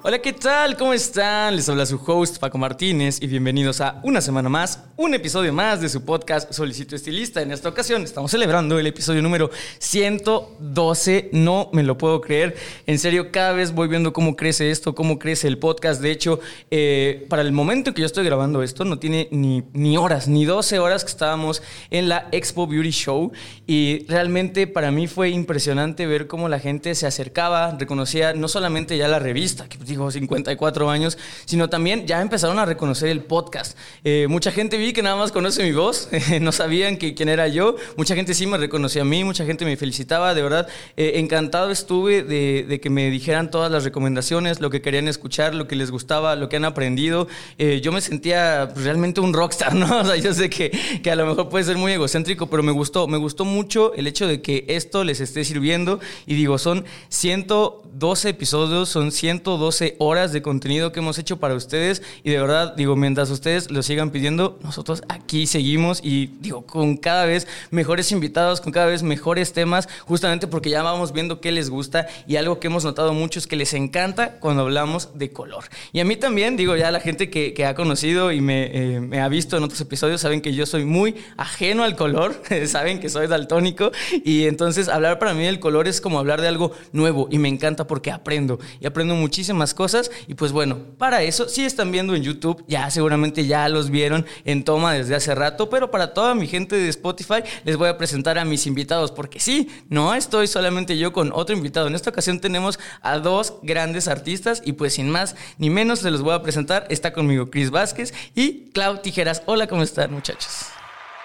[0.00, 0.76] Hola, ¿qué tal?
[0.76, 1.56] ¿Cómo están?
[1.56, 5.80] Les habla su host Paco Martínez y bienvenidos a una semana más, un episodio más
[5.80, 7.42] de su podcast Solicito Estilista.
[7.42, 11.30] En esta ocasión estamos celebrando el episodio número 112.
[11.32, 12.54] No me lo puedo creer.
[12.86, 16.00] En serio, cada vez voy viendo cómo crece esto, cómo crece el podcast.
[16.00, 16.38] De hecho,
[16.70, 20.44] eh, para el momento que yo estoy grabando esto, no tiene ni, ni horas, ni
[20.44, 21.60] 12 horas que estábamos
[21.90, 23.32] en la Expo Beauty Show.
[23.66, 28.96] Y realmente para mí fue impresionante ver cómo la gente se acercaba, reconocía no solamente
[28.96, 33.76] ya la revista, que digo 54 años, sino también ya empezaron a reconocer el podcast.
[34.04, 36.08] Eh, mucha gente vi que nada más conoce mi voz,
[36.40, 39.76] no sabían quién era yo, mucha gente sí me reconocía a mí, mucha gente me
[39.76, 44.80] felicitaba, de verdad, eh, encantado estuve de, que me dijeran todas las recomendaciones, lo que
[44.80, 47.28] querían escuchar, lo que les gustaba, lo que han aprendido.
[47.58, 50.00] Eh, yo me sentía realmente un rockstar, ¿no?
[50.00, 50.70] O sea, yo sé que,
[51.02, 54.06] que a lo mejor puede ser muy egocéntrico, pero me gustó, me gustó mucho el
[54.06, 60.32] hecho de que esto les esté sirviendo y digo, son 112 episodios, son 112 horas
[60.32, 62.02] de contenido que hemos hecho para ustedes.
[62.22, 66.96] Y de verdad, digo, mientras ustedes lo sigan pidiendo, nosotros aquí seguimos y digo, con
[66.96, 71.52] cada vez mejores invitados, con cada vez mejores temas, justamente porque ya vamos viendo qué
[71.52, 72.06] les gusta.
[72.26, 75.64] Y algo que hemos notado mucho es que les encanta cuando hablamos de color.
[75.92, 79.20] Y a mí también, digo, ya la gente que, ha conocido y me, eh, me,
[79.20, 83.08] ha visto en otros episodios saben que yo soy muy ajeno al color, saben que
[83.08, 83.90] soy daltónico.
[84.24, 87.48] Y entonces hablar para mí del color es como hablar de algo nuevo y me
[87.48, 88.58] encanta porque aprendo.
[88.80, 90.10] Y aprendo muchísimas cosas.
[90.26, 94.26] Y pues bueno, para eso, si están viendo en YouTube, ya seguramente ya los vieron
[94.44, 97.98] en toma desde hace rato, pero para toda mi gente de Spotify les voy a
[97.98, 101.86] presentar a mis invitados, porque sí, no estoy solamente yo con otro invitado.
[101.86, 106.10] En esta ocasión tenemos a dos grandes artistas y pues sin más ni menos se
[106.10, 106.86] los voy a presentar.
[106.88, 109.42] Está conmigo Chris Vázquez y Clau Tijeras.
[109.46, 110.66] Hola, ¿cómo están muchachos?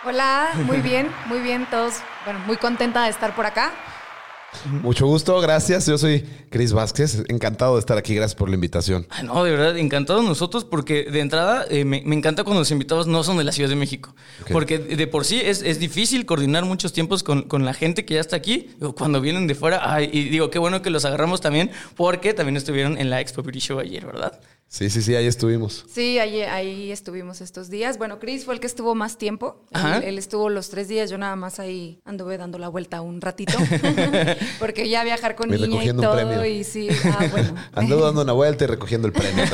[0.06, 1.96] Hola, muy bien, muy bien todos.
[2.26, 3.72] Bueno, muy contenta de estar por acá.
[4.82, 5.86] Mucho gusto, gracias.
[5.86, 9.08] Yo soy Cris Vázquez, encantado de estar aquí, gracias por la invitación.
[9.24, 13.24] no, de verdad, encantado nosotros porque de entrada eh, me, encanta cuando los invitados no
[13.24, 14.16] son de la Ciudad de México,
[14.52, 18.36] porque de por sí es, difícil coordinar muchos tiempos con, la gente que ya está
[18.36, 22.58] aquí, cuando vienen de fuera, y digo, qué bueno que los agarramos también, porque también
[22.58, 24.40] estuvieron en la Expo Beauty Show ayer, ¿verdad?
[24.74, 25.86] Sí, sí, sí, ahí estuvimos.
[25.88, 28.00] Sí, ahí, ahí estuvimos estos días.
[28.00, 29.62] Bueno, Chris fue el que estuvo más tiempo.
[30.04, 33.54] Él, estuvo los tres días, yo nada más ahí anduve dando la vuelta un ratito.
[34.60, 36.44] porque ya viajar con niña y todo.
[36.44, 37.54] Y sí, ah, bueno.
[37.76, 39.46] Anduve dando una vuelta y recogiendo el premio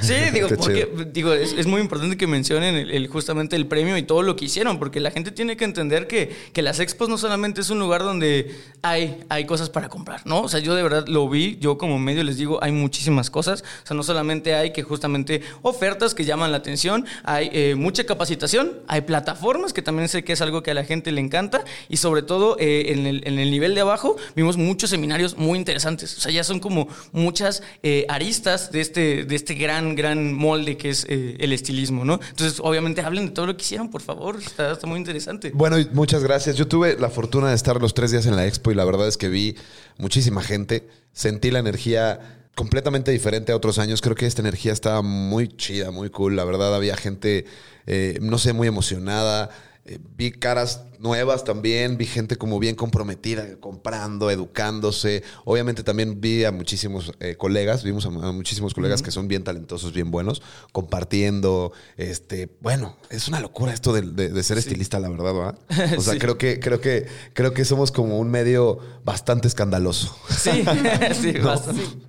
[0.00, 4.22] sí, digo, porque digo, es, muy importante que mencionen el, justamente el premio y todo
[4.22, 7.60] lo que hicieron, porque la gente tiene que entender que, que las expos no solamente
[7.60, 10.40] es un lugar donde hay, hay cosas para comprar, ¿no?
[10.40, 13.62] O sea, yo de verdad lo vi, yo como medio les digo, hay muchísimas cosas.
[13.84, 18.04] O sea, no solamente hay que justamente ofertas que llaman la atención, hay eh, mucha
[18.04, 21.64] capacitación, hay plataformas que también sé que es algo que a la gente le encanta
[21.88, 26.16] y sobre todo eh, en, el, nivel de abajo vimos muchos seminarios muy interesantes.
[26.16, 30.76] O sea, ya son como muchas eh, aristas de este, de este gran, gran molde
[30.76, 32.20] que es el estilismo, ¿no?
[32.30, 34.36] Entonces, obviamente, hablen de todo lo que hicieron, por favor.
[34.36, 35.50] Está, está muy interesante.
[35.54, 36.56] Bueno, muchas gracias.
[36.56, 39.08] Yo tuve la fortuna de estar los tres días en la expo y la verdad
[39.08, 39.56] es que vi
[39.96, 40.88] muchísima gente.
[41.12, 44.00] Sentí la energía completamente diferente a otros años.
[44.00, 46.34] Creo que esta energía estaba muy chida, muy cool.
[46.34, 47.44] La verdad, había gente,
[47.86, 49.50] eh, no sé, muy emocionada.
[49.84, 55.22] Eh, vi caras nuevas también, vi gente como bien comprometida, comprando, educándose.
[55.44, 59.92] Obviamente también vi a muchísimos eh, colegas, vimos a, muchísimos colegas que son bien talentosos,
[59.92, 60.42] bien buenos,
[60.72, 61.72] compartiendo.
[61.96, 65.96] Este, bueno, es una locura esto de, ser estilista, la verdad, ¿verdad?
[65.96, 70.12] O sea, creo que, creo que, creo que somos como un medio bastante escandaloso.
[70.28, 70.50] Sí,
[71.22, 72.07] sí, bastante.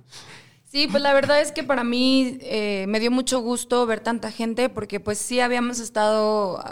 [0.70, 4.30] Sí, pues la verdad es que para mí eh, me dio mucho gusto ver tanta
[4.30, 6.62] gente porque pues sí habíamos estado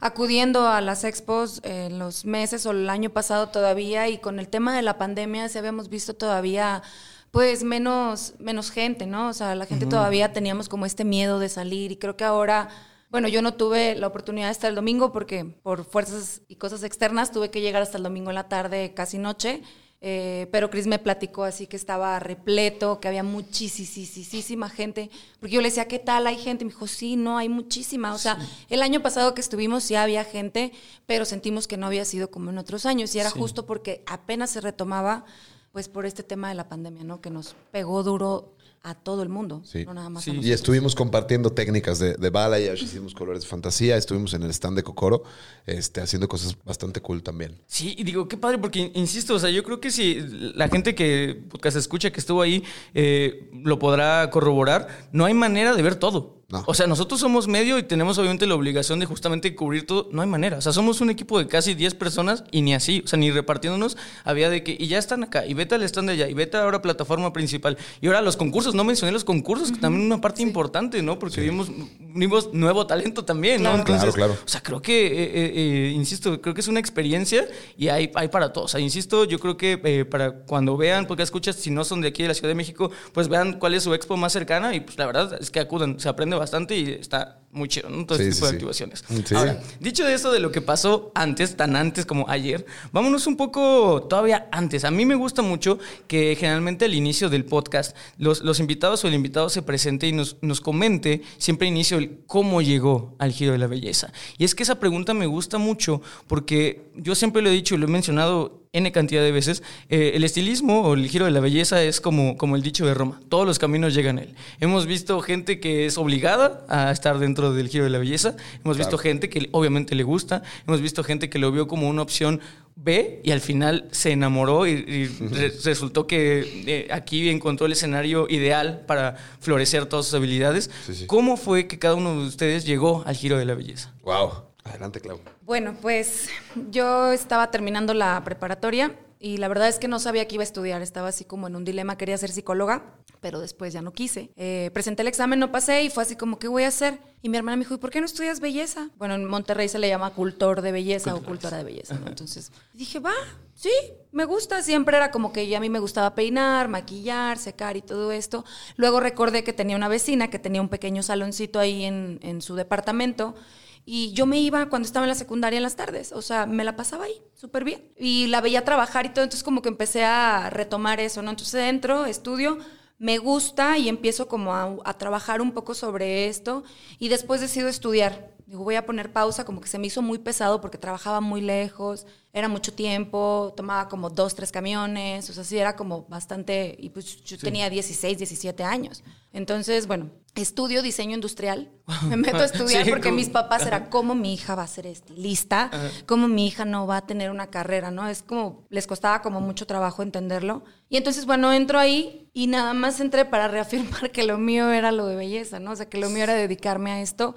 [0.00, 4.48] acudiendo a las expos en los meses o el año pasado todavía y con el
[4.48, 6.82] tema de la pandemia sí habíamos visto todavía
[7.30, 9.28] pues menos, menos gente, ¿no?
[9.28, 12.70] O sea, la gente todavía teníamos como este miedo de salir y creo que ahora...
[13.08, 16.82] Bueno, yo no tuve la oportunidad de estar el domingo porque por fuerzas y cosas
[16.82, 19.62] externas tuve que llegar hasta el domingo en la tarde, casi noche.
[20.04, 25.10] Eh, pero Chris me platicó así que estaba repleto, que había muchísima gente.
[25.38, 26.26] Porque yo le decía, ¿qué tal?
[26.26, 26.64] ¿Hay gente?
[26.64, 28.12] me dijo, sí, no, hay muchísima.
[28.12, 28.36] O sea,
[28.68, 30.72] el año pasado que estuvimos sí había gente,
[31.06, 33.14] pero sentimos que no había sido como en otros años.
[33.14, 35.24] Y era justo porque apenas se retomaba,
[35.70, 37.20] pues por este tema de la pandemia, ¿no?
[37.20, 39.84] Que nos pegó duro a todo el mundo, Sí.
[39.84, 40.30] no nada más Sí.
[40.30, 44.50] a Y estuvimos compartiendo técnicas de, de balayage, hicimos colores de fantasía, estuvimos en el
[44.50, 45.22] stand de Kokoro,
[45.66, 47.60] este, haciendo cosas bastante cool también.
[47.68, 50.18] Sí, y digo, qué padre, porque insisto, o sea, yo creo que si
[50.56, 52.64] la gente que podcast escucha, que estuvo ahí,
[52.94, 56.41] eh, lo podrá corroborar, no hay manera de ver todo.
[56.52, 56.62] No.
[56.66, 60.10] O sea, nosotros somos medio y tenemos obviamente la obligación de justamente cubrir todo.
[60.12, 60.58] No hay manera.
[60.58, 63.02] O sea, somos un equipo de casi 10 personas y ni así.
[63.04, 66.08] O sea, ni repartiéndonos había de que, y ya están acá, y vete al stand
[66.08, 67.78] de allá, y vete ahora a plataforma principal.
[68.02, 71.18] Y ahora los concursos, no mencioné los concursos, que también una parte importante, ¿no?
[71.18, 71.70] Porque vimos
[72.14, 73.70] nuevo talento también, ¿no?
[73.70, 73.78] Claro.
[73.80, 74.44] Entonces, Claro, claro.
[74.44, 78.10] o sea, creo que, eh, eh, eh, insisto, creo que es una experiencia y hay,
[78.14, 78.66] hay para todos.
[78.66, 82.00] O sea, insisto, yo creo que eh, para cuando vean, porque escuchas, si no son
[82.00, 84.74] de aquí de la Ciudad de México, pues vean cuál es su expo más cercana
[84.74, 88.06] y pues la verdad es que acudan, se aprende bastante y está muy chido, ¿no?
[88.06, 88.54] Todo Sí, este tipo sí, de sí.
[88.56, 89.04] activaciones.
[89.36, 93.36] Ahora, dicho de eso, de lo que pasó antes, tan antes como ayer, vámonos un
[93.36, 94.84] poco todavía antes.
[94.84, 99.08] A mí me gusta mucho que generalmente al inicio del podcast los, los invitados o
[99.08, 103.52] el invitado se presente y nos, nos comente siempre inicio el cómo llegó al giro
[103.52, 104.12] de la belleza.
[104.38, 107.78] Y es que esa pregunta me gusta mucho porque yo siempre lo he dicho y
[107.78, 111.40] lo he mencionado N cantidad de veces, eh, el estilismo o el giro de la
[111.40, 114.34] belleza es como, como el dicho de Roma, todos los caminos llegan a él.
[114.60, 118.34] Hemos visto gente que es obligada a estar dentro del giro de la belleza,
[118.64, 122.00] hemos visto gente que obviamente le gusta, hemos visto gente que lo vio como una
[122.00, 122.40] opción
[122.74, 127.72] B y al final se enamoró y, y re- resultó que eh, aquí encontró el
[127.72, 130.70] escenario ideal para florecer todas sus habilidades.
[130.86, 131.06] Sí, sí.
[131.06, 133.92] ¿Cómo fue que cada uno de ustedes llegó al giro de la belleza?
[134.02, 134.30] Wow.
[134.64, 135.18] Adelante, Clau.
[135.42, 136.28] Bueno, pues
[136.70, 140.44] yo estaba terminando la preparatoria y la verdad es que no sabía que iba a
[140.44, 140.82] estudiar.
[140.82, 144.32] Estaba así como en un dilema, quería ser psicóloga, pero después ya no quise.
[144.36, 146.98] Eh, presenté el examen, no pasé y fue así como, ¿qué voy a hacer?
[147.22, 148.90] Y mi hermana me dijo, ¿y por qué no estudias belleza?
[148.98, 151.94] Bueno, en Monterrey se le llama cultor de belleza o cultora de belleza.
[151.94, 152.06] ¿no?
[152.08, 153.14] Entonces dije, va,
[153.54, 153.70] sí,
[154.10, 154.60] me gusta.
[154.60, 158.44] Siempre era como que ya a mí me gustaba peinar, maquillar, secar y todo esto.
[158.74, 162.56] Luego recordé que tenía una vecina que tenía un pequeño saloncito ahí en, en su
[162.56, 163.36] departamento.
[163.84, 166.62] Y yo me iba cuando estaba en la secundaria en las tardes, o sea, me
[166.64, 167.82] la pasaba ahí, súper bien.
[167.98, 171.30] Y la veía trabajar y todo, entonces como que empecé a retomar eso, ¿no?
[171.30, 172.58] Entonces entro, estudio,
[172.98, 176.62] me gusta y empiezo como a, a trabajar un poco sobre esto
[177.00, 178.30] y después decido estudiar.
[178.52, 181.40] Digo, voy a poner pausa, como que se me hizo muy pesado porque trabajaba muy
[181.40, 182.04] lejos,
[182.34, 186.90] era mucho tiempo, tomaba como dos, tres camiones, o sea, sí era como bastante, y
[186.90, 189.04] pues yo tenía 16, 17 años.
[189.32, 191.72] Entonces, bueno, estudio diseño industrial,
[192.10, 194.66] me meto a estudiar Sí, porque como- mis papás era como mi hija va a
[194.66, 195.70] ser estilista,
[196.04, 198.06] como mi hija no va a tener una carrera, ¿no?
[198.06, 200.62] Es como, les costaba como mucho trabajo entenderlo.
[200.90, 204.92] Y entonces, bueno, entro ahí y nada más entré para reafirmar que lo mío era
[204.92, 205.70] lo de belleza, ¿no?
[205.70, 207.34] O sea, que lo mío era dedicarme a esto.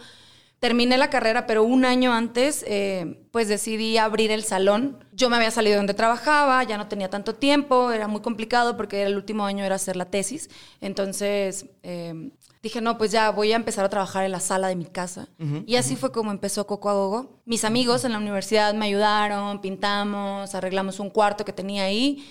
[0.65, 5.05] Terminé la carrera, pero un año antes, eh, pues decidí abrir el salón.
[5.13, 9.03] Yo me había salido donde trabajaba, ya no tenía tanto tiempo, era muy complicado porque
[9.03, 10.49] el último año era hacer la tesis.
[10.81, 12.31] Entonces eh,
[12.63, 15.27] dije, no, pues ya voy a empezar a trabajar en la sala de mi casa.
[15.67, 17.43] y así fue como empezó Coco a Gogo.
[17.45, 22.25] Mis amigos en la universidad me ayudaron, pintamos, arreglamos un cuarto que tenía ahí.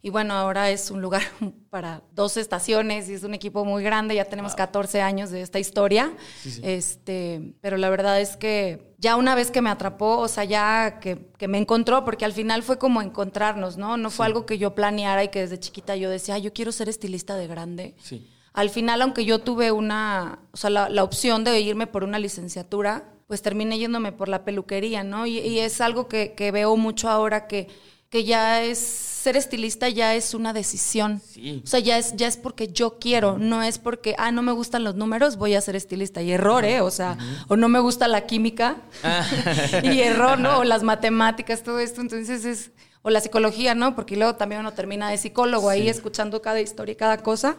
[0.00, 1.22] Y bueno, ahora es un lugar
[1.70, 4.14] para dos estaciones y es un equipo muy grande.
[4.14, 6.12] Ya tenemos 14 años de esta historia.
[6.62, 11.00] Este, pero la verdad es que ya una vez que me atrapó, o sea, ya
[11.00, 13.96] que, que me encontró, porque al final fue como encontrarnos, ¿no?
[13.96, 16.72] No fue algo que yo planeara y que desde chiquita yo decía, "Ay, yo quiero
[16.72, 17.94] ser estilista de grande.
[18.02, 18.28] Sí.
[18.52, 22.18] Al final, aunque yo tuve una, o sea, la, la opción de irme por una
[22.18, 25.26] licenciatura, pues terminé yéndome por la peluquería, ¿no?
[25.26, 27.68] Y, y es algo que, que veo mucho ahora que,
[28.10, 31.20] que ya es, ser estilista ya es una decisión.
[31.20, 31.60] Sí.
[31.62, 34.52] O sea, ya es, ya es porque yo quiero, no es porque, ah, no me
[34.52, 36.22] gustan los números, voy a ser estilista.
[36.22, 36.80] Y error, ¿eh?
[36.80, 38.76] O sea, o no me gusta la química,
[39.82, 40.58] y error, ¿no?
[40.58, 42.00] O las matemáticas, todo esto.
[42.00, 42.70] Entonces es,
[43.02, 43.94] o la psicología, ¿no?
[43.94, 47.56] Porque luego también uno termina de psicólogo ahí escuchando cada historia y cada cosa.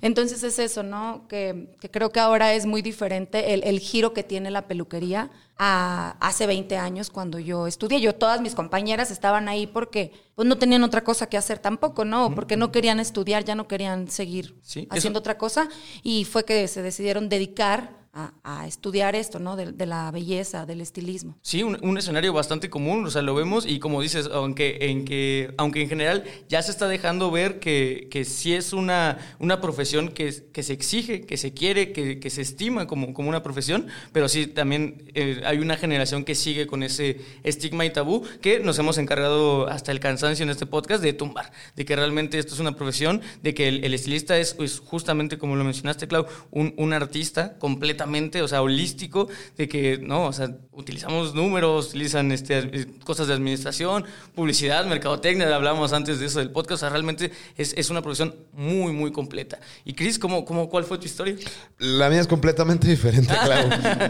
[0.00, 1.26] Entonces es eso, ¿no?
[1.28, 5.30] Que, que creo que ahora es muy diferente el, el giro que tiene la peluquería
[5.58, 8.00] a hace 20 años cuando yo estudié.
[8.00, 12.04] Yo, todas mis compañeras estaban ahí porque pues, no tenían otra cosa que hacer tampoco,
[12.04, 12.32] ¿no?
[12.34, 15.68] Porque no querían estudiar, ya no querían seguir Sí, eso- haciendo otra cosa.
[16.02, 19.56] Y fue que se decidieron dedicar a- a estudiar esto, ¿no?
[19.56, 21.36] De, de la belleza, del estilismo.
[21.42, 25.04] Sí, un, un escenario bastante común, o sea, lo vemos y como dices, aunque en,
[25.04, 29.60] que, aunque en general ya se está dejando ver que, que sí es una, una
[29.60, 33.42] profesión que, que se exige, que se quiere, que, que se estima como, como una
[33.42, 38.22] profesión, pero sí también eh, hay una generación que sigue con ese estigma y tabú
[38.40, 42.38] que nos hemos encargado hasta el cansancio en este podcast de tumbar, de que realmente
[42.38, 46.08] esto es una profesión, de que el, el estilista es, es justamente como lo mencionaste,
[46.08, 47.58] Clau, un, un artista
[47.98, 53.26] completamente, o sea, holístico, de que, no, o sea, utilizamos números, utilizan este, eh, cosas
[53.26, 57.90] de administración, publicidad, mercadotecnia, hablamos antes de eso del podcast, o sea, realmente es, es
[57.90, 59.58] una profesión muy, muy completa.
[59.84, 61.34] Y Chris, ¿cómo, cómo, ¿cuál fue tu historia?
[61.78, 63.68] La mía es completamente diferente, claro.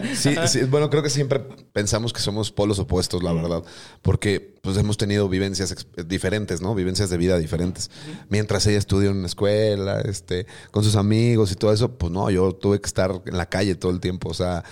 [0.15, 1.39] Sí, sí, bueno, creo que siempre
[1.73, 3.63] pensamos que somos polos opuestos, la verdad,
[4.01, 6.75] porque pues hemos tenido vivencias ex- diferentes, ¿no?
[6.75, 7.89] Vivencias de vida diferentes.
[8.27, 12.29] Mientras ella estudió en una escuela, este, con sus amigos y todo eso, pues no,
[12.29, 14.29] yo tuve que estar en la calle todo el tiempo.
[14.29, 14.63] O sea,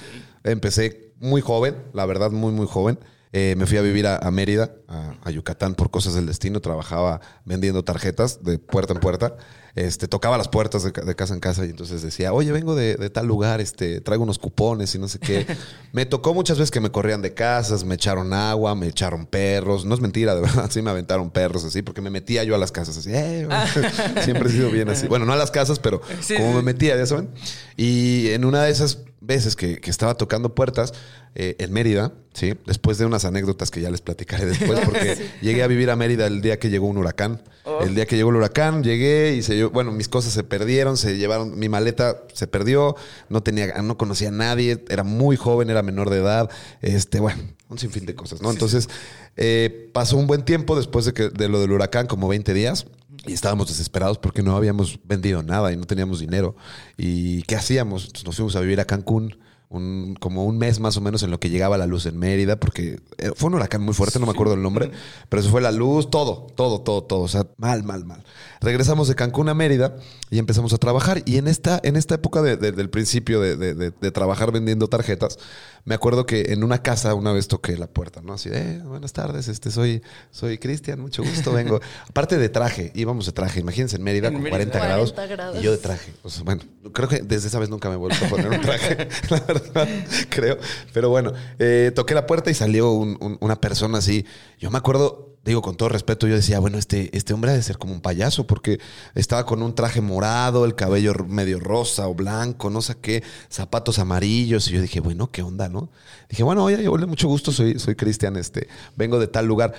[0.44, 3.00] empecé muy joven, la verdad, muy, muy joven.
[3.34, 6.62] Eh, me fui a vivir a, Mérida, a Yucatán, por cosas del destino.
[6.62, 9.36] Trabajaba vendiendo tarjetas de puerta en puerta.
[9.78, 12.74] Este, tocaba las puertas de, ca- de casa en casa y entonces decía, oye, vengo
[12.74, 15.46] de, de tal lugar, este, traigo unos cupones y no sé qué.
[15.94, 19.86] me tocó muchas veces que me corrían de casas, me echaron agua, me echaron perros.
[19.86, 22.58] No es mentira, de verdad, sí me aventaron perros así, porque me metía yo a
[22.58, 23.12] las casas así.
[23.14, 23.48] "Eh",
[24.24, 25.06] siempre he sido bien así.
[25.08, 26.56] Bueno, no a las casas, pero Sí, como sí.
[26.56, 27.30] me metía, ya saben.
[27.76, 30.94] Y en una de esas veces que, que estaba tocando puertas
[31.36, 32.54] eh, en Mérida, ¿sí?
[32.66, 36.26] Después de unas anécdotas que ya les platicaré después, porque llegué a vivir a Mérida
[36.26, 37.42] el día que llegó un huracán.
[37.64, 37.84] Oh.
[37.84, 41.18] El día que llegó el huracán, llegué y se bueno, mis cosas se perdieron, se
[41.18, 42.96] llevaron, mi maleta se perdió,
[43.30, 46.50] no tenía, no conocía a nadie, era muy joven, era menor de edad,
[46.82, 48.52] este, bueno, un sinfín de cosas, ¿no?
[48.52, 48.90] Entonces,
[49.36, 52.88] eh, pasó un buen tiempo después de, que, de lo del huracán, como 20 días.
[53.26, 56.56] Y estábamos desesperados porque no habíamos vendido nada y no teníamos dinero.
[56.98, 58.04] ¿Y qué hacíamos?
[58.04, 59.38] Entonces nos fuimos a vivir a Cancún.
[59.70, 62.58] Un, como un mes más o menos en lo que llegaba la luz en Mérida,
[62.58, 64.92] porque eh, fue un huracán muy fuerte, no me acuerdo el nombre,
[65.28, 68.24] pero eso fue la luz, todo, todo, todo, todo, o sea, mal, mal, mal.
[68.62, 69.96] Regresamos de Cancún a Mérida
[70.30, 71.22] y empezamos a trabajar.
[71.26, 74.52] Y en esta, en esta época de- de- del principio de, de- de- de trabajar
[74.52, 75.38] vendiendo tarjetas,
[75.86, 78.34] me acuerdo que en una casa una vez toqué la puerta, ¿no?
[78.34, 81.80] Así, de, eh, buenas tardes, este, soy, soy Cristian, mucho gusto, vengo.
[82.10, 84.58] Aparte de traje, íbamos de traje, imagínense en Mérida En con Mérida.
[84.58, 85.60] 40 grados, 40 grados.
[85.60, 86.12] y yo de traje.
[86.22, 86.62] Pues, bueno,
[86.94, 89.88] creo que desde esa vez nunca me he vuelto a poner un traje, la verdad,
[90.30, 90.58] creo.
[90.94, 94.26] Pero bueno, eh, toqué la puerta y salió un- un- una persona así.
[94.60, 97.64] Yo me acuerdo, digo con todo respeto, yo decía, bueno, este, este hombre ha de
[97.64, 98.80] ser como un payaso porque
[99.16, 103.98] estaba con un traje morado, el cabello medio rosa o blanco, no sé qué, zapatos
[103.98, 104.68] amarillos.
[104.68, 105.90] Y yo dije, bueno, ¿qué onda, no?
[106.30, 109.74] Dije, bueno, oye, hola, mucho gusto, soy, soy Cristian, este, vengo de tal lugar.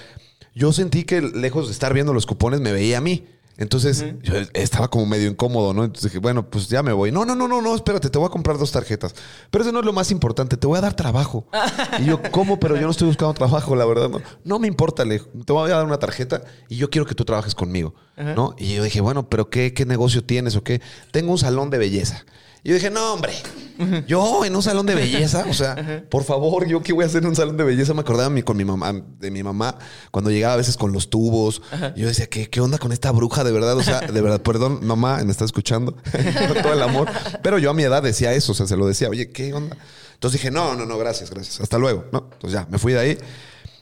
[0.54, 3.26] Yo sentí que lejos de estar viendo los cupones me veía a mí.
[3.59, 5.83] Entonces yo estaba como medio incómodo, ¿no?
[5.83, 7.11] Entonces dije, bueno, pues ya me voy.
[7.11, 9.17] No, no, no, no, no, espérate, te voy a comprar dos tarjetas.
[9.50, 11.45] Pero eso no es lo más importante, te voy a dar trabajo.
[11.99, 12.61] Y yo, ¿cómo?
[12.61, 14.09] Pero yo no estoy buscando trabajo, la verdad.
[14.09, 17.17] No, no me importa, le te voy a dar una tarjeta y yo quiero que
[17.17, 18.55] tú trabajes conmigo, ¿no?
[18.59, 20.81] Y yo dije, bueno, pero qué, ¿qué negocio tienes o qué?
[21.11, 22.25] Tengo un salón de belleza.
[22.68, 23.32] Yo dije, no, hombre,
[24.06, 27.22] yo en un salón de belleza, o sea, por favor, yo qué voy a hacer
[27.22, 27.94] en un salón de belleza.
[27.94, 29.78] Me acordaba mi- con mi mamá, de mi mamá,
[30.10, 31.62] cuando llegaba a veces con los tubos.
[31.96, 33.76] Y yo decía, ¿qué, ¿qué onda con esta bruja de verdad?
[33.76, 35.92] O sea, de verdad, perdón, mamá, me está escuchando,
[36.52, 37.08] con todo el amor.
[37.42, 39.76] Pero yo a mi edad decía eso, o sea, se lo decía, oye, ¿qué onda?
[40.14, 42.28] Entonces dije, no, no, no, gracias, gracias, hasta luego, ¿no?
[42.32, 43.18] Entonces ya, me fui de ahí.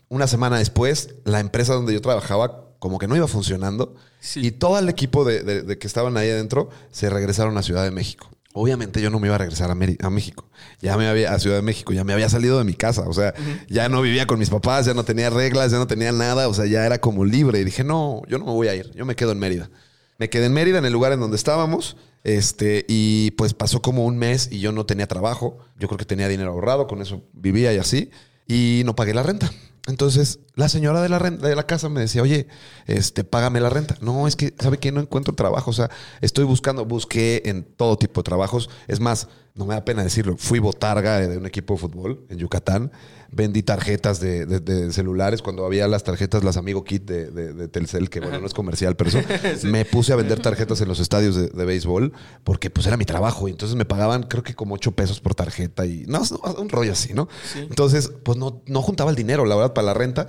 [0.08, 4.46] Una semana después, la empresa donde yo trabajaba como que no iba funcionando Sí.
[4.46, 7.82] y todo el equipo de, de- de que estaban ahí adentro se regresaron a Ciudad
[7.84, 8.28] de México.
[8.58, 10.48] Obviamente yo no me iba a regresar a, Meri- a México.
[10.80, 13.12] Ya me había a Ciudad de México, ya me había salido de mi casa, o
[13.12, 13.34] sea,
[13.68, 16.54] ya no vivía con mis papás, ya no tenía reglas, ya no tenía nada, o
[16.54, 19.04] sea, ya era como libre y dije, "No, yo no me voy a ir, yo
[19.04, 19.70] me quedo en Mérida."
[20.18, 24.06] Me quedé en Mérida, en el lugar en donde estábamos, este, y pues pasó como
[24.06, 25.58] un mes y yo no tenía trabajo.
[25.78, 28.10] Yo creo que tenía dinero ahorrado, con eso vivía y así,
[28.48, 29.52] y no pagué la renta.
[29.86, 32.48] Entonces, la señora de la renta, de la casa me decía, oye,
[32.86, 33.96] este, págame la renta.
[34.00, 34.90] No, es que, ¿sabe qué?
[34.90, 35.70] No encuentro trabajo.
[35.70, 35.90] O sea,
[36.20, 38.68] estoy buscando, busqué en todo tipo de trabajos.
[38.88, 42.38] Es más, no me da pena decirlo, fui botarga de un equipo de fútbol en
[42.38, 42.92] Yucatán.
[43.32, 47.66] Vendí tarjetas de, de- de celulares cuando había las tarjetas, las Amigo Kit de, de-
[47.68, 49.20] Telcel, que bueno, no es comercial, pero eso.
[49.66, 52.12] Me puse a vender tarjetas en los estadios de, de béisbol
[52.44, 55.34] porque pues era mi trabajo y entonces me pagaban creo que como ocho pesos por
[55.34, 56.22] tarjeta y no,
[56.58, 57.28] un rollo así, ¿no?
[57.56, 60.26] Entonces, pues no, no juntaba el dinero, la verdad, para la renta.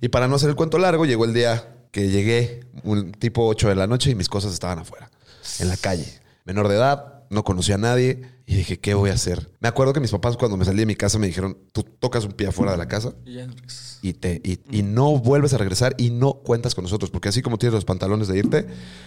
[0.00, 3.70] Y para no hacer el cuento largo, llegó el día que llegué, un tipo 8
[3.70, 5.10] de la noche y mis cosas estaban afuera,
[5.60, 6.06] en la calle.
[6.44, 9.50] Menor de edad, no conocía a nadie y dije, ¿qué voy a hacer?
[9.60, 12.24] Me acuerdo que mis papás cuando me salí de mi casa me dijeron, tú tocas
[12.24, 13.54] un pie afuera de la casa Y ya no
[14.02, 17.42] y, te, y, y no vuelves a regresar y no cuentas con nosotros, porque así
[17.42, 18.66] como tienes los pantalones de irte,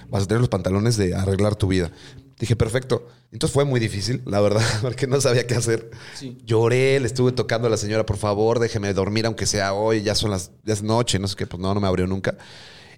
[0.10, 1.92] vas a tener los pantalones de arreglar tu vida.
[2.40, 3.08] Dije, perfecto.
[3.32, 5.90] Entonces fue muy difícil, la verdad, porque no sabía qué hacer.
[6.16, 6.38] Sí.
[6.46, 10.16] Lloré, le estuve tocando a la señora, por favor, déjeme dormir, aunque sea hoy, ya
[10.16, 12.38] son las, ya es noche, no sé qué, pues no, no me abrió nunca.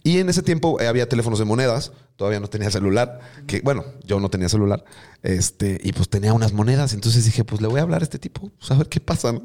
[0.03, 3.85] Y en ese tiempo eh, había teléfonos de monedas, todavía no tenía celular, que bueno,
[4.03, 4.83] yo no tenía celular,
[5.21, 8.17] este, y pues tenía unas monedas, entonces dije, pues le voy a hablar a este
[8.17, 9.31] tipo, pues a ver qué pasa.
[9.31, 9.41] ¿no?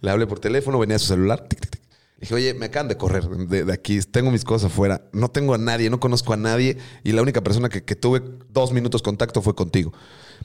[0.00, 1.80] Le hablé por teléfono, venía su celular, tic, tic, tic.
[2.20, 5.54] Dije, oye, me acaban de correr de, de aquí, tengo mis cosas afuera, no tengo
[5.54, 9.02] a nadie, no conozco a nadie, y la única persona que, que tuve dos minutos
[9.02, 9.92] contacto fue contigo.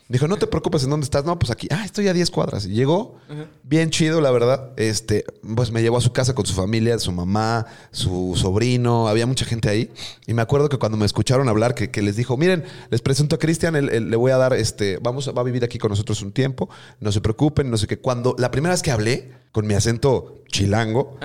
[0.07, 1.23] Dijo, no te preocupes, ¿en dónde estás?
[1.23, 1.67] No, pues aquí.
[1.69, 2.65] Ah, estoy a 10 cuadras.
[2.65, 3.17] Y llegó,
[3.63, 4.71] bien chido, la verdad.
[4.75, 5.23] Este,
[5.55, 9.07] pues me llevó a su casa con su familia, su mamá, su sobrino.
[9.07, 9.91] Había mucha gente ahí.
[10.25, 13.35] Y me acuerdo que cuando me escucharon hablar, que, que les dijo, miren, les presento
[13.35, 16.21] a Cristian, le voy a dar, este, vamos, a- va a vivir aquí con nosotros
[16.23, 16.69] un tiempo.
[16.99, 17.99] No se preocupen, no sé qué.
[17.99, 21.17] Cuando la primera vez que hablé con mi acento chilango,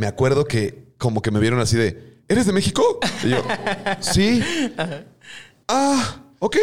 [0.00, 2.98] me acuerdo que como que me vieron así de, ¿eres de México?
[3.22, 3.44] Y yo,
[4.00, 4.42] sí.
[5.68, 6.56] Ah, ok.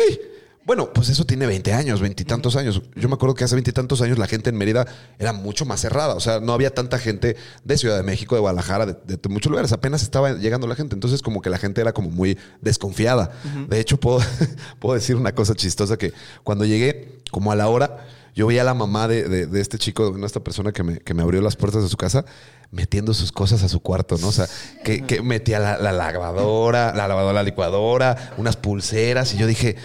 [0.63, 2.81] Bueno, pues eso tiene 20 años, veintitantos años.
[2.95, 4.85] Yo me acuerdo que hace veintitantos años la gente en Mérida
[5.17, 6.13] era mucho más cerrada.
[6.13, 9.49] O sea, no había tanta gente de Ciudad de México, de Guadalajara, de, de muchos
[9.49, 9.71] lugares.
[9.71, 10.93] Apenas estaba llegando la gente.
[10.93, 13.31] Entonces, como que la gente era como muy desconfiada.
[13.69, 14.19] De hecho, puedo,
[14.79, 16.13] puedo decir una cosa chistosa que
[16.43, 19.77] cuando llegué, como a la hora, yo veía a la mamá de, de- de este
[19.79, 22.23] chico, de esta persona que me, que me abrió las puertas de su casa,
[22.69, 24.27] metiendo sus cosas a su cuarto, ¿no?
[24.27, 24.47] O sea,
[24.85, 29.75] que, que metía la, la lavadora, la lavadora, la licuadora, unas pulseras, y yo dije,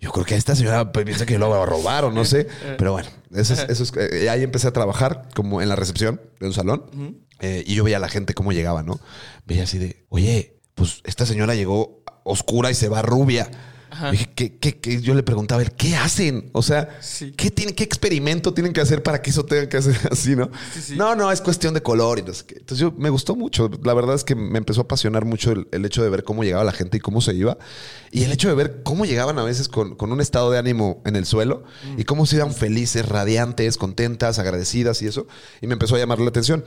[0.00, 2.46] yo creo que esta señora piensa que yo lo voy a robar o no sé.
[2.78, 6.20] Pero bueno, eso es, eso es- eh, ahí empecé a trabajar como en la recepción
[6.40, 8.98] de un salón, eh, y yo veía a la gente cómo llegaba, ¿no?
[9.46, 13.50] Veía así de, oye, pues esta señora llegó oscura y se va rubia.
[14.34, 15.00] ¿Qué, qué, qué?
[15.00, 16.50] Yo le preguntaba, a ver, ¿qué hacen?
[16.52, 17.32] O sea, Sí.
[17.36, 20.50] ¿qué, tienen, ¿qué experimento tienen que hacer para que eso tenga que hacer así, no?
[20.74, 20.96] Sí, sí.
[20.96, 22.54] No, no, es cuestión de color y no sé qué.
[22.58, 23.70] Entonces yo me gustó mucho.
[23.82, 26.44] La verdad es que me empezó a apasionar mucho el, el hecho de ver cómo
[26.44, 27.58] llegaba la gente y cómo se iba.
[28.10, 31.02] Y el hecho de ver cómo llegaban a veces con, con un estado de ánimo
[31.04, 31.64] en el suelo
[31.96, 35.26] y cómo se iban felices, radiantes, contentas, agradecidas y eso.
[35.60, 36.64] Y me empezó a llamar la atención.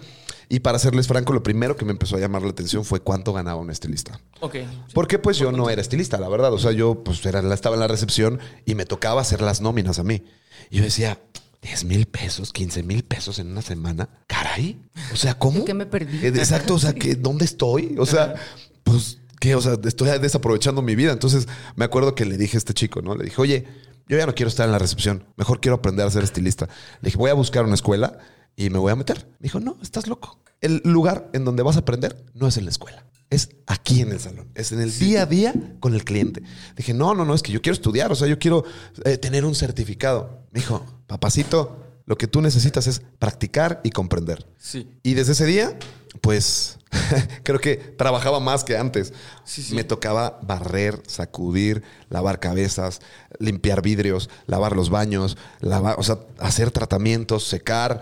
[0.51, 3.31] Y para serles franco, lo primero que me empezó a llamar la atención fue cuánto
[3.31, 4.19] ganaba un estilista.
[4.41, 4.57] Ok.
[4.93, 6.51] Porque pues yo no era estilista, la verdad.
[6.51, 9.97] O sea, yo pues era, estaba en la recepción y me tocaba hacer las nóminas
[9.97, 10.25] a mí.
[10.69, 11.21] Y yo decía,
[11.61, 14.09] 10 mil pesos, 15 mil pesos en una semana.
[14.27, 14.77] Caray.
[15.13, 15.59] O sea, ¿cómo?
[15.59, 16.17] ¿De qué me perdí?
[16.17, 16.73] Eh, Exacto.
[16.73, 17.95] O sea, ¿qué, ¿dónde estoy?
[17.97, 18.35] O sea,
[18.83, 19.55] pues, ¿qué?
[19.55, 21.13] O sea, estoy desaprovechando mi vida.
[21.13, 23.15] Entonces me acuerdo que le dije a este chico, ¿no?
[23.15, 23.67] Le dije, oye,
[24.09, 25.23] yo ya no quiero estar en la recepción.
[25.37, 26.67] Mejor quiero aprender a ser estilista.
[26.99, 28.19] Le dije, voy a buscar una escuela
[28.55, 29.27] y me voy a meter.
[29.39, 30.39] Me dijo, no, estás loco.
[30.59, 33.05] El lugar en donde vas a aprender no es en la escuela.
[33.29, 34.51] Es aquí en el salón.
[34.55, 36.43] Es en el día a día con el cliente.
[36.75, 38.11] Dije, no, no, no, es que yo quiero estudiar.
[38.11, 38.65] O sea, yo quiero
[39.05, 40.45] eh, tener un certificado.
[40.51, 44.45] Me dijo, papacito, lo que tú necesitas es practicar y comprender.
[44.57, 44.89] Sí.
[45.01, 45.77] Y desde ese día,
[46.19, 46.77] pues
[47.43, 49.13] creo que trabajaba más que antes.
[49.45, 49.75] Sí, sí.
[49.75, 52.99] Me tocaba barrer, sacudir, lavar cabezas,
[53.39, 58.01] limpiar vidrios, lavar los baños, lavar, o sea, hacer tratamientos, secar.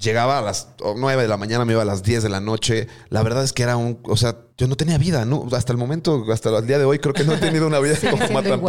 [0.00, 2.88] Llegaba a las 9 de la mañana, me iba a las 10 de la noche.
[3.10, 5.46] La verdad es que era un, o sea, yo no tenía vida, ¿no?
[5.52, 7.96] Hasta el momento, hasta el día de hoy, creo que no he tenido una vida
[8.10, 8.62] como Matan.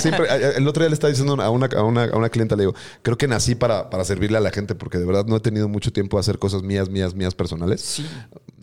[0.00, 2.62] Siempre, el otro día le estaba diciendo a una, a una, a una clienta, le
[2.62, 5.40] digo, creo que nací para, para servirle a la gente porque de verdad no he
[5.40, 7.82] tenido mucho tiempo a hacer cosas mías, mías, mías personales.
[7.82, 8.06] Sí.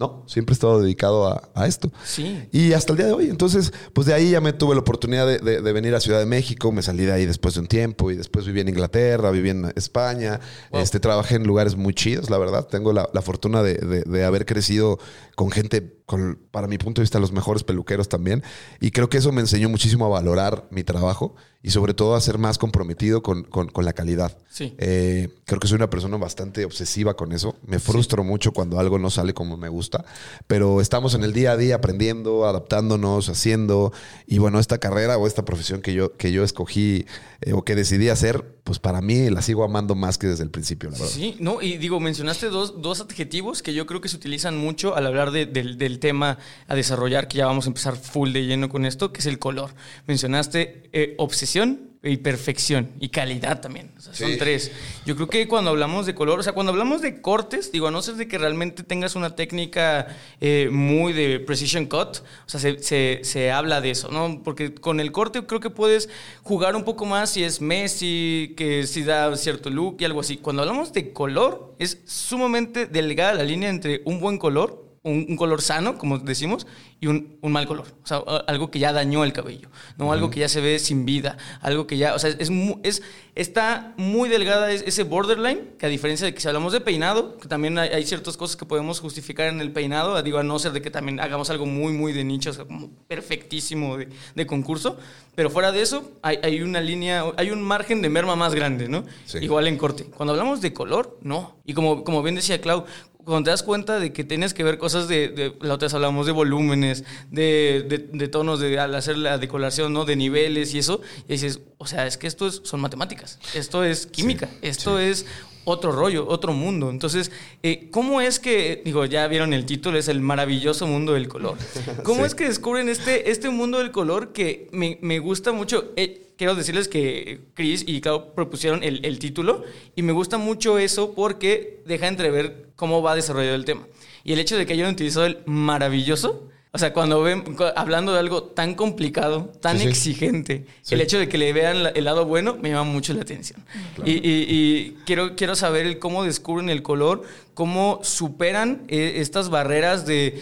[0.03, 1.91] No, siempre he estado dedicado a, a esto.
[2.03, 2.45] Sí.
[2.51, 3.29] Y hasta el día de hoy.
[3.29, 6.19] Entonces, pues de ahí ya me tuve la oportunidad de, de- de venir a Ciudad
[6.19, 6.71] de México.
[6.71, 9.71] Me salí de ahí después de un tiempo y después viví en Inglaterra, viví en
[9.75, 10.39] España.
[10.71, 10.81] Wow.
[10.81, 12.67] Este, trabajé en lugares muy chidos, la verdad.
[12.67, 14.99] Tengo la, la fortuna de, de- de haber crecido
[15.35, 18.43] con gente, con, para mi punto de vista, los mejores peluqueros también.
[18.79, 22.21] Y creo que eso me enseñó muchísimo a valorar mi trabajo y sobre todo a
[22.21, 24.37] ser más comprometido con, con- con la calidad.
[24.49, 24.75] Sí.
[24.77, 27.55] Eh, creo que soy una persona bastante obsesiva con eso.
[27.65, 30.05] Me frustro mucho cuando algo no sale como me gusta,
[30.45, 33.91] pero estamos en el día a día aprendiendo, adaptándonos, haciendo.
[34.27, 37.05] Y bueno, esta carrera o esta profesión que yo, que yo escogí
[37.41, 40.49] eh, o que decidí hacer, pues para mí la sigo amando más que desde el
[40.49, 41.11] principio, la verdad.
[41.11, 44.95] Sí, no, y digo, mencionaste dos, dos adjetivos que yo creo que se utilizan mucho
[44.95, 48.45] al hablar de- del, del tema a desarrollar, que ya vamos a empezar full de
[48.45, 49.71] lleno con esto, que es el color.
[50.07, 53.91] Mencionaste eh, obsesión y perfección y calidad también.
[53.97, 54.71] O sea, son tres.
[55.05, 57.91] Yo creo que cuando hablamos de color, o sea, cuando hablamos de cortes, digo, a
[57.91, 60.07] no ser de que realmente tengas una técnica
[60.41, 64.41] eh, muy de precision cut, o sea, se, se- se habla de eso, ¿no?
[64.43, 66.09] Porque con el corte creo que puedes
[66.43, 70.35] jugar un poco más si es Messi, que si da cierto look y algo así.
[70.37, 75.35] Cuando hablamos de color, es sumamente delgada la línea entre un buen color un, un
[75.37, 76.65] color sano, como decimos,
[76.99, 77.87] y un, un mal color.
[78.03, 80.13] O sea, algo que ya dañó el cabello, ¿no?
[80.13, 82.49] Algo que ya se ve sin vida, algo que ya, o sea, es,
[82.83, 83.01] es
[83.35, 87.37] está muy delgada es- ese borderline, que a diferencia de que si hablamos de peinado,
[87.37, 90.57] que también hay, hay ciertas cosas que podemos justificar en el peinado, digo, a no
[90.59, 94.07] ser de que también hagamos algo muy, muy de nicho, o sea, como perfectísimo de,
[94.35, 94.97] de concurso,
[95.35, 98.87] pero fuera de eso, hay, hay una línea, hay un margen de merma más grande,
[98.87, 99.03] ¿no?
[99.25, 99.39] Sí.
[99.41, 100.05] Igual en corte.
[100.05, 101.57] Cuando hablamos de color, no.
[101.65, 102.85] Y como, como bien decía Clau,
[103.25, 105.93] cuando te das cuenta de que tienes que ver cosas de, de la otra vez
[105.93, 110.05] hablamos de volúmenes, de, de- de tonos, de al hacer la decoloración, ¿no?
[110.05, 113.83] De niveles y eso, y dices, o sea, es que esto es, son matemáticas, esto
[113.83, 115.25] es química, esto es
[115.65, 116.89] otro rollo, otro mundo.
[116.89, 117.31] Entonces,
[117.63, 121.57] eh, ¿cómo es que, digo, ya vieron el título, es el maravilloso mundo del color?
[122.03, 122.27] ¿Cómo Sí.
[122.27, 125.91] es que descubren este, este mundo del color que me, me gusta mucho?
[125.95, 129.63] Eh, quiero decirles que Chris y Clau propusieron el, el título
[129.95, 133.87] y me gusta mucho eso porque deja entrever cómo va desarrollado el tema.
[134.23, 137.43] Y el hecho de que hayan utilizado el maravilloso, o sea, cuando ven,
[137.75, 139.89] hablando de algo tan complicado, tan Sí, sí.
[139.89, 140.95] exigente, Sí.
[140.95, 143.63] el hecho de que le vean el lado bueno me llama mucho la atención.
[144.03, 149.49] Y, y- y quiero, quiero saber el cómo descubren el color, cómo superan eh, estas
[149.51, 150.41] barreras de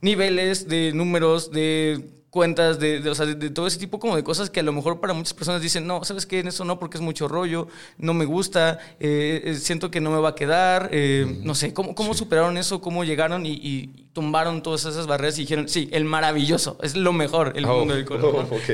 [0.00, 4.16] niveles, de números, de cuentas, de, de- o sea, de, de todo ese tipo como
[4.16, 6.40] de cosas que a lo mejor para muchas personas dicen, no, ¿sabes qué?
[6.40, 7.68] En eso no, porque es mucho rollo,
[7.98, 11.74] no me gusta, eh, eh, siento que no me va a quedar, eh, no sé,
[11.74, 12.80] ¿cómo, cómo superaron eso?
[12.80, 17.12] ¿Cómo llegaron y, y tumbaron todas esas barreras y dijeron, sí, el maravilloso, es lo
[17.12, 18.48] mejor, el Oh, mundo del color?
[18.50, 18.70] oh, ok.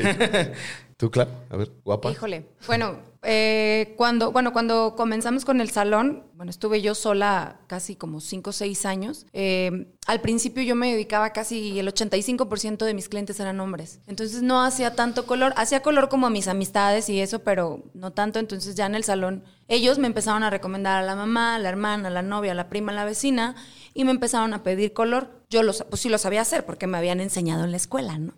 [0.99, 1.29] ¿Tú, Clau?
[1.49, 2.11] A ver, guapa.
[2.11, 2.45] Híjole.
[2.67, 8.21] Bueno, eh, cuando, bueno, cuando comenzamos con el salón, bueno, estuve yo sola casi como
[8.21, 9.25] 5 o 6 años.
[9.33, 14.01] Eh, al principio yo me dedicaba casi el 85% de mis clientes eran hombres.
[14.09, 15.53] Entonces no hacía tanto color.
[15.57, 18.41] Hacía color como a mis amistades y eso, pero no tanto.
[18.41, 21.69] Entonces ya en el salón ellos me empezaron a recomendar a la mamá, a la
[21.69, 23.55] hermana, a la novia, a la prima, a la vecina
[23.95, 25.38] y me empezaron a pedir color.
[25.51, 28.35] Yo los, pues sí lo sabía hacer porque me habían enseñado en la escuela, ¿no?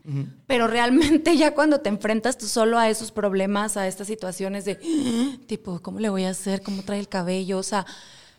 [0.46, 4.76] Pero realmente ya cuando te enfrentas tú solo a esos problemas, a estas situaciones de
[5.46, 6.62] tipo, ¿cómo le voy a hacer?
[6.62, 7.58] ¿Cómo trae el cabello?
[7.58, 7.84] O sea,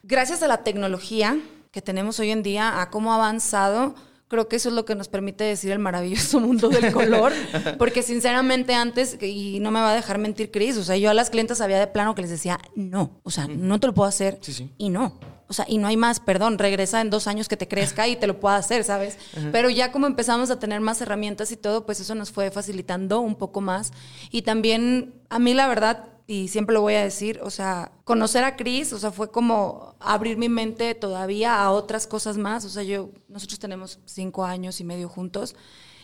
[0.03, 1.37] gracias a la tecnología
[1.71, 3.95] que tenemos hoy en día, a cómo ha avanzado,
[4.27, 7.33] creo que eso es lo que nos permite decir el maravilloso mundo del color,
[7.77, 11.13] porque sinceramente antes, y no me va a dejar mentir Cris, o sea, yo a
[11.13, 14.07] las clientes había de plano que les decía, no, o sea, no te lo puedo
[14.07, 14.71] hacer Sí, sí.
[14.77, 15.19] y no.
[15.51, 18.15] O sea, y no hay más, perdón, regresa en dos años que te crezca y
[18.15, 19.17] te lo pueda hacer, ¿sabes?
[19.51, 23.19] Pero ya como empezamos a tener más herramientas y todo, pues eso nos fue facilitando
[23.19, 23.91] un poco más.
[24.31, 28.45] Y también, a mí la verdad, y siempre lo voy a decir, o sea, conocer
[28.45, 32.63] a Cris, o sea, fue como abrir mi mente todavía a otras cosas más.
[32.63, 35.53] O sea, yo, nosotros tenemos cinco años y medio juntos.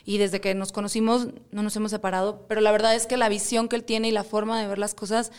[0.04, 3.30] Y desde que nos conocimos no nos hemos separado, pero la verdad es que la
[3.30, 5.32] visión que él tiene y la forma de ver las cosas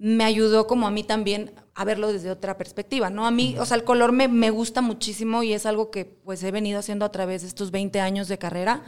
[0.00, 3.26] me ayudó como a mí también a verlo desde otra perspectiva, ¿no?
[3.26, 6.42] A mí, o sea, el color me, me gusta muchísimo y es algo que pues
[6.42, 8.82] he venido haciendo a través de estos 20 años de carrera,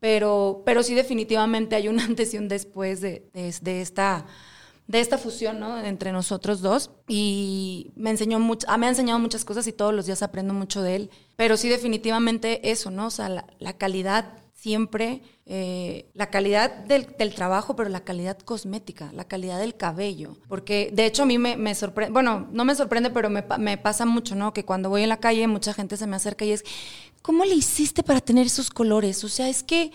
[0.00, 4.24] pero, pero sí definitivamente hay un antes y un después de, de, esta
[4.86, 5.78] de esta fusión ¿no?
[5.78, 9.92] entre nosotros dos y me enseñó mucho, ah, me ha enseñado muchas cosas y todos
[9.92, 13.08] los días aprendo mucho de él, pero sí definitivamente eso, ¿no?
[13.08, 19.24] O sea, la calidad siempre, eh, la calidad del, trabajo, pero la calidad cosmética, la
[19.24, 23.10] calidad del cabello, porque de hecho a mí me, me sorprende, bueno, no me sorprende,
[23.10, 24.54] pero me, me, pasa mucho, ¿no?
[24.54, 26.64] Que cuando voy en la calle mucha gente se me acerca y es,
[27.20, 29.22] ¿cómo le hiciste para tener esos colores?
[29.24, 29.92] O sea, es que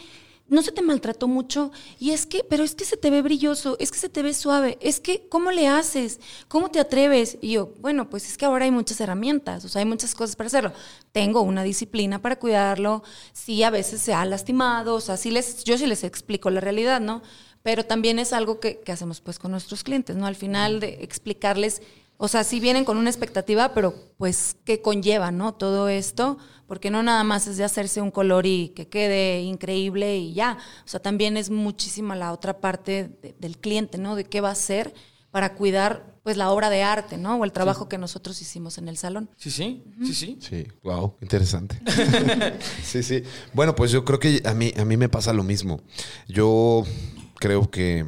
[0.52, 3.78] no se te maltrató mucho y es que, pero es que se te ve brilloso,
[3.80, 6.20] es que se te ve suave, es que, ¿cómo le haces?
[6.50, 7.38] ¿Cómo te atreves?
[7.42, 10.36] Y yo, bueno, pues es que ahora hay muchas herramientas, o sea, hay muchas cosas
[10.36, 10.74] para hacerlo.
[11.14, 15.64] Tengo una disciplina para cuidarlo, sí, a veces se ha lastimado, o sea, sí les,
[15.64, 17.22] yo sí les explico la realidad, ¿no?
[17.64, 20.26] Pero también es algo que, que hacemos pues con nuestros clientes, ¿no?
[20.26, 21.82] Al final de explicarles
[22.24, 25.56] o sea, sí vienen con una expectativa, pero pues qué conlleva, ¿no?
[25.56, 30.20] Todo esto, porque no nada más es de hacerse un color y que quede increíble
[30.20, 30.60] y ya.
[30.86, 34.16] O sea, también es muchísima la otra parte de, del cliente, ¿no?
[34.16, 34.94] De qué va a hacer
[35.32, 37.38] para cuidar pues la obra de arte, ¿no?
[37.38, 37.90] O el trabajo sí.
[37.90, 39.32] que nosotros hicimos en el salón.
[39.38, 40.06] Sí, sí, uh -huh.
[40.06, 40.38] sí, sí.
[40.40, 41.82] Sí, wow, interesante.
[42.84, 43.24] sí, sí.
[43.54, 45.82] Bueno, pues yo creo que a mí, a mí me pasa lo mismo.
[46.28, 46.84] Yo
[47.40, 48.06] creo que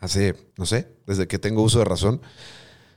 [0.00, 2.20] hace, no sé, desde que tengo uso de razón,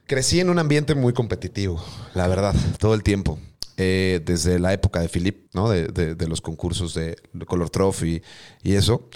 [0.07, 3.39] Crecí en un ambiente muy competitivo, la verdad, todo el tiempo.
[3.77, 5.69] Eh, desde la época de Philip, ¿no?
[5.69, 8.21] De, de, de, los concursos de Color Trophy
[8.63, 9.09] y eso.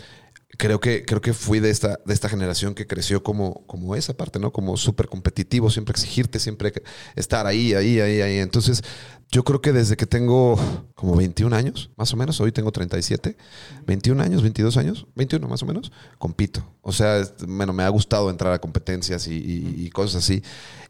[0.57, 4.13] creo que, creo que fui de esta, de esta generación que creció como, como esa
[4.15, 4.51] parte, ¿no?
[4.51, 6.73] Como súper competitivo, siempre exigirte, siempre
[7.15, 8.37] estar ahí, ahí, ahí, ahí.
[8.39, 8.83] Entonces,
[9.31, 10.59] yo creo que desde que tengo
[10.95, 13.37] como 21 años, más o menos, hoy tengo 37,
[13.85, 16.65] 21 años, 22 años, 21 más o menos, compito.
[16.81, 20.41] O sea, bueno, me ha gustado entrar a competencias y, cosas así.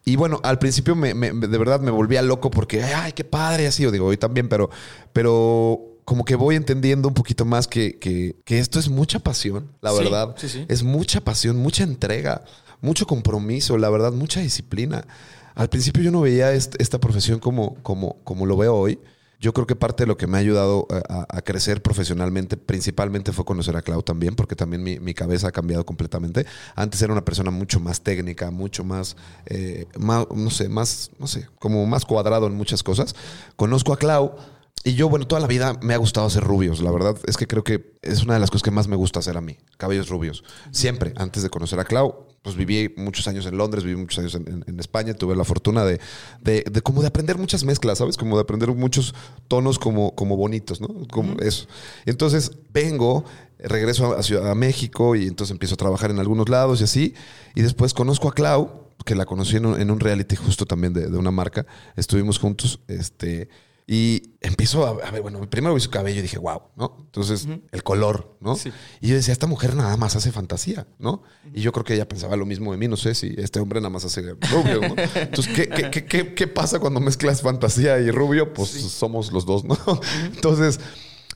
[0.05, 3.83] Y bueno, al principio me, de verdad me volvía loco porque, ay, qué padre, así,
[3.83, 4.69] yo digo, hoy también, pero,
[5.13, 9.91] pero como que voy entendiendo un poquito más que, que, esto es mucha pasión, la
[9.91, 10.35] verdad.
[10.67, 12.43] Es mucha pasión, mucha entrega,
[12.81, 15.05] mucho compromiso, la verdad, mucha disciplina.
[15.53, 18.99] Al principio yo no veía esta profesión como, como, como lo veo hoy.
[19.39, 23.45] Yo creo que parte de lo que me ha ayudado a, crecer profesionalmente, principalmente fue
[23.45, 26.45] conocer a Clau también, porque también mi, cabeza ha cambiado completamente.
[26.75, 31.27] Antes era una persona mucho más técnica, mucho más, eh, más, no sé, más, no
[31.27, 33.15] sé, como más cuadrado en muchas cosas.
[33.55, 34.35] Conozco a Clau
[34.83, 36.81] y yo, bueno, toda la vida me ha gustado hacer rubios.
[36.81, 39.19] La verdad es que creo que es una de las cosas que más me gusta
[39.19, 39.57] hacer a mí.
[39.77, 40.43] Cabellos rubios.
[40.71, 44.35] Siempre, antes de conocer a Clau, pues viví muchos años en Londres, viví muchos años
[44.35, 45.13] en, España.
[45.13, 45.99] Tuve la fortuna de,
[46.41, 48.17] de, como de aprender muchas mezclas, ¿sabes?
[48.17, 49.13] Como de aprender muchos
[49.47, 50.87] tonos como, como bonitos, ¿no?
[51.11, 51.67] Como eso.
[52.05, 53.25] Entonces vengo,
[53.59, 57.13] regreso a Ciudad de México y entonces empiezo a trabajar en algunos lados y así.
[57.55, 60.93] Y después conozco a Clau, que la conocí en un, en un reality justo también
[60.93, 61.65] de, de una marca.
[61.95, 63.49] Estuvimos juntos, este
[63.91, 66.95] y empiezo a, ver, bueno, primero vi su cabello y dije, wow, ¿no?
[67.05, 68.55] Entonces, el color, ¿no?
[69.01, 71.23] Y yo decía, esta mujer nada más hace fantasía, ¿no?
[71.55, 73.79] Y yo creo que ella pensaba lo mismo de mí, no sé si este hombre
[73.79, 74.95] nada más hace rubio, ¿no?
[75.15, 78.53] Entonces, ¿qué, qué, qué, qué pasa cuando mezclas fantasía y rubio?
[78.53, 79.75] Pues somos los dos, ¿no?
[80.35, 80.79] Entonces,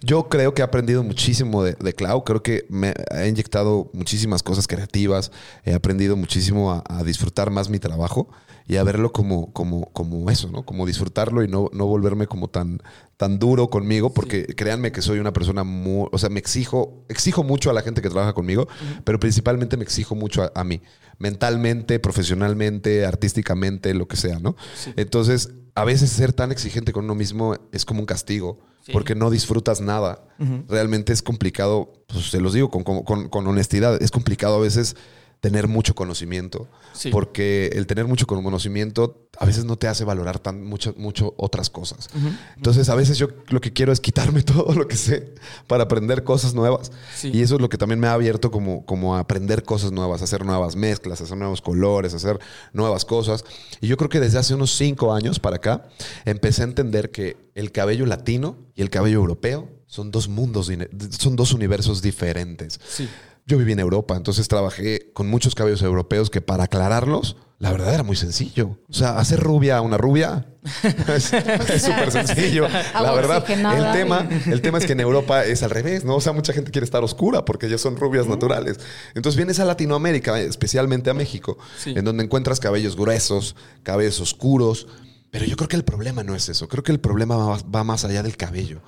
[0.03, 2.23] yo creo que he aprendido muchísimo de, de, Clau.
[2.23, 5.31] Creo que me ha inyectado muchísimas cosas creativas.
[5.63, 8.27] He aprendido muchísimo a disfrutar más mi trabajo
[8.67, 10.65] y a verlo como, como, como eso, ¿no?
[10.65, 12.81] Como disfrutarlo y no, no volverme como tan,
[13.17, 17.43] tan duro conmigo, porque créanme que soy una persona muy, o sea, me exijo, exijo
[17.43, 18.67] mucho a la gente que trabaja conmigo,
[19.03, 20.81] pero principalmente me exijo mucho a, mí,
[21.23, 24.57] mentalmente, profesionalmente, artísticamente, lo que sea, ¿no?
[24.97, 28.59] Entonces, a veces ser tan exigente con uno mismo es como un castigo,
[28.91, 30.27] porque no disfrutas nada.
[30.67, 34.97] Realmente es complicado, pues se los digo con, con, con honestidad, es complicado a veces
[35.43, 36.69] tener mucho conocimiento.
[37.11, 41.69] Porque el tener mucho conocimiento a veces no te hace valorar tan mucho, mucho otras
[41.69, 42.07] cosas.
[42.55, 45.33] Entonces, a veces yo lo que quiero es quitarme todo lo que sé
[45.67, 46.93] para aprender cosas nuevas.
[47.23, 50.21] Y eso es lo que también me ha abierto como, como a aprender cosas nuevas,
[50.21, 52.39] hacer nuevas mezclas, hacer nuevos colores, hacer
[52.71, 53.43] nuevas cosas.
[53.81, 55.89] Y yo creo que desde hace unos cinco años para acá
[56.23, 60.71] empecé a entender que el cabello latino y el cabello europeo son dos mundos,
[61.09, 62.79] son dos universos diferentes.
[62.87, 63.09] Sí.
[63.45, 67.93] Yo viví en Europa, entonces trabajé con muchos cabellos europeos que para aclararlos, la verdad
[67.93, 68.77] era muy sencillo.
[68.89, 70.45] O sea, hacer rubia a una rubia
[70.83, 72.67] es súper sencillo.
[72.93, 76.15] la verdad, el tema, el tema es que en Europa es al revés, ¿no?
[76.15, 78.79] O sea, mucha gente quiere estar oscura porque ya son rubias naturales.
[79.13, 84.87] Entonces vienes a Latinoamérica, especialmente a México, en donde encuentras cabellos gruesos, cabellos oscuros.
[85.31, 86.67] Pero yo creo que el problema no es eso.
[86.67, 88.81] Creo que el problema va, más allá del cabello.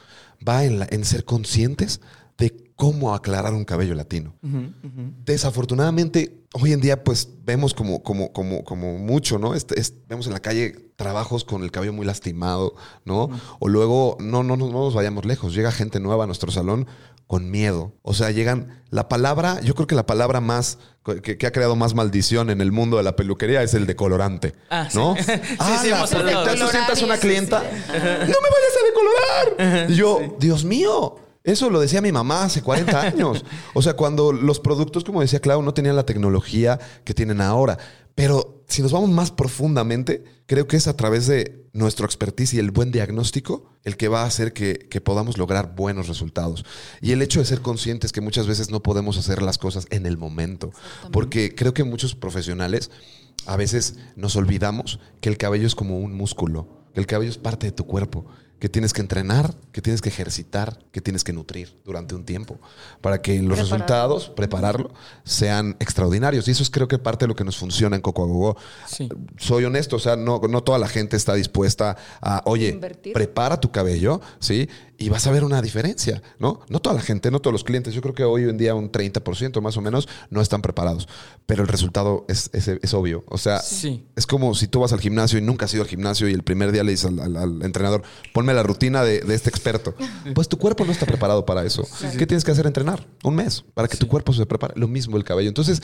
[0.48, 2.02] Va en, en ser conscientes
[2.76, 4.36] cómo aclarar un cabello latino.
[5.26, 9.54] Desafortunadamente, hoy en día, pues vemos como, como, como, como mucho, ¿no?
[9.54, 13.30] Este, vemos en la calle trabajos con el cabello muy lastimado, ¿no?
[13.60, 16.88] O luego, no, no, no, nos vayamos lejos, llega gente nueva a nuestro salón
[17.28, 17.94] con miedo.
[18.02, 20.78] O sea, llegan, la palabra, yo creo que la palabra más,
[21.24, 24.88] que, ha creado más maldición en el mundo de la peluquería es el decolorante, ah,
[24.94, 25.16] ¿no?
[25.16, 25.32] Sí.
[25.60, 26.20] ah, sí,
[26.60, 29.92] Tú sientas una clienta, no me vayas a decolorar.
[29.92, 33.46] Y yo, Dios mío, eso lo decía mi mamá hace 40 años.
[33.76, 37.78] O sea, cuando los productos, como decía Clau, no tenían la tecnología que tienen ahora.
[38.16, 42.60] Pero si nos vamos más profundamente, creo que es a través de nuestro expertise y
[42.60, 46.66] el buen diagnóstico el que va a hacer que, que, podamos lograr buenos resultados.
[47.00, 50.08] Y el hecho de ser conscientes que muchas veces no podemos hacer las cosas en
[50.08, 50.72] el momento.
[51.12, 52.90] Porque creo que muchos profesionales
[53.46, 57.38] a veces nos olvidamos que el cabello es como un músculo, que el cabello es
[57.38, 58.26] parte de tu cuerpo
[58.60, 62.60] que tienes que entrenar, que tienes que ejercitar, que tienes que nutrir durante un tiempo
[63.02, 66.48] para que los resultados, prepararlo, sean extraordinarios.
[66.48, 69.10] Y eso es creo que parte de lo que nos funciona en Coco sí.
[69.38, 72.74] Soy honesto, o sea, no, no toda la gente está dispuesta a, oye,
[73.14, 74.70] prepara tu cabello, ¿sí?
[74.98, 76.62] Y vas a ver una diferencia, ¿no?
[76.70, 77.94] No toda la gente, no todos los clientes.
[77.94, 81.08] Yo creo que hoy en día un 30% más o menos no están preparados,
[81.46, 83.24] pero el resultado es, es, obvio.
[83.28, 83.62] O sea,
[84.16, 86.44] es como si tú vas al gimnasio y nunca has ido al gimnasio y el
[86.44, 88.04] primer día le dices al, entrenador,
[88.34, 89.94] ponme la rutina de, este experto.
[90.34, 91.88] Pues tu cuerpo no está preparado para eso.
[92.18, 92.66] ¿Qué tienes que hacer?
[92.66, 94.74] Entrenar un mes para que tu cuerpo se prepare.
[94.76, 95.50] Lo mismo el cabello.
[95.50, 95.82] Entonces,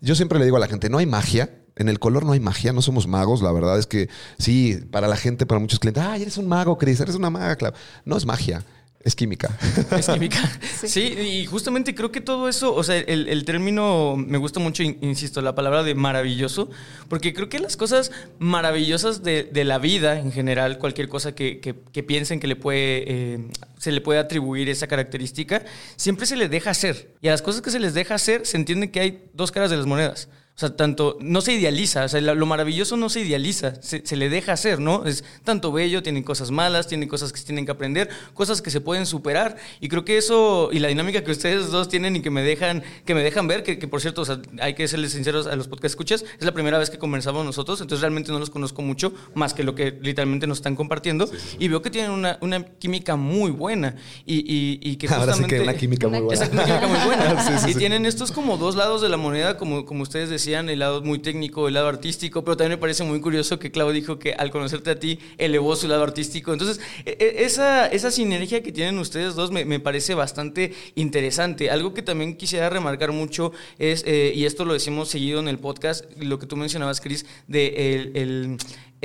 [0.00, 2.40] yo siempre le digo a la gente, no hay magia, en el color no hay
[2.40, 3.42] magia, no somos magos.
[3.42, 4.08] La verdad es que
[4.38, 7.56] sí, para la gente, para muchos clientes, ay, eres un mago, Cris, eres una maga,
[7.56, 7.74] claro.
[8.04, 8.64] No es magia.
[9.00, 9.50] Es química.
[9.98, 10.38] Es química.
[10.86, 11.02] sí.
[11.02, 14.96] y justamente creo que todo eso, o sea, el, el término me gusta mucho, in-
[15.02, 16.70] insisto, la palabra de maravilloso,
[17.08, 21.60] porque creo que las cosas maravillosas de, de la vida en general, cualquier cosa que,
[21.60, 23.38] que- que piensen que le puede, eh,
[23.78, 25.62] se le puede atribuir esa característica,
[25.96, 27.10] siempre se les deja hacer.
[27.20, 29.68] Y a las cosas que se les deja hacer, se entiende que hay dos caras
[29.70, 30.28] de las monedas.
[30.56, 34.14] O sea, tanto, no se idealiza, o sea, lo maravilloso no se idealiza, se, se
[34.14, 35.04] le deja hacer, ¿no?
[35.04, 38.70] Es tanto bello, tienen cosas malas, tienen cosas que se tienen que aprender, cosas que
[38.70, 39.56] se pueden superar.
[39.80, 42.84] Y creo que eso, y la dinámica que ustedes dos tienen y que me dejan,
[43.04, 45.56] que me dejan ver, que, que por cierto, o sea, hay que serles sinceros a
[45.56, 48.80] los podcast escuchas, es la primera vez que conversamos nosotros, entonces realmente no los conozco
[48.80, 51.28] mucho, más que lo que literalmente nos están compartiendo.
[51.58, 53.96] Y veo que tienen una, una química muy buena.
[54.24, 55.56] Y, y, y que Ahora sí justamente...
[55.56, 56.44] que una química muy buena.
[56.44, 57.24] Exacto, una química muy buena.
[57.44, 57.78] Sí, sí, y sí.
[57.80, 61.18] tienen estos como dos lados de la moneda, como, como ustedes decían, el lado muy
[61.18, 64.50] técnico, el lado artístico, pero también me parece muy curioso que Clau dijo que al
[64.50, 66.52] conocerte a ti elevó su lado artístico.
[66.52, 71.70] Entonces, e- e- esa, esa sinergia que tienen ustedes dos me, me parece bastante interesante.
[71.70, 75.58] Algo que también quisiera remarcar mucho es, eh, y esto lo decimos seguido en el
[75.58, 78.56] podcast, lo que tú mencionabas, Chris, de el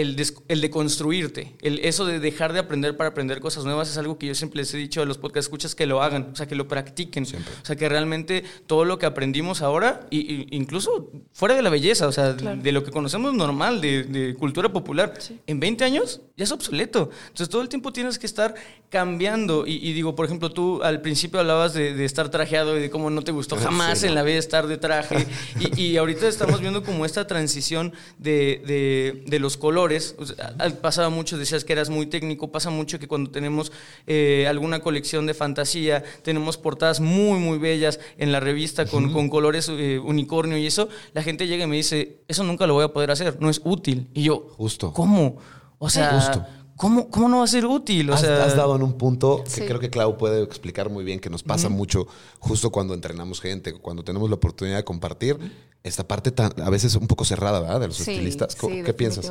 [0.02, 3.90] el, des- el de construirte, el, eso de dejar de aprender para aprender cosas nuevas
[3.90, 6.30] es algo que yo siempre les he dicho a los podcast escuchas que lo hagan,
[6.34, 7.24] o sea, que lo practiquen.
[7.26, 11.70] O sea, que realmente todo lo que aprendimos ahora, y, y- incluso fuera de la
[11.70, 15.14] belleza, o sea, de lo que conocemos normal, de, de cultura popular,
[15.48, 17.10] en 20 años ya es obsoleto.
[17.28, 18.56] Entonces todo el tiempo tienes que estar
[18.90, 19.66] cambiando.
[19.68, 22.90] Y, y digo, por ejemplo, tú al principio hablabas de, de estar trajeado y de
[22.90, 25.28] cómo no te gustó jamás Sí, en la vida estar de traje.
[25.60, 29.89] y, y ahorita estamos viendo como esta transición de, de- de los colores.
[30.18, 33.72] O sea, al- pasaba mucho, decías que eras muy técnico, pasa mucho que cuando tenemos
[34.08, 39.30] eh, alguna colección de fantasía, tenemos portadas muy, muy bellas en la revista con, con
[39.30, 42.84] colores eh, unicornio y eso, la gente llega y me dice, eso nunca lo voy
[42.86, 44.10] a poder hacer, no es útil.
[44.14, 44.94] Y yo, Justo.
[44.94, 45.38] ¿cómo?
[45.80, 46.46] O sea, Justo.
[46.76, 48.10] ¿cómo, ¿cómo no va a ser útil?
[48.10, 49.62] O has, sea, has dado en un punto que Sí.
[49.62, 52.08] creo que Clau puede explicar muy bien, que nos pasa mucho
[52.40, 55.38] justo cuando entrenamos gente, cuando tenemos la oportunidad de compartir
[55.84, 57.80] esta parte tan, a veces un poco cerrada, ¿verdad?
[57.80, 58.56] De los Sí, estilistas.
[58.56, 59.26] ¿Cómo- sí, ¿Qué piensas?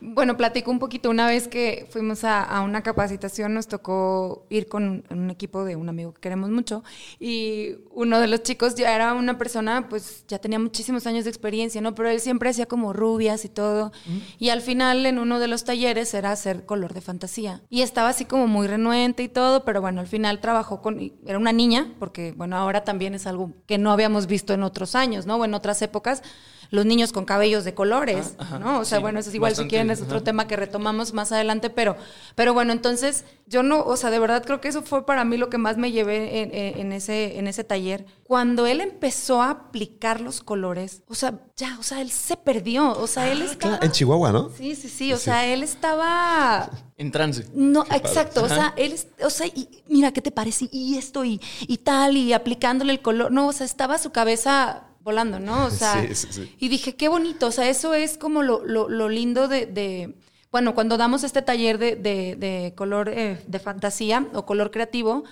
[0.00, 1.10] Bueno, platico un poquito.
[1.10, 5.64] Una vez que fuimos a, a una capacitación, nos tocó ir con un, un equipo
[5.64, 6.84] de un amigo que queremos mucho.
[7.18, 11.30] Y uno de los chicos ya era una persona, pues ya tenía muchísimos años de
[11.30, 11.94] experiencia, ¿no?
[11.94, 13.92] Pero él siempre hacía como rubias y todo.
[14.38, 17.62] Y al final, en uno de los talleres, era hacer color de fantasía.
[17.68, 21.12] Y estaba así como muy renuente y todo, pero bueno, al final trabajó con.
[21.26, 24.94] Era una niña, porque bueno, ahora también es algo que no habíamos visto en otros
[24.94, 25.36] años, ¿no?
[25.36, 26.22] O en otras épocas
[26.70, 28.78] los niños con cabellos de colores, Ah, ajá, ¿no?
[28.80, 30.24] O sea, sí, bueno, eso es igual bastante, si quieren es otro ajá.
[30.24, 31.96] tema que retomamos más adelante, pero,
[32.34, 35.36] pero bueno, entonces yo no, o sea, de verdad creo que eso fue para mí
[35.38, 36.42] lo que más me llevé
[36.80, 38.04] en, ese, en ese taller.
[38.22, 42.92] Cuando él empezó a aplicar los colores, o sea, ya, o sea, él se perdió,
[42.92, 43.76] o sea, él estaba...
[43.78, 44.50] Claro, en Chihuahua, ¿no?
[44.56, 46.68] Sí, sí, sí, o sea, él estaba...
[46.98, 47.46] en trance.
[47.54, 48.42] No, exacto.
[48.44, 50.68] O sea, él, es- o sea, y mira, ¿qué te parece?
[50.70, 53.32] Y esto y, y tal, y aplicándole el color.
[53.32, 55.66] No, o sea, estaba su cabeza volando, ¿no?
[55.66, 56.54] O sea, Sí, sí, sí.
[56.58, 57.46] y dije, qué bonito.
[57.48, 60.14] O sea, eso es como lo, lo- lo lindo de, de-
[60.52, 65.24] bueno, cuando damos este taller de, de- de color eh, de fantasía o color creativo,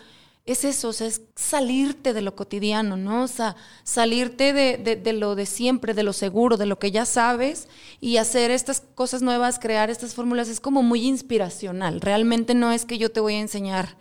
[0.45, 3.25] es eso, o sea, es salirte de lo cotidiano, ¿no?
[3.25, 6.91] O sea, salirte de, de- de lo de siempre, de lo seguro, de lo que
[6.93, 7.67] ya sabes
[8.01, 12.01] y hacer estas cosas nuevas, crear estas fórmulas, es como muy inspiracional.
[12.01, 13.97] Realmente no es que yo te voy a enseñar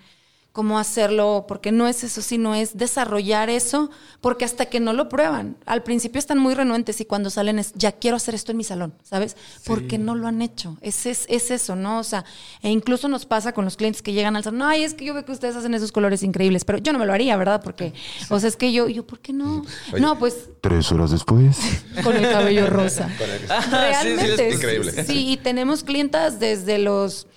[0.56, 3.92] cómo hacerlo, porque no es eso, sino es desarrollar eso,
[4.22, 7.74] porque hasta que no lo prueban, al principio están muy renuentes y cuando salen es,
[7.76, 9.36] ya quiero hacer esto en mi salón, ¿sabes?
[9.66, 10.78] Porque no lo han hecho.
[10.80, 12.00] Es, es, es eso, ¿no?
[12.00, 12.24] O sea,
[12.62, 15.14] e incluso nos pasa con los clientes que llegan al salón, ay, es que yo
[15.14, 17.62] veo que ustedes hacen esos colores increíbles, pero yo no me lo haría, ¿verdad?
[17.62, 17.94] Porque,
[18.30, 19.66] o sea, es que yo, yo, ¿por qué no?
[19.92, 20.00] Oye.
[20.00, 21.58] No, pues Tres horas después.
[22.02, 23.10] con el cabello rosa.
[23.50, 23.62] Ah,
[24.02, 24.48] sí, sí, Realmente.
[24.48, 25.04] es increíble.
[25.04, 27.28] Sí, y tenemos clientas desde los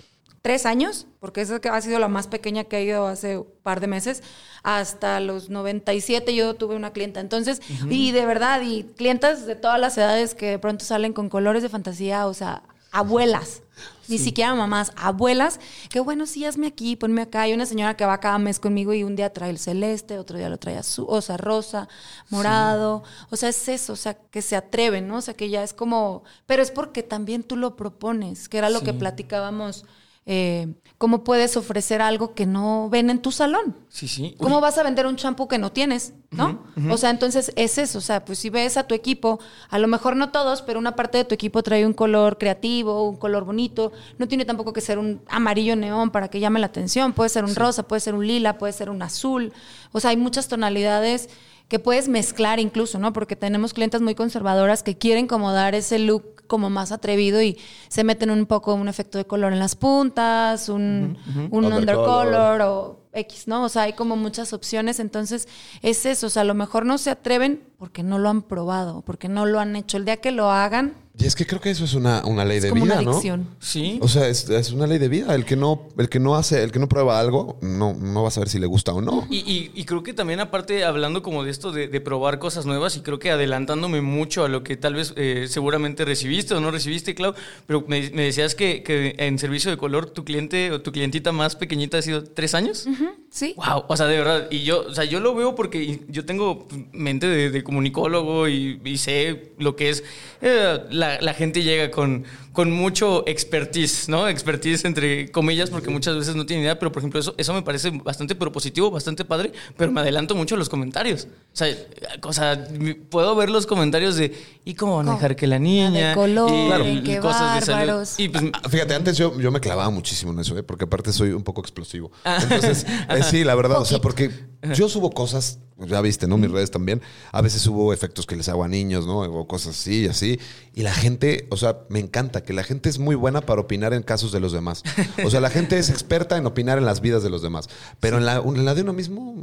[0.41, 3.79] tres años, porque esa ha sido la más pequeña que ha ido hace un par
[3.79, 4.23] de meses,
[4.63, 7.19] hasta los 97 yo tuve una clienta.
[7.19, 11.29] Entonces, y de verdad, y clientas de todas las edades que de pronto salen con
[11.29, 13.61] colores de fantasía, o sea, abuelas.
[14.09, 17.43] Ni siquiera mamás, abuelas, que bueno, sí, hazme aquí, ponme acá.
[17.43, 20.37] Hay una señora que va cada mes conmigo y un día trae el celeste, otro
[20.37, 21.87] día lo trae azul, o sea, rosa,
[22.29, 23.03] morado.
[23.29, 25.17] O sea, es eso, o sea, que se atreven, ¿no?
[25.17, 26.23] O sea, que ya es como.
[26.47, 29.85] Pero es porque también tú lo propones, que era lo que platicábamos.
[30.31, 30.67] Eh,
[30.99, 33.75] ¿Cómo puedes ofrecer algo que no ven en tu salón?
[33.87, 34.35] Sí, sí.
[34.37, 36.13] ¿Cómo Uy, vas a vender un champú que no tienes?
[36.29, 36.65] ¿No?
[36.91, 37.97] O sea, entonces es eso.
[37.97, 39.39] O sea, pues si ves a tu equipo,
[39.69, 43.09] a lo mejor no todos, pero una parte de tu equipo trae un color creativo,
[43.09, 43.91] un color bonito.
[44.19, 47.13] No tiene tampoco que ser un amarillo neón para que llame la atención.
[47.13, 49.51] Puede ser un rosa, puede ser un lila, puede ser un azul.
[49.91, 51.29] O sea, hay muchas tonalidades
[51.69, 53.13] que puedes mezclar incluso, ¿no?
[53.13, 57.57] Porque tenemos clientes muy conservadoras que quieren como dar ese look como más atrevido y
[57.87, 61.17] se meten un poco un efecto de color en las puntas, un,
[61.51, 61.77] un Undercolor.
[61.79, 63.63] undercolor o X, ¿no?
[63.63, 65.47] O sea, hay como muchas opciones, entonces
[65.83, 69.03] es eso, o sea, a lo mejor no se atreven porque no lo han probado,
[69.03, 69.97] porque no lo han hecho.
[69.97, 72.57] El día que lo hagan, Y es que creo que eso es una, una ley
[72.57, 73.11] es de como vida, una ¿no?
[73.11, 73.47] adicción.
[73.59, 73.99] Sí.
[74.01, 75.35] O sea, es, es una ley de vida.
[75.35, 78.29] El que no, el que no hace, el que no prueba algo, no, no va
[78.29, 79.27] a saber si le gusta o no.
[79.29, 82.65] Y, y- y creo que también aparte hablando como de esto de, de probar cosas
[82.65, 86.61] nuevas y creo que adelantándome mucho a lo que tal vez eh, seguramente recibiste o
[86.61, 87.33] no recibiste, Clau,
[87.67, 91.31] pero me, me decías que, que en servicio de color tu cliente o tu clientita
[91.33, 92.87] más pequeñita ha sido tres años.
[93.29, 93.53] Sí.
[93.57, 96.67] Wow, o sea, de verdad, y yo, o sea, yo lo veo porque yo tengo
[96.93, 100.03] mente de, de comunicólogo y, y sé lo que es,
[100.41, 104.27] eh, la, la gente llega con, con mucho expertise, ¿no?
[104.27, 107.61] Expertise entre comillas, porque muchas veces no tienen idea, pero por ejemplo, eso, eso me
[107.61, 111.27] parece bastante propositivo, bastante padre, pero me adelanto mucho a los comentarios.
[111.53, 111.75] O sea,
[112.23, 112.67] o sea,
[113.09, 114.35] puedo ver los comentarios de,
[114.65, 116.09] ¿y cómo van a dejar que la niña?
[116.09, 116.87] de color, y, Claro.
[116.87, 118.07] y qué cosas de salud.
[118.17, 120.63] Y pues, Ah, Fíjate, antes yo, yo me clavaba muchísimo en eso, ¿eh?
[120.63, 122.11] porque aparte soy un poco explosivo.
[122.23, 122.39] Ah.
[122.41, 124.31] Entonces, eh, sí, la verdad, o sea, porque
[124.75, 126.37] yo subo cosas, ya viste, ¿no?
[126.37, 127.01] Mis redes también.
[127.31, 129.19] A veces subo efectos que les hago a niños, ¿no?
[129.21, 130.39] O cosas así y así.
[130.73, 133.93] Y la gente, o sea, me encanta que la gente es muy buena para opinar
[133.93, 134.83] en casos de los demás.
[135.23, 137.69] O sea, la gente es experta en opinar en las vidas de los demás.
[137.99, 138.41] Pero en, la,
[138.75, 139.35] de uno mismo,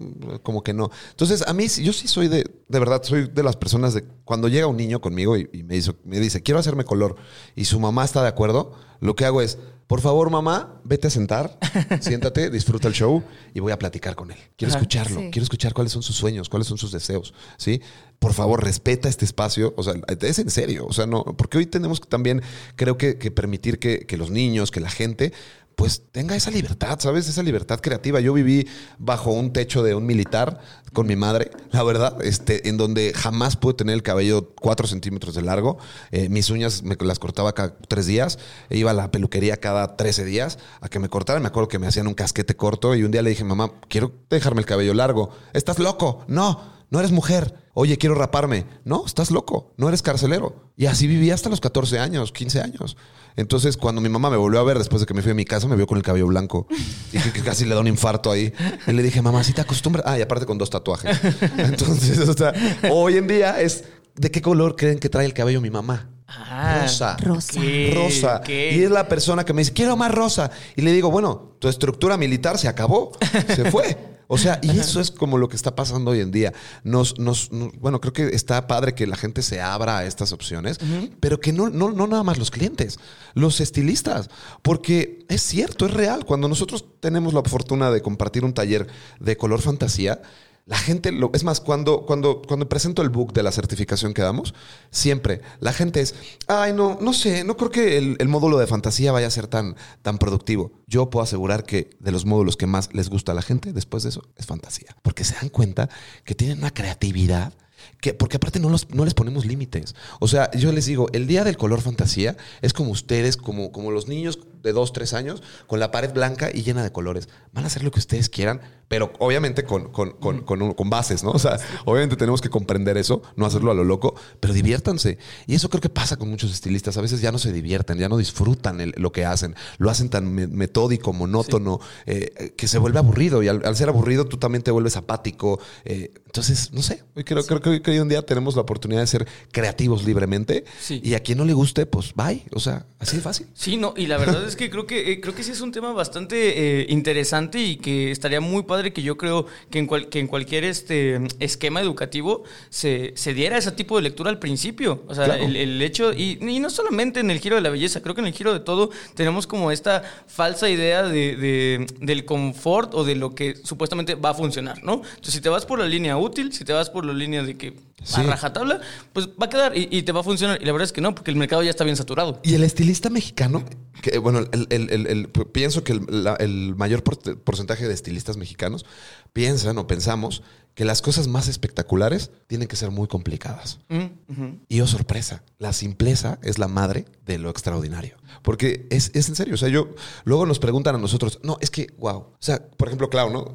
[0.43, 0.91] como que no.
[1.11, 4.49] Entonces, a mí, yo sí soy de, de verdad, soy de las personas de cuando
[4.49, 7.17] llega un niño conmigo y, me, dice, me dice, quiero hacerme color,
[7.55, 11.11] y su mamá está de acuerdo, lo que hago es, por favor, mamá, vete a
[11.11, 11.59] sentar,
[12.01, 13.23] siéntate, disfruta el show
[13.55, 14.39] y voy a platicar con él.
[14.57, 14.79] Quiero Ajá.
[14.81, 15.29] escucharlo, Sí.
[15.31, 17.81] quiero escuchar cuáles son sus sueños, cuáles son sus deseos, ¿sí?
[18.19, 21.67] Por favor, respeta este espacio, o sea, es en serio, o sea, no, porque hoy
[21.67, 22.43] tenemos que también,
[22.75, 25.33] creo que, que permitir que, que los niños, que la gente,
[25.77, 27.29] pues tenga esa libertad, ¿sabes?
[27.29, 28.19] Esa libertad creativa.
[28.19, 28.67] Yo viví
[28.99, 30.59] bajo un techo de un militar
[30.95, 35.35] con mi madre, la verdad, este, en donde jamás pude tener el cabello cuatro centímetros
[35.35, 35.77] de largo.
[36.13, 38.39] Eh, mis uñas me las cortaba cada tres días.
[38.71, 41.43] Iba a la peluquería cada 13 días a que me cortaran.
[41.43, 44.13] Me acuerdo que me hacían un casquete corto y un día le dije, mamá, quiero
[44.31, 45.31] dejarme el cabello largo.
[45.53, 46.25] ¿Estás loco?
[46.27, 47.55] No, no eres mujer.
[47.75, 48.65] Oye, quiero raparme.
[48.85, 49.75] No, estás loco.
[49.77, 50.71] No eres carcelero.
[50.77, 52.97] Y así viví hasta los 14 años, 15 años.
[53.37, 55.45] Entonces, cuando mi mamá me volvió a ver después de que me fui a mi
[55.45, 56.67] casa, me vio con el cabello blanco.
[57.13, 58.53] Y que, que casi le da un infarto ahí.
[58.87, 60.07] Y le dije, mamá, si te acostumbras.
[60.07, 61.19] Ah, y aparte con dos tatuajes.
[61.59, 62.55] Entonces, o sea,
[62.91, 63.85] hoy en día es.
[64.15, 66.09] ¿De qué color creen que trae el cabello mi mamá?
[66.27, 67.17] Ah, rosa.
[67.19, 67.61] Rosa.
[67.95, 68.41] Rosa.
[68.49, 70.51] Y es la persona que me dice, quiero más rosa.
[70.75, 73.13] Y le digo, bueno, tu estructura militar se acabó.
[73.55, 74.16] Se fue.
[74.29, 76.53] O sea, y eso es como lo que está pasando hoy en día.
[76.83, 80.33] Nos, nos, nos- bueno, creo que está padre que la gente se abra a estas
[80.33, 80.79] opciones,
[81.21, 82.99] pero que no, no, no nada más los clientes,
[83.35, 84.29] los estilistas.
[84.63, 86.25] Porque es cierto, es real.
[86.25, 88.87] Cuando nosotros tenemos la fortuna de compartir un taller
[89.21, 90.21] de color fantasía,
[90.67, 94.53] la gente, es más, cuando, cuando, cuando presento el book de la certificación que damos,
[94.91, 96.15] siempre la gente es,
[96.49, 99.47] ay, no, no sé, no creo que el, el módulo de fantasía vaya a ser
[99.47, 100.73] tan, tan productivo.
[100.89, 104.03] Yo puedo asegurar que de los módulos que más les gusta a la gente después
[104.03, 104.89] de eso es fantasía.
[105.03, 105.89] Porque se dan cuenta
[106.25, 107.53] que tienen una creatividad.
[108.01, 109.95] Que, porque aparte no, los- no les ponemos límites.
[110.19, 113.91] O sea, yo les digo, el día del color fantasía es como ustedes, como, como
[113.93, 117.29] los niños de dos, tres años, con la pared blanca y llena de colores.
[117.53, 120.43] Van a hacer lo que ustedes quieran, pero obviamente con, con, con,
[120.75, 121.31] con bases, ¿no?
[121.31, 125.19] O sea, obviamente tenemos que comprender eso, no hacerlo a lo loco, pero diviértanse.
[125.47, 126.97] Y eso creo que pasa con muchos estilistas.
[126.97, 129.55] A veces ya no se divierten, ya no disfrutan el- lo que hacen.
[129.79, 133.43] Lo hacen tan me- metódico, monótono, eh, que se vuelve aburrido.
[133.43, 135.59] Y al, al ser aburrido, tú también te vuelves apático.
[135.85, 139.01] Eh, entonces, no sé, hoy creo, creo, creo que hoy en día tenemos la oportunidad
[139.01, 140.65] de ser creativos libremente.
[140.81, 141.01] Sí.
[141.03, 142.45] Y a quien no le guste, pues bye.
[142.53, 143.47] O sea, así de fácil.
[143.55, 145.73] Sí, no, y la verdad es que creo que eh, creo que sí es un
[145.73, 150.09] tema bastante eh, interesante y que estaría muy padre que yo creo que en, cual-
[150.09, 155.05] que en cualquier este esquema educativo se, se diera ese tipo de lectura al principio.
[155.09, 155.45] O sea, Claro.
[155.45, 158.21] el, el hecho, y, y no solamente en el giro de la belleza, creo que
[158.21, 163.05] en el giro de todo tenemos como esta falsa idea de, de- del confort o
[163.05, 164.95] de lo que supuestamente va a funcionar, ¿no?
[164.95, 167.57] Entonces, si te vas por la línea útil, si te vas por la línea de
[167.57, 168.21] que Sí.
[168.21, 168.81] a rajatabla,
[169.13, 170.59] pues va a quedar y, y te va a funcionar.
[170.63, 172.39] Y la verdad es que no, porque el mercado ya está bien saturado.
[172.45, 173.65] Y el estilista mexicano,
[174.03, 178.85] que bueno, el- pienso que el, mayor por- porcentaje de estilistas mexicanos
[179.33, 180.43] piensan o pensamos
[180.77, 183.81] que las cosas más espectaculares tienen que ser muy complicadas.
[183.89, 184.59] Mm.
[184.69, 188.19] Y oh, sorpresa, la simpleza es la madre de lo extraordinario.
[188.43, 189.55] Porque es, es en serio.
[189.55, 192.19] O sea, yo luego nos preguntan a nosotros, no, es que, wow.
[192.19, 193.55] O sea, por ejemplo, Clau, ¿no?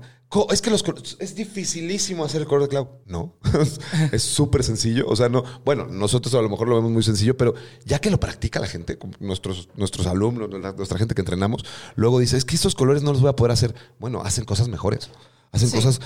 [0.49, 0.83] Es que los
[1.19, 2.89] es dificilísimo hacer el color de Clau.
[3.05, 3.35] No,
[4.11, 5.05] es súper sencillo.
[5.07, 7.53] O sea, no, bueno, nosotros a lo mejor lo vemos muy sencillo, pero
[7.85, 11.65] ya que lo practica la gente, nuestros, nuestros alumnos, nuestra gente que entrenamos,
[11.95, 13.75] luego dice, es que estos colores no los voy a poder hacer.
[13.99, 15.11] Bueno, hacen cosas mejores.
[15.51, 15.75] Hacen Sí.
[15.75, 15.99] cosas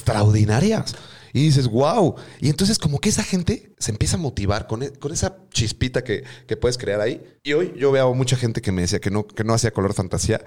[0.00, 0.94] extraordinarias.
[1.32, 2.14] Y dices, wow.
[2.40, 6.02] Y entonces como que esa gente se empieza a motivar con, e- con esa chispita
[6.02, 7.22] que, que puedes crear ahí.
[7.42, 9.70] Y hoy yo veo a mucha gente que me decía que no, que no hacía
[9.70, 10.42] color fantasía.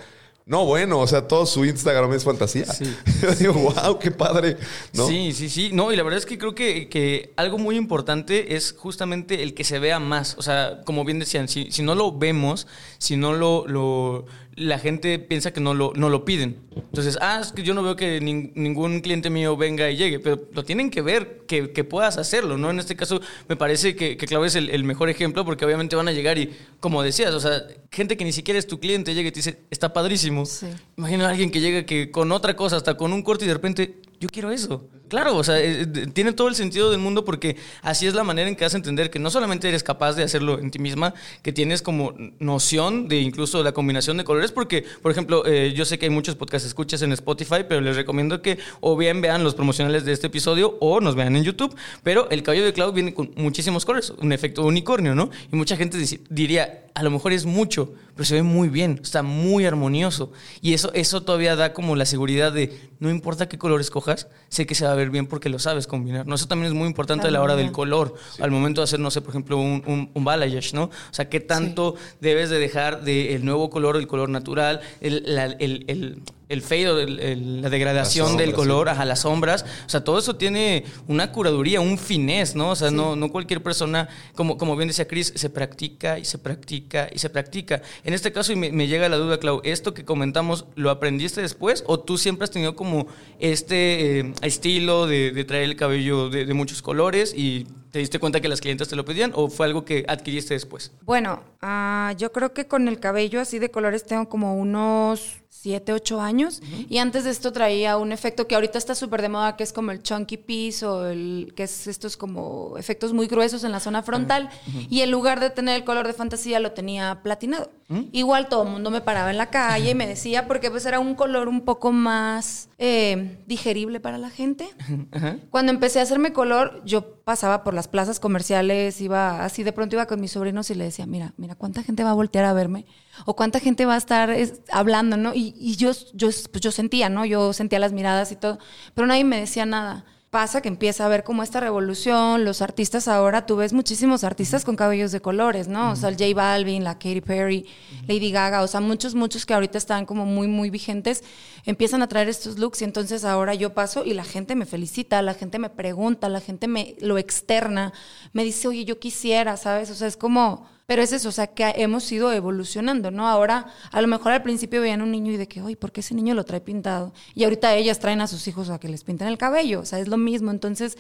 [0.48, 2.66] No, bueno, o sea, todo su Instagram es fantasía.
[2.66, 2.86] Sí.
[3.22, 4.58] Yo digo, wow, qué padre.
[4.94, 5.06] ¿no?
[5.08, 5.70] Sí, sí, sí.
[5.72, 9.54] No, y la verdad es que creo que, que algo muy importante es justamente el
[9.54, 10.36] que se vea más.
[10.40, 12.66] O sea, como bien decían, si, si no lo vemos,
[12.98, 14.26] si no lo, lo-
[14.60, 16.58] la gente piensa que no lo, no lo piden.
[16.76, 20.20] Entonces, ah, es que yo no veo que nin- ningún cliente mío venga y llegue,
[20.20, 22.70] pero lo tienen que ver, que, que puedas hacerlo, ¿no?
[22.70, 25.96] En este caso, me parece que, que Clau es el, el mejor ejemplo porque obviamente
[25.96, 29.14] van a llegar y, como decías, o sea, gente que ni siquiera es tu cliente
[29.14, 30.46] llega y te dice, está padrísimo.
[30.46, 30.68] Sí.
[30.98, 33.54] Imagina a alguien que llega que con otra cosa, hasta con un corte y de
[33.54, 34.90] repente, yo quiero eso.
[35.10, 38.24] Claro, o sea, eh, eh, tiene todo el sentido del mundo porque así es la
[38.24, 41.16] manera en que a entender que no solamente eres capaz de hacerlo en ti misma,
[41.42, 45.86] que tienes como noción de incluso la combinación de colores, porque, por ejemplo, eh, yo
[45.86, 49.44] sé que hay muchos podcast escuchas en Spotify, pero les recomiendo que o bien vean
[49.44, 52.94] los promocionales de este episodio o nos vean en YouTube, pero el cabello de Cloud
[52.94, 55.32] viene con muchísimos colores, un efecto unicornio, ¿no?
[55.52, 55.98] Y mucha gente
[56.30, 60.32] diría, a lo mejor es mucho, pero se ve muy bien, está muy armonioso.
[60.62, 64.09] Y eso, eso todavía da como la seguridad de, no importa qué color escojas,
[64.50, 66.26] sé que se va a ver bien porque lo sabes combinar.
[66.28, 66.36] ¿no?
[66.36, 69.12] Eso también es muy importante a la hora del color, al momento de hacer, no
[69.12, 70.84] sé, por ejemplo, un, un, un balayage, ¿no?
[70.86, 75.46] O sea, qué tanto debes de dejar del nuevo color, el color natural, el, la-
[75.46, 79.64] el, el- el fade, el- el- la degradación del color, ajá, las sombras.
[79.86, 82.72] O sea, todo eso tiene una curaduría, un finés, ¿no?
[82.72, 86.38] O sea, no, no cualquier persona, como, como bien decía Chris, se practica y se
[86.40, 87.82] practica y se practica.
[88.04, 91.40] En este caso, y me, me llega la duda, Clau, ¿esto que comentamos lo aprendiste
[91.42, 93.08] después o tú siempre has tenido como
[93.40, 98.20] este eh, estilo de, de traer el cabello de, de muchos colores y te diste
[98.20, 100.92] cuenta que las clientes te lo pedían o fue algo que adquiriste después?
[101.04, 105.92] Bueno, ah, yo creo que con el cabello así de colores tengo como unos 7,
[105.92, 106.62] 8 años.
[106.88, 109.74] Y antes de esto traía un efecto que ahorita está súper de moda, que es
[109.74, 113.80] como el chunky piece o el que es estos como efectos muy gruesos en la
[113.80, 114.50] zona frontal.
[114.90, 117.72] Y en lugar de tener el color de fantasía, lo tenía platinado.
[118.12, 121.00] Igual todo el mundo me paraba en la calle y me decía, porque pues era
[121.00, 124.70] un color un poco más eh, digerible para la gente.
[125.50, 129.96] Cuando empecé a hacerme color, yo pasaba por las plazas comerciales, iba así, de pronto
[129.96, 132.54] iba con mis sobrinos y le decía, mira, mira, ¿cuánta gente va a voltear a
[132.54, 132.88] verme?
[133.28, 135.36] O cuánta gente va a estar es, hablando, ¿no?
[135.36, 137.26] Y, y yo, yo, pues yo sentía, ¿no?
[137.26, 138.58] Yo sentía las miradas y todo,
[138.96, 140.06] pero nadie me decía nada.
[140.30, 144.64] Pasa que empieza a ver como esta revolución, los artistas ahora, tú ves muchísimos artistas
[144.64, 145.92] con cabellos de colores, ¿no?
[145.92, 147.66] O sea, el J Balvin, la Katy Perry,
[148.08, 151.24] Lady Gaga, o sea, muchos, muchos que ahorita están como muy, muy vigentes,
[151.66, 155.20] empiezan a traer estos looks y entonces ahora yo paso y la gente me felicita,
[155.24, 157.92] la gente me pregunta, la gente me lo externa,
[158.32, 159.90] me dice, oye, yo quisiera, ¿sabes?
[159.90, 160.79] O sea, es como...
[160.90, 163.28] Pero es eso, o sea, que hemos ido evolucionando, ¿no?
[163.28, 166.00] Ahora, a lo mejor al principio veían un niño y de que, oye, ¿por qué
[166.02, 167.14] ese niño lo trae pintado?
[167.36, 170.00] Y ahorita ellas traen a sus hijos a que les pinten el cabello, o sea,
[170.00, 170.50] es lo mismo.
[170.50, 170.98] Entonces,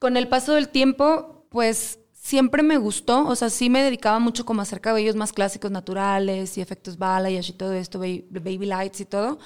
[0.00, 4.44] con el paso del tiempo, pues siempre me gustó, o sea, sí me dedicaba mucho
[4.44, 8.66] como a hacer cabellos más clásicos, naturales y efectos balayage y todo esto, ba- baby
[8.66, 9.38] lights y todo.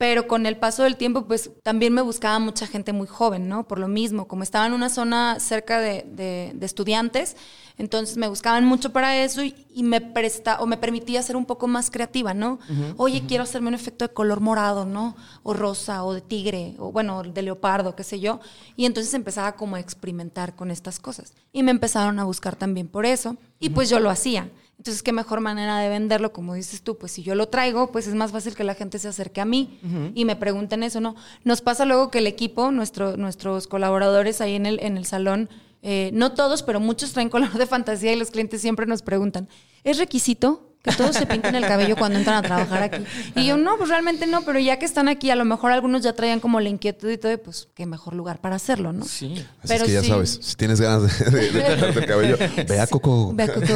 [0.00, 3.68] Pero con el paso del tiempo, pues también me buscaba mucha gente muy joven, ¿no?
[3.68, 7.36] Por lo mismo, como estaba en una zona cerca de, de- de estudiantes,
[7.76, 11.44] entonces me buscaban mucho para eso y, y me presta o me permitía ser un
[11.44, 12.58] poco más creativa, ¿no?
[12.96, 15.16] Oye, quiero hacerme un efecto de color morado, ¿no?
[15.42, 18.40] O rosa, o de tigre, o bueno, de leopardo, qué sé yo.
[18.76, 21.34] Y entonces empezaba como a experimentar con estas cosas.
[21.52, 23.36] Y me empezaron a buscar también por eso.
[23.58, 24.48] Y pues yo lo hacía.
[24.80, 28.06] Entonces, qué mejor manera de venderlo, como dices tú, pues si yo lo traigo, pues
[28.06, 29.78] es más fácil que la gente se acerque a mí
[30.14, 31.16] y me pregunten eso, ¿no?
[31.44, 35.50] Nos pasa luego que el equipo, nuestro, nuestros colaboradores ahí en el, en el salón,
[35.82, 39.50] eh, no todos, pero muchos traen color de fantasía y los clientes siempre nos preguntan,
[39.84, 43.04] ¿es requisito que todos se pinten el cabello cuando entran a trabajar aquí?
[43.36, 46.02] Y yo, no, pues realmente no, pero ya que están aquí, a lo mejor algunos
[46.02, 49.04] ya traían como la inquietud y todo, y pues qué mejor lugar para hacerlo, ¿no?
[49.04, 49.34] Sí.
[49.58, 50.08] Así Pero es que ya sí.
[50.08, 53.32] sabes, si tienes ganas de, de, de el cabello, ve a Coco.
[53.34, 53.66] Ve a Coco.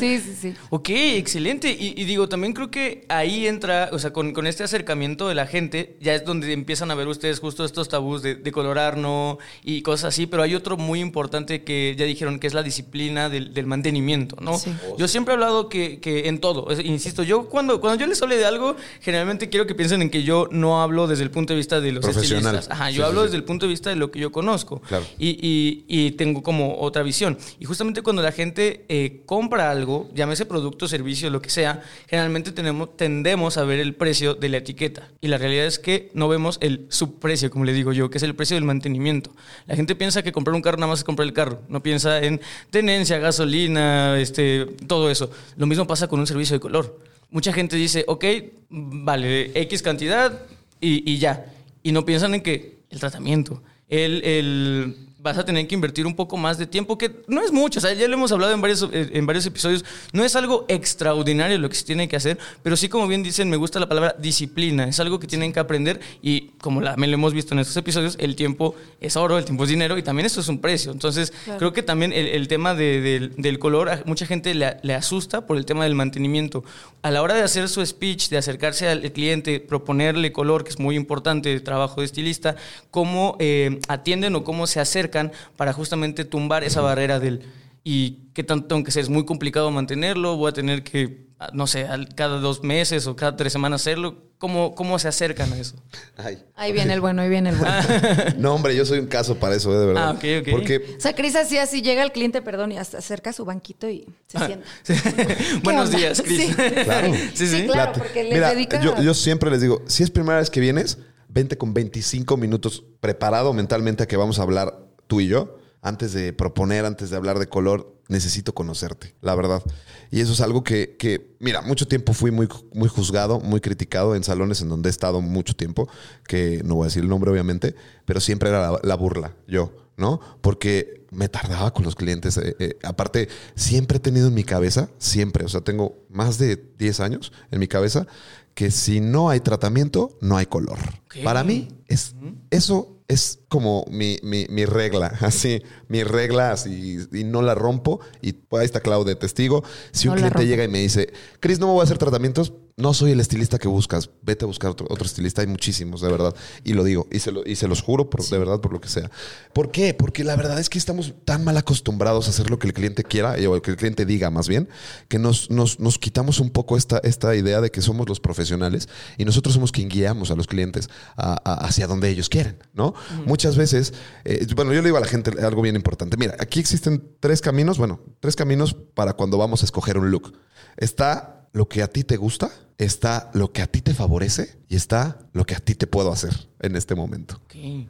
[0.00, 0.54] Sí, sí, sí.
[0.70, 1.70] Ok, excelente.
[1.70, 5.34] Y, y digo, también creo que ahí entra, o sea, con, con este acercamiento de
[5.34, 8.96] la gente, ya es donde empiezan a ver ustedes justo estos tabús de, de colorar,
[8.96, 9.38] ¿no?
[9.64, 10.26] Y cosas así.
[10.26, 14.36] Pero hay otro muy importante que ya dijeron, que es la disciplina del, del mantenimiento,
[14.40, 14.58] ¿no?
[14.58, 14.72] Sí.
[14.98, 18.20] Yo siempre he hablado que, que en todo, es- insisto, yo cuando, cuando yo les
[18.22, 21.52] hable de algo, generalmente quiero que piensen en que yo no hablo desde el punto
[21.52, 22.68] de vista de los estilistas.
[22.70, 23.24] Ajá, yo sí, hablo sí.
[23.26, 24.80] desde el punto de vista de lo que yo conozco.
[24.80, 25.04] Claro.
[25.18, 27.38] Y, y- y tengo como otra visión.
[27.58, 32.52] Y justamente cuando la gente eh, compra algo, llámese producto, servicio, lo que sea, generalmente
[32.52, 35.08] tenemos, tendemos a ver el precio de la etiqueta.
[35.20, 38.22] Y la realidad es que no vemos el subprecio, como le digo yo, que es
[38.22, 39.30] el precio del mantenimiento.
[39.66, 41.60] La gente piensa que comprar un carro nada más es comprar el carro.
[41.68, 45.30] No piensa en tenencia, gasolina, este, todo eso.
[45.56, 47.00] Lo mismo pasa con un servicio de color.
[47.30, 48.24] Mucha gente dice, ok,
[48.68, 50.42] vale, X cantidad
[50.80, 51.52] y, y ya.
[51.82, 56.36] y no piensan en que el tratamiento, el vas a tener que invertir un poco
[56.36, 58.82] más de tiempo, que no es mucho, o sea, ya lo hemos hablado en varios,
[58.92, 62.76] eh, en varios episodios, no es algo extraordinario lo que se tiene que hacer, pero
[62.76, 66.00] sí, como bien dicen, me gusta la palabra disciplina, es algo que tienen que aprender
[66.22, 69.44] y como la, me lo hemos visto en estos episodios, el tiempo es oro, el
[69.44, 70.92] tiempo es dinero y también eso es un precio.
[70.92, 74.94] Entonces, creo que también el, el tema de- del- del color, mucha gente le, le
[74.94, 76.62] asusta por el tema del mantenimiento.
[77.02, 80.78] A la hora de hacer su speech, de acercarse al cliente, proponerle color, que es
[80.78, 82.56] muy importante el trabajo de estilista,
[82.90, 85.15] cómo eh, atienden o cómo se acercan
[85.56, 87.42] para justamente tumbar esa barrera del
[87.88, 91.50] y qué tanto tengo que ser, es muy complicado mantenerlo, voy a tener que, ah,
[91.52, 91.86] no sé,
[92.16, 94.24] cada dos meses o cada tres semanas hacerlo.
[94.38, 95.76] ¿Cómo, cómo se acercan a eso?
[96.16, 96.42] Ay.
[96.56, 97.74] Ahí viene el bueno, ahí viene el bueno.
[98.38, 100.08] No, hombre, yo soy un caso para eso, eh, de verdad.
[100.08, 100.48] Ah, ok, ok.
[100.50, 103.88] Porque O sea, Cris así, así llega el cliente, perdón, y hasta acerca su banquito
[103.88, 104.66] y se sienta.
[105.62, 105.98] Buenos onda?
[105.98, 106.48] días, Cris.
[106.48, 106.54] Sí.
[106.84, 107.14] Claro.
[107.34, 107.60] sí, sí.
[107.60, 107.92] Sí, claro.
[107.96, 110.98] Porque les Mira, dedica- yo, yo siempre les digo, si es primera vez que vienes,
[111.28, 114.76] vente con 25 minutos preparado mentalmente a que vamos a hablar
[115.06, 115.58] tú y yo.
[115.82, 119.62] Antes de proponer, antes de hablar de color, necesito conocerte, la verdad.
[120.10, 124.14] Y eso es algo que, que, mira, mucho tiempo fui muy, muy juzgado, muy criticado
[124.14, 125.88] en salones en donde he estado mucho tiempo,
[126.26, 129.72] que no voy a decir el nombre obviamente, pero siempre era la, la burla, yo,
[129.96, 130.20] ¿no?
[130.40, 132.36] Porque me tardaba con los clientes.
[132.36, 136.56] eh, eh, aparte, siempre he tenido en mi cabeza, siempre, o sea, tengo más de
[136.78, 138.06] 10 años en mi cabeza,
[138.54, 140.78] que si no hay tratamiento, no hay color.
[141.22, 142.14] Para mí, es,
[142.50, 148.00] eso es como mi, mi- mi regla, así, mi regla, así, y no la rompo.
[148.22, 149.62] Y ahí está Clau de testigo.
[149.92, 152.92] Si un cliente llega y me dice, Cris, no me voy a hacer tratamientos, no
[152.92, 156.34] soy el estilista que buscas, vete a buscar otro, otro estilista, hay muchísimos, de verdad.
[156.62, 158.82] Y lo digo, y se, lo- y se los juro, por, de verdad, por lo
[158.82, 159.10] que sea.
[159.54, 159.94] ¿Por qué?
[159.94, 163.02] Porque la verdad es que estamos tan mal acostumbrados a hacer lo que el cliente
[163.02, 164.68] quiera, o que el cliente diga más bien,
[165.08, 168.90] que nos, nos, nos quitamos un poco esta, esta idea de que somos los profesionales
[169.16, 172.92] y nosotros somos quien guiamos a los clientes a- a- hacia donde ellos quieren, ¿no?
[173.24, 173.94] Muchas veces,
[174.26, 176.18] eh, bueno, yo le digo a la gente algo bien importante.
[176.18, 180.34] Mira, aquí existen tres caminos, bueno, tres caminos para cuando vamos a escoger un look.
[180.76, 184.76] Está lo que a ti te gusta, está lo que a ti te favorece y
[184.76, 187.40] está lo que a ti te puedo hacer en este momento.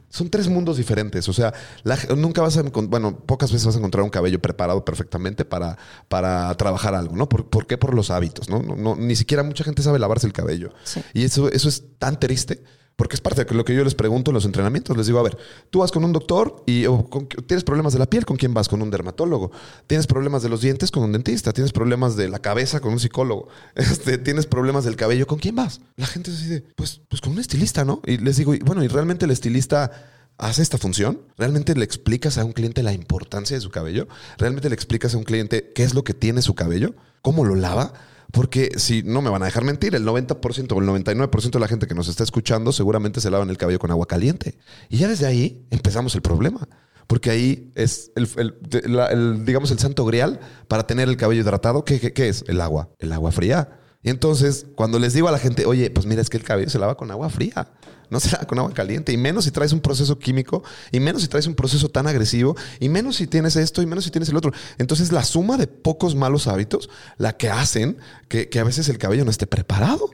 [0.09, 1.27] Son tres mundos diferentes.
[1.27, 1.53] O sea,
[1.83, 5.77] la- nunca vas a bueno, pocas veces vas a encontrar un cabello preparado perfectamente para,
[6.07, 7.27] para trabajar algo, ¿no?
[7.27, 7.77] ¿Por, por qué?
[7.77, 8.61] Por los hábitos, ¿no?
[8.63, 10.71] No- no- Ni siquiera mucha gente sabe lavarse el cabello.
[10.85, 11.01] Sí.
[11.13, 12.63] Y eso, eso es tan triste.
[12.97, 14.97] Porque es parte de lo que yo les pregunto en los entrenamientos.
[14.97, 15.37] Les digo, a ver,
[15.69, 18.55] tú vas con un doctor y o con- tienes problemas de la piel, ¿con quién
[18.55, 18.67] vas?
[18.67, 19.51] Con un dermatólogo.
[19.85, 21.53] Tienes problemas de los dientes, con un dentista.
[21.53, 23.47] Tienes problemas de la cabeza, con un psicólogo.
[23.75, 25.79] Este, tienes problemas del cabello, ¿con quién vas?
[25.95, 28.01] La gente así de, pues, pues con un estilista, ¿no?
[28.05, 29.91] Y les digo, y bueno, ¿y realmente el estilista
[30.39, 31.21] hace esta función?
[31.37, 34.07] ¿Realmente le explicas a un cliente la importancia de su cabello?
[34.39, 36.95] ¿Realmente le explicas a un cliente qué es lo que tiene su cabello?
[37.21, 37.93] ¿Cómo lo lava?
[38.31, 41.67] Porque si no me van a dejar mentir, el 90% o el 99% de la
[41.67, 44.57] gente que nos está escuchando seguramente se lavan el cabello con agua caliente.
[44.89, 46.67] Y ya desde ahí empezamos el problema.
[47.07, 51.85] Porque ahí es el, digamos, el santo grial para tener el cabello hidratado.
[51.85, 52.43] ¿Qué, qué, qué es?
[52.47, 52.89] El agua.
[52.99, 53.79] El agua fría.
[54.03, 56.69] Y entonces, cuando les digo a la gente, oye, pues mira, es que el cabello
[56.69, 57.67] se lava con agua fría.
[58.09, 59.11] No se con agua caliente.
[59.11, 60.63] Y menos si traes un proceso químico.
[60.91, 62.55] Y menos si traes un proceso tan agresivo.
[62.79, 63.81] Y menos si tienes esto.
[63.81, 64.51] Y menos si tienes el otro.
[64.77, 67.97] Entonces, la suma de pocos malos hábitos la que hacen
[68.27, 70.09] que, que a veces el cabello no esté preparado.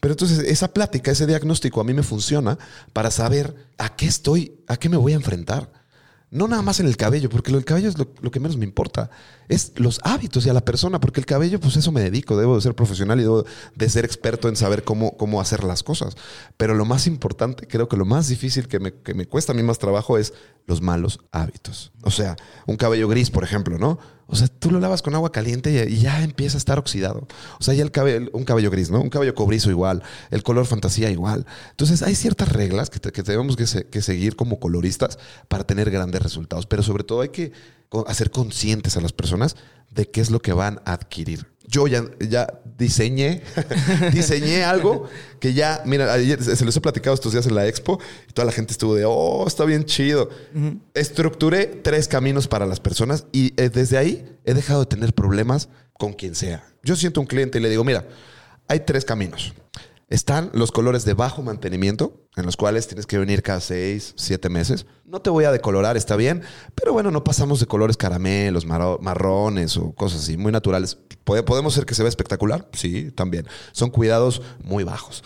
[0.00, 2.58] Pero entonces esa plática, ese diagnóstico a mí me funciona
[2.92, 5.77] para saber a qué estoy, a qué me voy a enfrentar.
[6.30, 8.64] No nada más en el cabello, porque del cabello es lo, lo que menos me
[8.64, 9.10] importa.
[9.48, 12.36] Es los hábitos y a la persona, porque el cabello, pues eso me dedico.
[12.36, 15.82] Debo de ser profesional y debo de ser experto en saber cómo, cómo hacer las
[15.82, 16.16] cosas.
[16.58, 19.54] Pero lo más importante, creo que lo más difícil que me, que me cuesta a
[19.54, 20.34] mí más trabajo es
[20.66, 21.92] los malos hábitos.
[22.02, 23.98] O sea, un cabello gris, por ejemplo, ¿no?
[24.30, 27.26] O sea, tú lo lavas con agua caliente y, ya empieza a estar oxidado.
[27.58, 29.00] O sea, ya el cabello, un cabello gris, ¿no?
[29.00, 31.46] Un cabello cobrizo igual, el color fantasía igual.
[31.70, 35.18] Entonces, hay ciertas reglas que, que tenemos que, que seguir como coloristas
[35.48, 36.66] para tener grandes resultados.
[36.66, 37.52] Pero sobre todo hay que
[38.06, 39.56] hacer conscientes a las personas
[39.90, 41.46] de qué es lo que van a adquirir.
[41.68, 42.48] Yo ya, ya
[42.78, 43.42] diseñé,
[44.12, 45.08] diseñé algo
[45.38, 48.46] que ya, mira, ayer se los he platicado estos días en la expo y toda
[48.46, 50.30] la gente estuvo de, oh, está bien chido.
[50.94, 55.68] Estructuré tres caminos para las personas y eh, desde ahí he dejado de tener problemas
[55.92, 56.64] con quien sea.
[56.82, 58.06] Yo siento un cliente y le digo, mira,
[58.66, 59.52] hay tres caminos.
[60.08, 64.48] Están los colores de bajo mantenimiento, en los cuales tienes que venir cada seis, siete
[64.48, 64.86] meses.
[65.04, 66.42] No te voy a decolorar, está bien,
[66.74, 70.98] pero bueno, no pasamos de colores caramelos, marro- marrones o cosas así, muy naturales.
[71.24, 72.68] ¿Puede- ¿Podemos ser que se vea espectacular?
[72.72, 73.46] Sí, también.
[73.72, 75.22] Son cuidados muy bajos.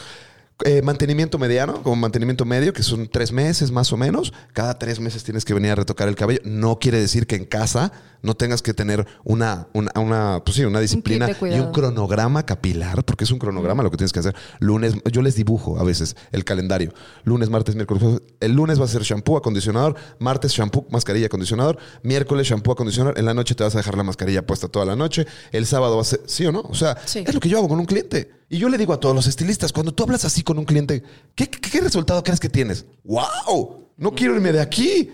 [0.64, 4.32] Eh, mantenimiento mediano, como mantenimiento medio, que son tres meses más o menos.
[4.52, 6.40] Cada tres meses tienes que venir a retocar el cabello.
[6.44, 7.92] No quiere decir que en casa
[8.22, 13.04] no tengas que tener una, una, una, pues sí, una disciplina y un cronograma capilar,
[13.04, 14.36] porque es un cronograma lo que tienes que hacer.
[14.60, 16.92] Lunes, yo les dibujo a veces el calendario.
[17.24, 18.20] Lunes, martes, miércoles.
[18.40, 19.96] El lunes va a ser shampoo, acondicionador.
[20.20, 21.78] Martes, shampoo, mascarilla, acondicionador.
[22.04, 23.18] Miércoles, shampoo, acondicionador.
[23.18, 25.26] En la noche te vas a dejar la mascarilla puesta toda la noche.
[25.50, 26.60] El sábado va a ser, ¿sí o no?
[26.60, 27.24] O sea, Sí.
[27.26, 28.30] es lo que yo hago con un cliente.
[28.52, 31.02] Y yo le digo a todos los estilistas, cuando tú hablas así con un cliente,
[31.34, 32.84] ¿qué, qué- qué resultado crees que tienes?
[33.02, 33.88] ¡Wow!
[33.96, 35.10] No quiero irme de aquí.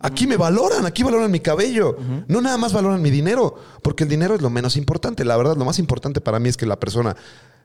[0.00, 1.96] Aquí me valoran, aquí valoran mi cabello.
[2.26, 5.24] No nada más valoran mi dinero, porque el dinero es lo menos importante.
[5.24, 7.14] La verdad, lo más importante para mí es que la persona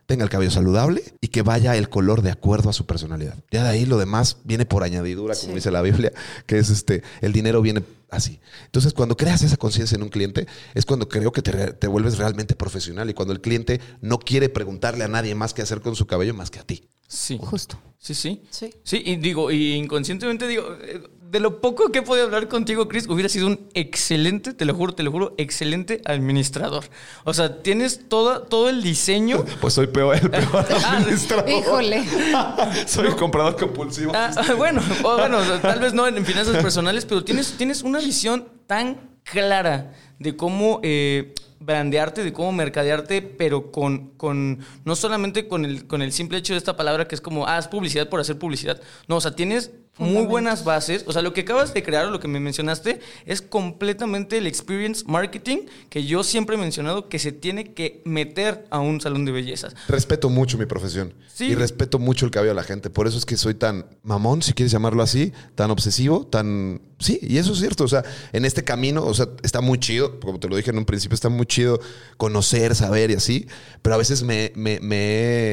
[0.05, 3.35] tenga el cabello saludable y que vaya el color de acuerdo a su personalidad.
[3.51, 5.55] Ya de ahí lo demás viene por añadidura, como Sí.
[5.55, 6.11] dice la Biblia,
[6.45, 8.39] que es este, el dinero viene así.
[8.65, 12.17] Entonces, cuando creas esa conciencia en un cliente, es cuando creo que te, te vuelves
[12.17, 15.95] realmente profesional y cuando el cliente no quiere preguntarle a nadie más qué hacer con
[15.95, 16.87] su cabello más que a ti.
[17.07, 17.37] Sí.
[17.41, 17.79] Justo.
[17.99, 18.43] Sí, sí.
[18.51, 18.73] Sí.
[18.83, 21.01] Sí, y digo, y inconscientemente digo, eh,
[21.35, 24.73] de lo poco que he podido hablar contigo, Chris, hubiera sido un excelente, te lo
[24.73, 26.85] juro, te lo juro, excelente administrador.
[27.25, 29.43] O sea, tienes todo, todo el diseño.
[29.59, 31.49] Pues soy peor, el peor administrador.
[31.49, 32.05] Híjole.
[32.87, 34.13] soy el comprador compulsivo.
[34.15, 37.99] Ah, ah, bueno, o bueno, tal vez no en finanzas personales, pero tienes, tienes una
[37.99, 45.49] visión tan clara de cómo eh, brandearte, de cómo mercadearte, pero con, con no solamente
[45.49, 48.07] con el, con el simple hecho de esta palabra que es como, ah, haz publicidad
[48.07, 48.81] por hacer publicidad.
[49.09, 51.03] No, o sea, tienes muy buenas bases.
[51.07, 54.47] O sea, lo que acabas de crear o lo que me mencionaste es completamente el
[54.47, 59.25] experience marketing que yo siempre he mencionado que se tiene que meter a un salón
[59.25, 59.75] de bellezas.
[59.87, 61.45] Respeto mucho mi profesión Sí.
[61.47, 62.89] y respeto mucho el cabello de la gente.
[62.89, 66.81] Por eso es que soy tan mamón, si quieres llamarlo así, tan obsesivo, tan...
[66.97, 67.83] Sí, y eso es cierto.
[67.83, 70.77] O sea, en este camino, o sea, está muy chido, como te lo dije en
[70.77, 71.79] un principio, está muy chido
[72.17, 73.47] conocer, saber y así,
[73.81, 74.97] pero a veces me, me, me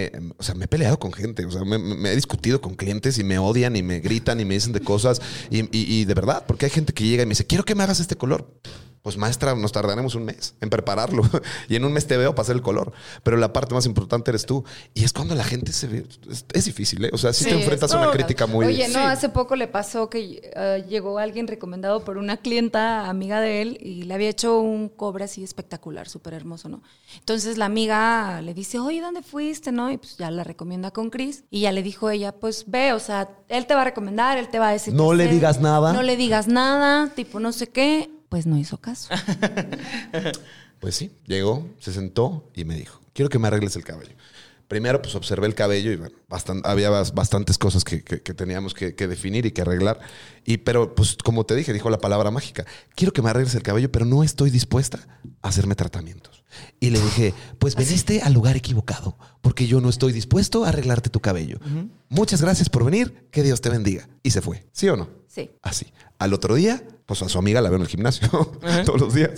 [0.04, 2.74] he- o sea, me he peleado con gente, o sea, me, me he discutido con
[2.76, 5.20] clientes y me odian y me gritan y me dicen de cosas
[5.50, 7.82] y, y- de verdad, porque hay gente que llega y me dice, quiero que me
[7.82, 8.52] hagas este color.
[9.02, 11.22] Pues maestra, nos tardaremos un mes en prepararlo
[11.68, 12.92] y en un mes te veo pasar el color.
[13.24, 14.64] Pero la parte más importante eres tú.
[14.94, 16.06] Y es cuando la gente se ve.
[16.30, 17.10] Es, es difícil, ¿eh?
[17.12, 18.64] O sea, si Sí, te enfrentas a una crítica muy.
[18.64, 19.04] Oye, no, Sí.
[19.06, 23.78] hace poco le pasó que eh, llegó alguien recomendado por una clienta, amiga de él,
[23.80, 26.80] y le había hecho un cobre así espectacular, súper hermoso, ¿no?
[27.18, 29.90] Entonces la amiga le dice, oye, ¿dónde fuiste, no?
[29.90, 31.42] Y pues ya la recomienda con Chris.
[31.50, 34.48] Y ya le dijo ella, pues ve, o sea, él te va a recomendar, él
[34.48, 34.94] te va a decir.
[34.94, 35.92] No le hacer, digas nada.
[35.92, 38.08] No le digas nada, tipo no sé qué.
[38.32, 39.10] Pues no hizo caso.
[40.80, 44.14] Pues sí, llegó, se sentó y me dijo, quiero que me arregles el cabello.
[44.66, 48.32] Primero, pues observé el cabello y bueno, bastan- había bas- bastantes cosas que, que- que
[48.34, 50.00] teníamos que, que definir y que arreglar.
[50.46, 52.64] Y pero, pues como te dije, dijo la palabra mágica,
[52.96, 55.06] quiero que me arregles el cabello, pero no estoy dispuesta
[55.42, 56.42] a hacerme tratamientos.
[56.80, 61.10] Y le dije, pues veniste al lugar equivocado, porque yo no estoy dispuesto a arreglarte
[61.10, 61.60] tu cabello.
[62.08, 64.08] Muchas gracias por venir, que Dios te bendiga.
[64.22, 65.08] Y se fue, ¿sí o no?
[65.28, 65.50] Sí.
[65.62, 65.86] Así.
[66.22, 68.28] Al otro día, pues a su amiga la veo en el gimnasio
[68.84, 69.30] todos los días.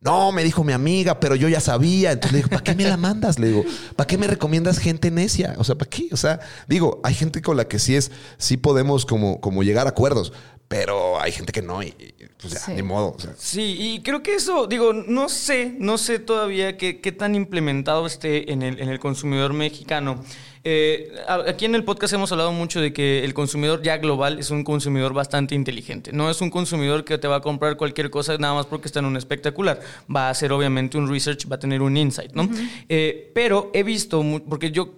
[0.00, 2.10] No, me dijo mi amiga, pero yo ya sabía.
[2.10, 3.38] Entonces le digo, ¿para qué me la mandas?
[3.38, 3.64] Le digo,
[3.94, 5.54] ¿para qué me recomiendas gente necia?
[5.58, 6.08] O sea, ¿para qué?
[6.10, 9.86] O sea, digo, hay gente con la que sí es, sí podemos como, como llegar
[9.86, 10.32] a acuerdos,
[10.66, 12.72] pero hay gente que no y, y, pues ya, Sí.
[12.72, 13.14] ni modo.
[13.16, 13.34] o sea.
[13.38, 18.04] Sí, y creo que eso, digo, no sé, no sé todavía qué, qué tan implementado
[18.06, 20.24] esté en el, en el consumidor mexicano.
[20.64, 24.50] Eh, aquí en el podcast hemos hablado mucho de que el consumidor ya global es
[24.50, 26.12] un consumidor bastante inteligente.
[26.12, 29.00] No es un consumidor que te va a comprar cualquier cosa nada más porque está
[29.00, 29.80] en un espectacular.
[30.14, 32.48] Va a hacer obviamente un research, va a tener un insight, ¿no?
[32.88, 34.90] Eh, pero he visto, porque yo,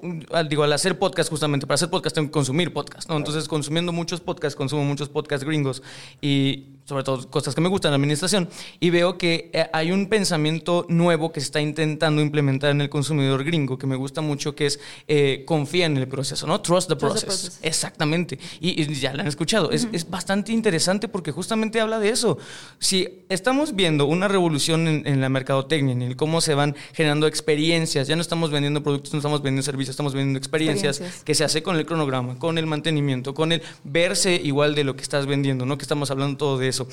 [0.48, 3.16] digo, al hacer podcast, justamente para hacer podcast tengo que consumir podcast, ¿no?
[3.16, 5.82] Entonces, consumiendo muchos podcasts, consumo muchos podcasts gringos
[6.20, 8.48] y sobre todo cosas que me gustan en la administración,
[8.78, 12.90] y veo que eh, hay un pensamiento nuevo que se está intentando implementar en el
[12.90, 16.61] consumidor gringo, que me gusta mucho, que es eh, confía en el proceso, ¿no?
[16.61, 17.59] Trust the Trust the process.
[17.62, 18.38] Exactamente.
[18.61, 19.70] Y, y ya la han escuchado.
[19.70, 22.38] es, es bastante interesante porque justamente habla de eso.
[22.78, 27.26] Si estamos viendo una revolución en, en la mercadotecnia, en el cómo se van generando
[27.26, 31.24] experiencias, ya no estamos vendiendo productos, no estamos vendiendo servicios, estamos vendiendo experiencias, Experiencias.
[31.24, 34.96] que se hace con el cronograma, con el mantenimiento, con el verse igual de lo
[34.96, 35.78] que estás vendiendo, ¿no?
[35.78, 36.88] Que estamos hablando todo de eso.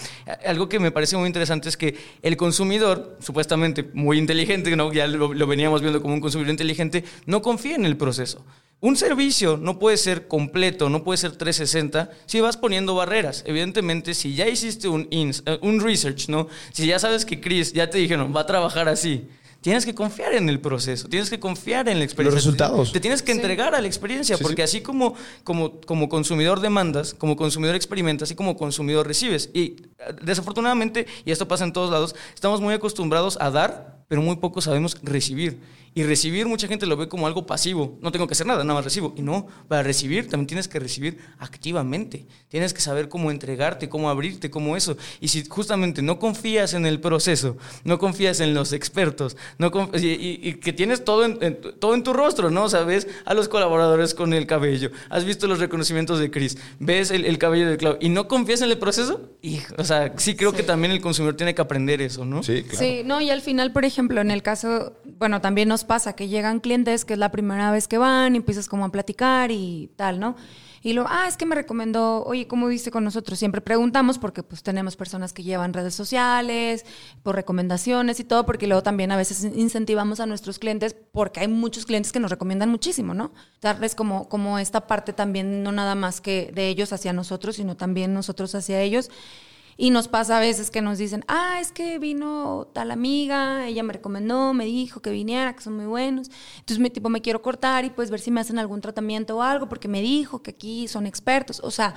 [0.45, 4.91] Algo que me parece muy interesante es que el consumidor, supuestamente muy inteligente, ¿no?
[4.93, 8.43] Ya lo, lo veníamos viendo como un consumidor inteligente, no confía en el proceso.
[8.81, 13.43] Un servicio no puede ser completo, no puede ser 360 si vas poniendo barreras.
[13.45, 16.47] Evidentemente, si ya hiciste un, ins- eh, un research, ¿no?
[16.73, 19.27] Si ya sabes que Chris ya te dijeron, va a trabajar así.
[19.61, 22.35] Tienes que confiar en el proceso, tienes que confiar en la experiencia.
[22.37, 22.91] Los resultados.
[22.91, 24.77] Te tienes que entregar a la experiencia, Sí, porque sí.
[24.77, 25.13] así como,
[25.43, 29.51] como, como consumidor demandas, como consumidor experimentas y como consumidor recibes.
[29.53, 29.75] Y
[30.23, 34.59] desafortunadamente, y esto pasa en todos lados, estamos muy acostumbrados a dar, pero muy poco
[34.59, 35.57] sabemos recibir.
[35.93, 37.97] Y recibir mucha gente lo ve como algo pasivo.
[38.01, 39.13] No tengo que hacer nada, nada más recibo.
[39.17, 42.25] Y no, para recibir también tienes que recibir activamente.
[42.47, 44.97] Tienes que saber cómo entregarte, cómo abrirte, cómo eso.
[45.19, 49.69] Y si justamente no confías en el proceso, no confías en los expertos, no
[50.01, 52.65] y, que tienes todo en, todo en tu rostro, ¿no?
[52.65, 56.57] O sea, ves a los colaboradores con el cabello, has visto los reconocimientos de Chris,
[56.79, 60.35] ves el, cabello de Clau y no confías en el proceso, y, o sea, sí
[60.35, 62.43] creo que también el consumidor tiene que aprender eso, ¿no?
[62.43, 62.79] Sí, claro.
[62.79, 66.27] Sí, no, y al final, por ejemplo, en el caso, bueno, también nos pasa que
[66.27, 69.91] llegan clientes que es la primera vez que van y empiezas como a platicar y
[69.95, 70.35] tal, ¿no?
[70.83, 73.37] Y luego, ah, es que me recomendó, oye, ¿cómo viste con nosotros?
[73.37, 76.85] Siempre preguntamos porque pues tenemos personas que llevan redes sociales,
[77.21, 81.47] por recomendaciones y todo, porque luego también a veces incentivamos a nuestros clientes porque hay
[81.47, 83.31] muchos clientes que nos recomiendan muchísimo, ¿no?
[83.61, 87.77] Darles como, como esta parte también, no nada más que de ellos hacia nosotros, sino
[87.77, 89.11] también nosotros hacia ellos.
[89.77, 93.83] Y nos pasa a veces que nos dicen, ah, es que vino tal amiga, ella
[93.83, 96.29] me recomendó, me dijo que viniera, que son muy buenos.
[96.59, 99.41] Entonces, me, tipo, me quiero cortar y pues ver si me hacen algún tratamiento o
[99.41, 101.61] algo, porque me dijo que aquí son expertos.
[101.63, 101.95] O sea,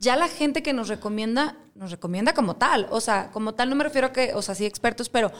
[0.00, 2.86] ya la gente que nos recomienda, nos recomienda como tal.
[2.90, 5.32] O sea, como tal no me refiero a que, o sea, sí expertos, pero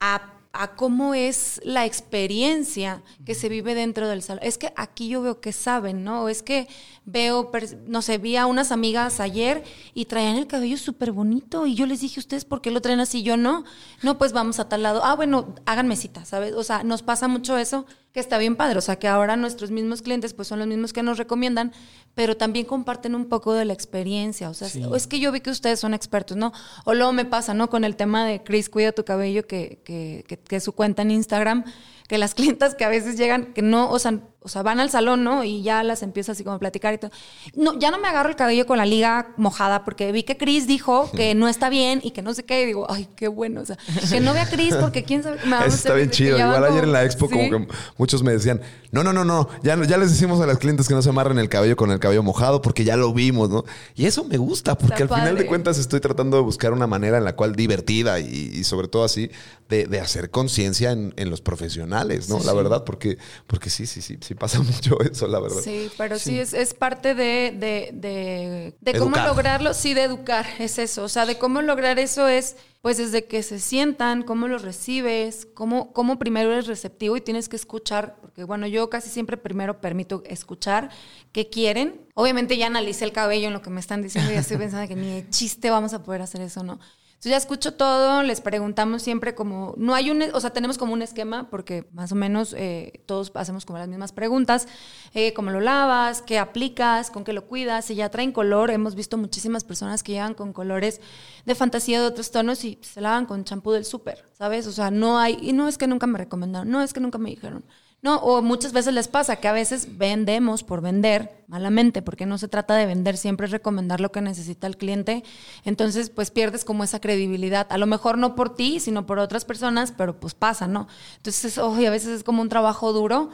[0.00, 4.42] a a cómo es la experiencia que se vive dentro del salón.
[4.42, 6.28] Es que aquí yo veo que saben, ¿no?
[6.28, 6.68] Es que
[7.04, 7.50] veo,
[7.86, 11.86] no sé, vi a unas amigas ayer y traían el cabello súper bonito y yo
[11.86, 13.22] les dije, ¿ustedes por qué lo traen así?
[13.22, 13.64] Yo no.
[14.02, 15.04] No, pues vamos a tal lado.
[15.04, 16.54] Ah, bueno, háganme cita, ¿sabes?
[16.54, 18.78] O sea, nos pasa mucho eso que está bien padre.
[18.78, 21.72] O sea, que ahora nuestros mismos clientes pues son los mismos que nos recomiendan,
[22.14, 24.50] pero también comparten un poco de la experiencia.
[24.50, 26.52] O sea, es que yo vi que ustedes son expertos, ¿no?
[26.84, 27.70] O luego me pasa, ¿no?
[27.70, 31.02] Con el tema de Chris Cuida tu cabello, que, que, que, que es su cuenta
[31.02, 31.64] en Instagram
[32.08, 34.88] que las clientas que a veces llegan, que no, o sea, o sea, van al
[34.88, 35.44] salón, ¿no?
[35.44, 37.10] Y ya las empieza así como a platicar y todo.
[37.54, 40.66] No, ya no me agarro el cabello con la liga mojada porque vi que Chris
[40.66, 42.62] dijo que no está bien y que no sé qué.
[42.62, 43.60] Y digo, ay, qué bueno.
[43.60, 43.76] O sea,
[44.08, 45.38] que no vea a Chris porque quién sabe.
[45.44, 46.38] Me Eso está bien chido.
[46.38, 49.48] Igual ayer en la expo, como que muchos me decían, no, no, no, no.
[49.62, 51.98] Ya, ya les decimos a las clientes que no se amarren el cabello con el
[51.98, 53.64] cabello mojado porque ya lo vimos, ¿no?
[53.96, 57.18] Y eso me gusta porque al final de cuentas estoy tratando de buscar una manera
[57.18, 59.30] en la cual divertida y, sobre todo así
[59.68, 62.40] de, hacer conciencia en, los profesionales, ¿no?
[62.40, 65.60] la verdad, porque, porque sí, sí, sí, sí pasa mucho eso, la verdad.
[65.62, 70.78] Sí, pero sí, es, es, parte de, de, de, cómo lograrlo, sí, de educar, es
[70.78, 71.04] eso.
[71.04, 75.46] O sea, de cómo lograr eso es, pues desde que se sientan, cómo lo recibes,
[75.52, 79.82] cómo, cómo primero eres receptivo y tienes que escuchar, porque bueno, yo casi siempre primero
[79.82, 80.88] permito escuchar
[81.32, 82.00] qué quieren.
[82.14, 84.88] Obviamente ya analicé el cabello en lo que me están diciendo y ya estoy pensando
[84.88, 86.78] que ni de chiste vamos a poder hacer eso, ¿no?
[87.18, 90.92] Entonces ya escucho todo, les preguntamos siempre como, no hay un, o sea, tenemos como
[90.92, 94.68] un esquema porque más o menos eh, todos hacemos como las mismas preguntas,
[95.14, 98.94] eh, cómo lo lavas, qué aplicas, con qué lo cuidas, si ya traen color, hemos
[98.94, 101.00] visto muchísimas personas que llegan con colores
[101.44, 104.68] de fantasía de otros tonos y se lavan con champú del súper, ¿sabes?
[104.68, 107.18] O sea, no hay, y no es que nunca me recomendaron, no es que nunca
[107.18, 107.64] me dijeron.
[108.00, 112.38] No, o muchas veces les pasa que a veces vendemos por vender malamente, porque no
[112.38, 115.24] se trata de vender, siempre es recomendar lo que necesita el cliente.
[115.64, 117.66] Entonces, pues pierdes como esa credibilidad.
[117.70, 120.86] A lo mejor no por ti, sino por otras personas, pero pues pasa, ¿no?
[121.16, 123.30] Entonces, oye, a veces es como un trabajo duro,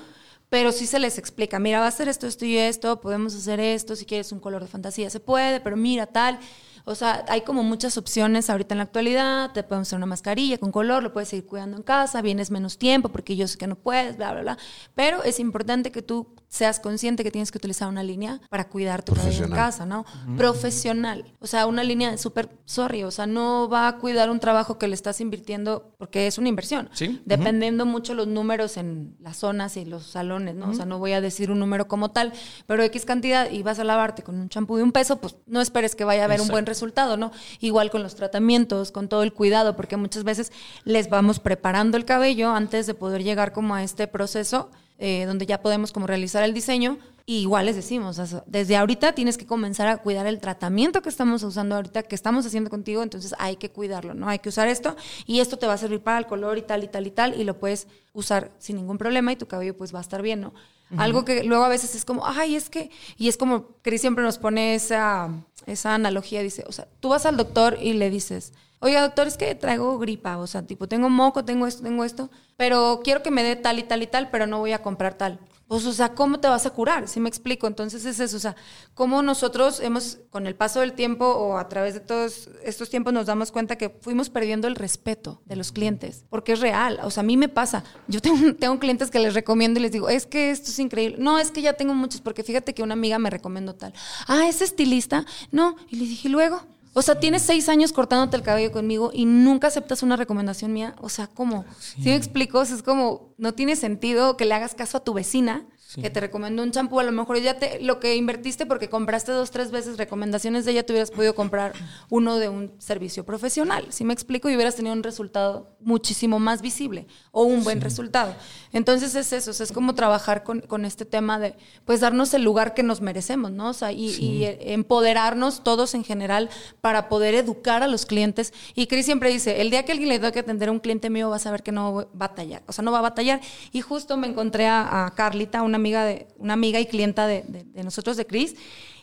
[0.49, 3.61] pero sí se les explica, mira, va a ser esto, esto y esto, podemos hacer
[3.61, 6.39] esto, si quieres un color de fantasía se puede, pero mira, tal.
[6.87, 9.53] O sea, hay como muchas opciones ahorita en la actualidad.
[9.53, 12.76] Te podemos hacer una mascarilla con color, lo puedes seguir cuidando en casa, vienes menos
[12.78, 14.59] tiempo porque yo sé que no puedes, bla, bla, bla.
[14.95, 19.03] Pero es importante que tú seas consciente que tienes que utilizar una línea para cuidar
[19.03, 20.07] tu cabello en casa, ¿no?
[20.37, 21.25] Profesional.
[21.41, 24.87] O sea, una línea súper, sorry, o sea, no va a cuidar un trabajo que
[24.87, 26.91] le estás invirtiendo porque es una inversión.
[26.93, 27.21] Sí.
[27.25, 30.71] Dependiendo mucho los números en las zonas y los salones, ¿no?
[30.71, 32.33] O sea, no voy a decir un número como tal,
[32.69, 35.61] pero X cantidad y vas a lavarte con un champú de un peso, pues no
[35.61, 37.33] esperes que vaya a haber un buen resultado, ¿no?
[37.59, 40.53] Igual con los tratamientos, con todo el cuidado, porque muchas veces
[40.85, 45.47] les vamos preparando el cabello antes de poder llegar como a este proceso eh, donde
[45.47, 46.99] ya podemos como realizar el diseño.
[47.26, 51.42] Y igual les decimos, desde ahorita tienes que comenzar a cuidar el tratamiento que estamos
[51.42, 54.28] usando ahorita, que estamos haciendo contigo, entonces hay que cuidarlo, ¿no?
[54.28, 56.84] Hay que usar esto y esto te va a servir para el color y tal
[56.84, 59.95] y tal y tal y lo puedes usar sin ningún problema y tu cabello pues
[59.95, 60.53] va a estar bien, ¿no?
[60.99, 64.22] Algo que luego a veces es como, ay, es que, y es como, Cris siempre
[64.22, 65.30] nos pone esa,
[65.66, 68.53] esa analogía, dice, o sea, tú vas al doctor y le dices,
[68.85, 72.30] oye, doctor, es que traigo gripa, o sea, tipo, tengo moco, tengo esto, tengo esto,
[72.59, 75.14] pero quiero que me dé tal y tal y tal, pero no voy a comprar
[75.14, 75.41] tal.
[75.66, 77.09] Pues, o sea, ¿cómo te vas a curar?
[77.09, 77.66] Si me explico.
[77.66, 78.55] Entonces es eso, o sea,
[78.93, 83.14] cómo nosotros hemos, con el paso del tiempo o a través de todos estos tiempos,
[83.14, 87.01] nos damos cuenta que fuimos perdiendo el respeto de los clientes, porque es real.
[87.03, 87.82] O sea, a mí me pasa.
[88.09, 91.16] Yo tengo, tengo clientes que les recomiendo y les digo, es que esto es increíble.
[91.18, 93.95] No, es que ya tengo muchos, porque fíjate que una amiga me recomendó tal.
[94.28, 95.24] Ah, ¿es estilista?
[95.51, 95.76] No.
[95.89, 96.61] Y le dije, luego?
[96.95, 100.95] O sea, tienes seis años cortándote el cabello conmigo y nunca aceptas una recomendación mía.
[101.01, 101.64] O sea, ¿cómo?
[101.80, 105.05] Si me explico, O sea, es como, no tiene sentido que le hagas caso a
[105.05, 105.66] tu vecina
[106.01, 109.32] que te recomendó un champú, a lo mejor ya te, lo que invertiste porque compraste
[109.32, 111.72] dos, tres veces recomendaciones de ella, te hubieras podido comprar
[112.11, 116.62] uno de un servicio profesional, si me explico, y hubieras tenido un resultado muchísimo más
[116.62, 118.34] visible o un buen resultado.
[118.72, 122.74] Entonces es eso, es como trabajar con, con, este tema de, pues, darnos el lugar
[122.74, 123.70] que nos merecemos, ¿no?
[123.70, 128.53] O sea, y, y empoderarnos todos en general para poder educar a los clientes.
[128.74, 131.11] Y Cris siempre dice, el día que alguien le tenga que atender a un cliente
[131.11, 133.40] mío, va a saber que no va a batallar, o sea, no va a batallar.
[133.72, 137.45] Y justo me encontré a, a Carlita, una amiga de una amiga y clienta de,
[137.74, 138.57] nosotros de Cris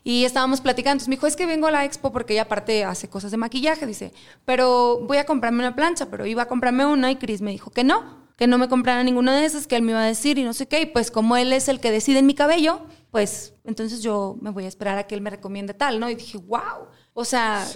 [0.04, 0.94] y estábamos platicando.
[0.94, 3.38] Entonces me dijo, es que vengo a la expo porque ella aparte hace cosas de
[3.38, 4.12] maquillaje, dice,
[4.46, 7.70] pero voy a comprarme una plancha, pero iba a comprarme una y Cris me dijo
[7.70, 10.40] que no, que no me comprara ninguna de esas, que él me iba a decir
[10.40, 10.82] y no sé qué.
[10.82, 14.50] Y pues como él es el que decide en mi cabello, pues entonces yo me
[14.50, 16.10] voy a esperar a que él me recomiende tal, ¿no?
[16.10, 16.88] Y dije, wow.
[17.14, 17.68] O sea,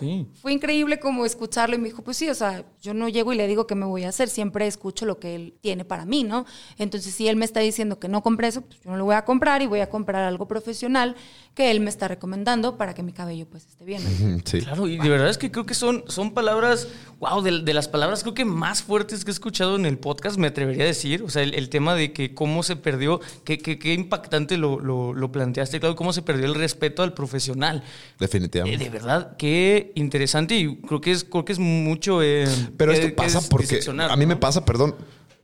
[0.41, 3.35] fue increíble como escucharlo y me dijo, pues sí, o sea, yo no llego y
[3.35, 6.23] le digo qué me voy a hacer, siempre escucho lo que él tiene para mí,
[6.23, 6.45] ¿no?
[6.77, 9.15] Entonces, si él me está diciendo que no compre eso, pues yo no lo voy
[9.15, 11.17] a comprar y voy a comprar algo profesional
[11.53, 14.01] que él me está recomendando para que mi cabello pues esté bien.
[14.45, 14.59] Sí.
[14.59, 16.87] Claro, y de verdad es que creo que son, son palabras,
[17.19, 20.47] wow, de, las palabras creo que más fuertes que he escuchado en el podcast, me
[20.47, 24.57] atrevería a decir, o sea, el, tema de que cómo se perdió, qué que, impactante
[24.57, 27.83] lo, lo, planteaste, claro, cómo se perdió el respeto al profesional.
[28.19, 28.81] Definitivamente.
[28.81, 32.21] Eh, de verdad, qué interesante y creo que es, creo que es mucho...
[32.21, 33.79] Eh, Pero esto pasa porque
[34.09, 34.95] a mí me pasa, perdón,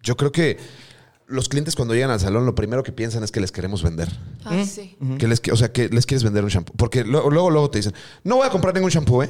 [0.02, 0.58] yo creo que
[1.28, 4.10] los clientes cuando llegan al salón lo primero que piensan es que les queremos vender.
[4.44, 4.98] Ah, sí.
[5.18, 6.74] que les, o sea, que les quieres vender un shampoo.
[6.76, 9.30] Porque luego, luego, luego te dicen, no voy a comprar ningún shampoo, ¿eh?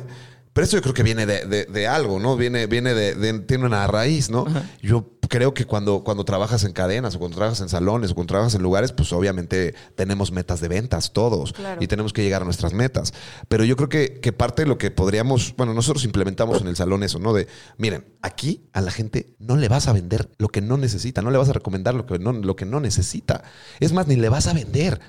[0.54, 2.36] Pero esto yo creo que viene de, algo, ¿no?
[2.36, 4.46] Viene, viene de, tiene una raíz, ¿no?
[4.82, 8.32] Yo creo que cuando, cuando trabajas en cadenas o cuando trabajas en salones o cuando
[8.32, 12.46] trabajas en lugares, pues obviamente tenemos metas de ventas todos y tenemos que llegar a
[12.46, 13.14] nuestras metas.
[13.48, 16.76] Pero yo creo que, que, parte de lo que podríamos, bueno, nosotros implementamos en el
[16.76, 17.32] salón eso, ¿no?
[17.32, 17.48] De,
[17.78, 21.32] miren, aquí a la gente no le vas a vender lo que no necesita, no
[21.32, 23.44] le vas a recomendar lo que no, lo que no necesita.
[23.80, 25.00] Es más, ni le vas a vender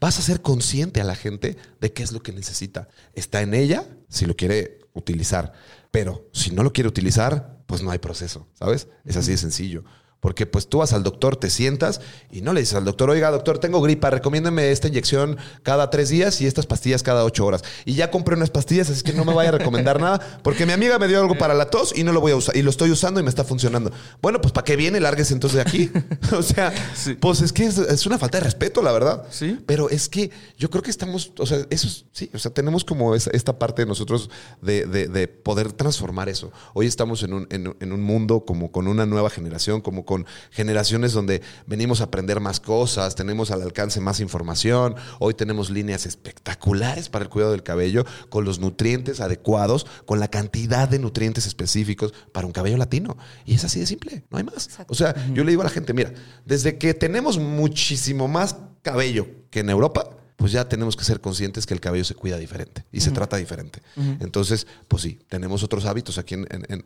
[0.00, 2.88] vas a ser consciente a la gente de qué es lo que necesita.
[3.14, 5.52] Está en ella si lo quiere utilizar.
[5.90, 8.88] Pero si no lo quiere utilizar, pues no hay proceso, ¿sabes?
[9.04, 9.84] Es así de sencillo.
[10.20, 12.00] Porque pues tú vas al doctor, te sientas
[12.30, 16.10] y no le dices al doctor, oiga, doctor, tengo gripa, recomiéndeme esta inyección cada tres
[16.10, 17.62] días y estas pastillas cada ocho horas.
[17.86, 20.72] Y ya compré unas pastillas, así que no me vaya a recomendar nada, porque mi
[20.72, 22.54] amiga me dio algo para la tos y no lo voy a usar.
[22.54, 23.90] Y lo estoy usando y me está funcionando.
[24.20, 25.00] Bueno, pues ¿para qué viene?
[25.00, 25.90] Lárguese entonces de aquí.
[26.36, 26.72] o sea,
[27.18, 29.24] pues es que es, una falta de respeto, la verdad.
[29.30, 29.58] Sí.
[29.66, 33.14] Pero es que yo creo que estamos, o sea, eso sí, o sea, tenemos como
[33.14, 34.28] esta parte de nosotros
[34.60, 36.52] de, poder transformar eso.
[36.74, 41.12] Hoy estamos en un, en un mundo como con una nueva generación, como con generaciones
[41.12, 47.08] donde venimos a aprender más cosas, tenemos al alcance más información, hoy tenemos líneas espectaculares
[47.08, 52.12] para el cuidado del cabello, con los nutrientes adecuados, con la cantidad de nutrientes específicos
[52.32, 53.16] para un cabello latino.
[53.44, 54.68] Y es así de simple, no hay más.
[54.88, 56.12] O sea, yo le digo a la gente, mira,
[56.44, 61.66] desde que tenemos muchísimo más cabello que en Europa, pues ya tenemos que ser conscientes
[61.66, 63.82] que el cabello se cuida diferente y se trata diferente.
[64.20, 66.34] Entonces, pues sí, tenemos otros hábitos aquí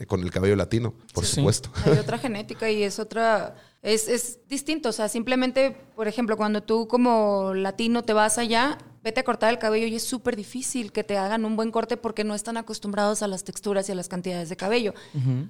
[0.08, 1.70] con el cabello latino, por supuesto.
[1.86, 4.88] Hay otra genética y es otra, es, es distinto.
[4.88, 9.50] O sea, simplemente, por ejemplo, cuando tú como latino te vas allá, vete a cortar
[9.50, 12.56] el cabello y es súper difícil que te hagan un buen corte porque no están
[12.56, 14.94] acostumbrados a las texturas y a las cantidades de cabello.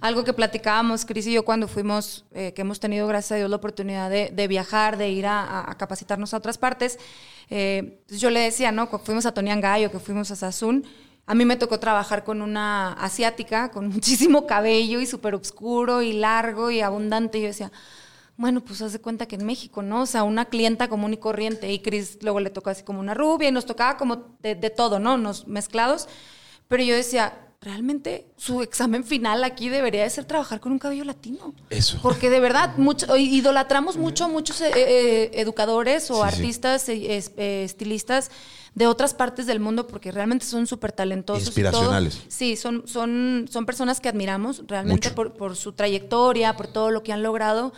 [0.00, 3.48] Algo que platicábamos, Cris y yo, cuando fuimos, eh, que hemos tenido, gracias a Dios,
[3.48, 6.98] la oportunidad de, viajar, de ir a, capacitarnos a otras partes,
[7.48, 8.90] eh, yo le decía, ¿no?
[8.90, 10.84] Cuando fuimos a Toniangayo, que fuimos a Sazún,
[11.26, 16.12] a mí me tocó trabajar con una asiática con muchísimo cabello y súper oscuro y
[16.12, 17.38] largo y abundante.
[17.38, 17.72] Y yo decía,
[18.37, 20.03] bueno, pues haz de cuenta que en México, ¿no?
[20.03, 21.70] O sea, una clienta común y corriente.
[21.72, 24.99] Y Cris luego le tocó así como una rubia y nos tocaba como de, todo,
[24.99, 25.16] ¿no?
[25.16, 26.09] Nos mezclados.
[26.66, 31.05] Pero yo decía, realmente su examen final aquí debería de ser trabajar con un cabello
[31.05, 31.55] latino.
[31.70, 32.01] Eso.
[32.03, 38.32] Porque de verdad, mucho, idolatramos mucho muchos eh, eh, educadores o artistas, eh, estilistas
[38.74, 41.47] de otras partes del mundo porque realmente son súper talentosos.
[41.47, 42.20] Inspiracionales.
[42.26, 47.05] Sí, son, son, son personas que admiramos realmente por, por su trayectoria, por todo lo
[47.05, 47.72] que han logrado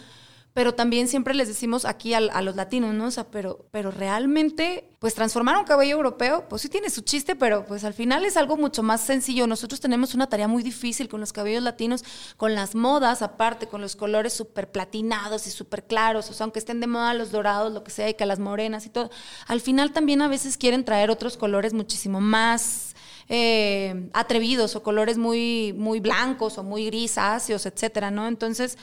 [0.56, 3.08] pero también siempre les decimos aquí a, los latinos, ¿no?
[3.08, 7.36] O sea, pero, pero realmente, pues transformar un cabello europeo, pues sí tiene su chiste,
[7.36, 9.46] pero pues al final es algo mucho más sencillo.
[9.46, 12.04] Nosotros tenemos una tarea muy difícil con los cabellos latinos,
[12.38, 16.60] con las modas aparte, con los colores súper platinados y súper claros, o sea, aunque
[16.60, 19.10] estén de moda los dorados, lo que sea, y que las morenas y todo,
[19.48, 22.94] al final también a veces quieren traer otros colores muchísimo más...
[23.28, 28.28] Eh, atrevidos o colores muy, muy blancos o muy grisáceos, etcétera, ¿no?
[28.28, 28.78] Entonces,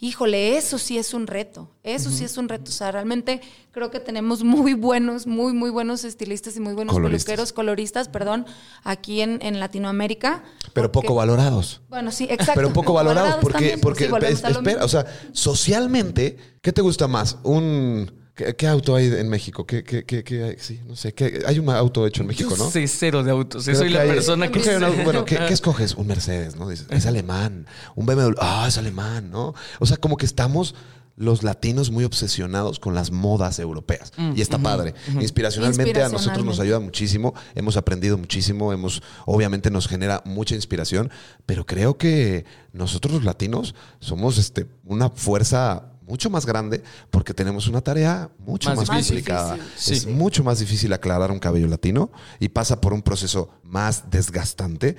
[0.00, 2.70] híjole, eso sí es un reto, eso sí es un reto.
[2.70, 3.40] O sea, realmente
[3.72, 7.24] creo que tenemos muy buenos, muy, muy buenos estilistas y muy buenos Coloristas.
[7.26, 8.46] peluqueros, coloristas, perdón,
[8.84, 10.44] aquí en, en Latinoamérica.
[10.72, 11.80] Pero porque- poco valorados.
[11.88, 12.52] Bueno, sí, exacto.
[12.54, 17.38] Pero poco valorados, porque, también, porque sí, espera, o sea, socialmente, ¿qué te gusta más?
[17.42, 19.66] Un ¿qué, qué auto hay en México?
[19.66, 20.56] ¿Qué, qué, qué, hay?
[20.58, 22.70] Sí, no sé, ¿qué- hay un auto hecho en México, Yo ¿no?
[22.70, 23.64] sé cero de autos.
[23.64, 25.94] Creo soy la hay- persona que que hay bueno, ¿qué, escoges?
[25.96, 26.68] Un Mercedes, ¿no?
[26.68, 27.66] Dices, es alemán.
[27.96, 29.54] Un BMW, ah, es alemán, ¿no?
[29.80, 30.74] O sea, como que estamos
[31.16, 34.12] los latinos muy obsesionados con las modas europeas.
[34.36, 34.94] y está padre.
[35.20, 37.34] Inspiracionalmente a nosotros nos ayuda muchísimo.
[37.56, 38.72] Hemos aprendido muchísimo.
[38.72, 41.10] Hemos, obviamente nos genera mucha inspiración.
[41.44, 47.68] Pero creo que nosotros los latinos somos este, una fuerza mucho más grande porque tenemos
[47.68, 49.58] una tarea mucho Más complicada.
[49.76, 49.92] Sí.
[49.92, 54.96] Es mucho más difícil aclarar un cabello latino y pasa por un proceso más desgastante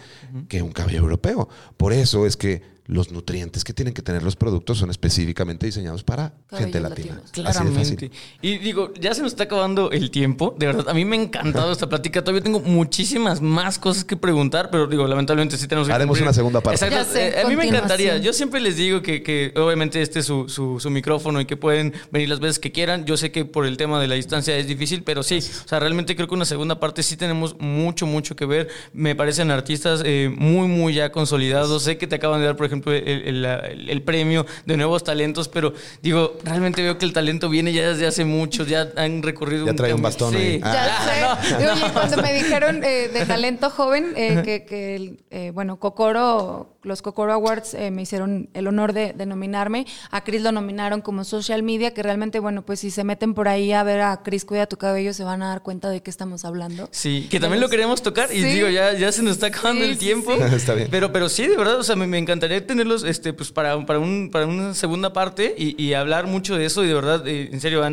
[0.47, 1.49] que un cabello europeo.
[1.77, 6.03] Por eso es que los nutrientes que tienen que tener los productos son específicamente diseñados
[6.03, 7.21] para gente latina.
[7.21, 7.47] latinos.
[7.47, 7.95] Así de fácil.
[7.97, 8.11] Claramente.
[8.41, 10.55] Y digo, ya se nos está acabando el tiempo.
[10.57, 12.23] De verdad, a mí me ha encantado esta plática.
[12.23, 16.23] Todavía tengo muchísimas más cosas que preguntar, pero digo, lamentablemente sí tenemos que Haremos cumplir.
[16.27, 16.83] una segunda parte.
[16.83, 17.13] Exacto.
[17.13, 18.17] Sé, Eh, a mí me encantaría.
[18.17, 21.57] Yo siempre les digo que, que obviamente este es su, su, su micrófono y que
[21.57, 23.05] pueden venir las veces que quieran.
[23.05, 25.37] Yo sé que por el tema de la distancia es difícil, pero sí.
[25.37, 28.67] O sea, realmente creo que una segunda parte sí tenemos mucho, mucho que ver.
[28.93, 31.83] Me parecen artistas eh, muy, muy ya consolidados.
[31.83, 34.77] Sé que te acaban de dar, por ejemplo, el, el- la- el- el premio de
[34.77, 38.65] nuevos talentos, pero digo, realmente veo que el talento viene ya desde hace mucho.
[38.65, 40.07] Ya han recorrido Ya un trae un camino.
[40.07, 40.37] bastón Sí.
[40.37, 40.61] ahí.
[40.63, 41.39] Ah.
[41.41, 41.67] Ya sé.
[41.69, 46.77] Oye, cuando me dijeron eh, de talento joven, eh, que, que el, eh, bueno, Cocoro,
[46.83, 49.85] los Cocoro Awards eh, me hicieron el honor de, de nominarme.
[50.11, 53.47] A Chris lo nominaron como social media, que realmente, bueno, pues si se meten por
[53.47, 56.09] ahí a ver a Chris Cuida tu cabello, se van a dar cuenta de qué
[56.09, 56.87] estamos hablando.
[56.91, 58.47] Sí, que también lo queremos tocar y Sí.
[58.47, 60.33] digo, ya, ya se nos está acabando Sí, el tiempo.
[60.35, 60.43] sí.
[60.55, 60.87] Está bien.
[60.91, 63.99] Pero, pero sí, de verdad, o sea, me, me encantaría tenerlos este, pues para, para,
[63.99, 66.83] un, para una segunda parte y, y hablar mucho de eso.
[66.83, 67.83] Y de verdad, eh, en serio,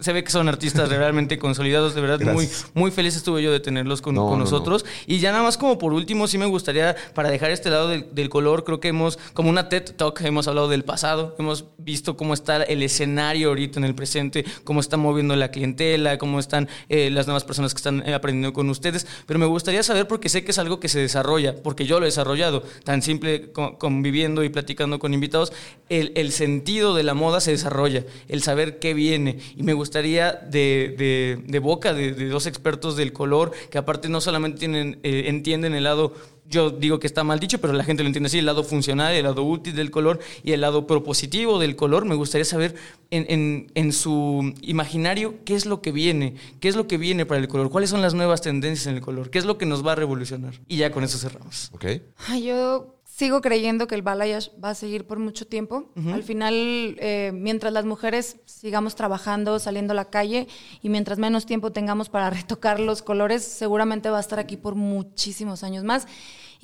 [0.00, 1.94] se ve que son artistas realmente consolidados.
[1.94, 2.70] De verdad, muy, Gracias.
[2.74, 4.84] muy feliz estuve yo de tenerlos con, No, con no, nosotros.
[5.06, 8.04] Y ya nada más como por último, sí me gustaría, para dejar este lado del,
[8.14, 12.16] del color, creo que hemos, como una TED Talk, hemos hablado del pasado, hemos visto
[12.16, 16.68] cómo está el escenario ahorita en el presente, cómo está moviendo la clientela, cómo están
[16.88, 19.06] eh, las nuevas personas que están eh, aprendiendo con ustedes.
[19.26, 22.06] Pero me gustaría saber, porque sé que es algo que se desarrolla, porque yo lo
[22.06, 25.52] he desarrollado, tan simple co- conviviendo y platicando con invitados,
[25.88, 29.38] el, el sentido de la moda se desarrolla, el saber qué viene.
[29.56, 34.08] Y me gustaría de, de- de boca de, de dos expertos del color, que aparte
[34.08, 36.14] no solamente tienen, eh, entienden el lado,
[36.52, 39.12] yo digo que está mal dicho, pero la gente lo entiende así, el lado funcional,
[39.14, 42.04] el lado útil del color y el lado propositivo del color.
[42.04, 42.74] Me gustaría saber
[43.10, 47.26] en, en- en su imaginario qué es lo que viene, qué es lo que viene
[47.26, 49.66] para el color, cuáles son las nuevas tendencias en el color, qué es lo que
[49.66, 50.54] nos va a revolucionar.
[50.68, 51.70] Y ya con eso cerramos.
[51.74, 51.86] ¿Ok?
[52.28, 55.90] Ay, yo sigo creyendo que el balayage va a seguir por mucho tiempo.
[56.12, 56.54] Al final,
[56.98, 60.48] eh, mientras las mujeres sigamos trabajando, saliendo a la calle
[60.82, 64.74] y mientras menos tiempo tengamos para retocar los colores, seguramente va a estar aquí por
[64.76, 66.06] muchísimos años más.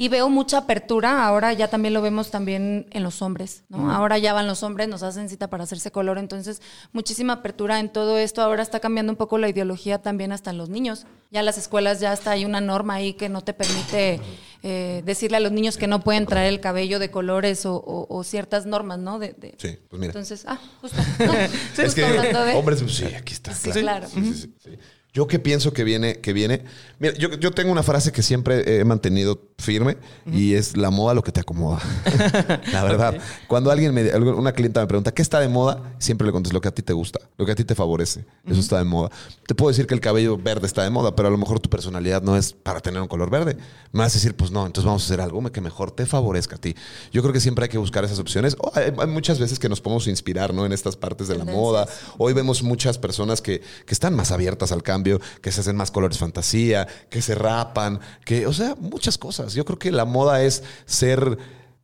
[0.00, 3.90] Y veo mucha apertura, ahora ya también lo vemos también en los hombres, ¿no?
[3.90, 7.88] Ahora ya van los hombres, nos hacen cita para hacerse color, entonces muchísima apertura en
[7.88, 8.40] todo esto.
[8.40, 11.04] Ahora está cambiando un poco la ideología también hasta en los niños.
[11.32, 14.20] Ya en las escuelas ya está hay una norma ahí que no te permite
[14.62, 18.06] eh, decirle a los niños que no pueden traer el cabello de colores o, o-
[18.08, 19.18] o ciertas normas, ¿no?
[19.18, 20.10] De, de- Sí, pues mira.
[20.12, 20.96] Entonces, ah, justo.
[21.18, 21.32] ¿no?
[21.32, 23.52] es Justo que de- hombres, pues sí, aquí está.
[23.52, 24.06] Sí, claro.
[24.08, 24.78] Sí, sí, sí, sí.
[25.18, 26.62] Yo que pienso que viene, que viene.
[27.00, 29.96] Mira, yo, yo tengo una frase que siempre he mantenido firme
[30.30, 31.80] y es la moda lo que te acomoda.
[32.72, 33.18] la verdad.
[33.48, 36.60] Cuando alguien me, una clienta me pregunta qué está de moda, siempre le contesto lo
[36.60, 38.26] que a ti te gusta, lo que a ti te favorece.
[38.46, 39.10] Eso está de moda.
[39.44, 41.68] Te puedo decir que el cabello verde está de moda, pero a lo mejor tu
[41.68, 43.56] personalidad no es para tener un color verde.
[43.90, 46.54] Me vas a decir, pues no, entonces vamos a hacer algo que mejor te favorezca
[46.54, 46.76] a ti.
[47.10, 48.56] Yo creo que siempre hay que buscar esas opciones.
[48.60, 50.64] Oh, hay, hay muchas veces que nos podemos inspirar, ¿no?
[50.64, 51.64] En estas partes de la Tendencias.
[51.64, 51.88] moda.
[52.18, 55.07] Hoy vemos muchas personas que, que están más abiertas al cambio,
[55.42, 59.54] que se hacen más colores fantasía, que se rapan, que, o sea, muchas cosas.
[59.54, 61.38] Yo creo que la moda es ser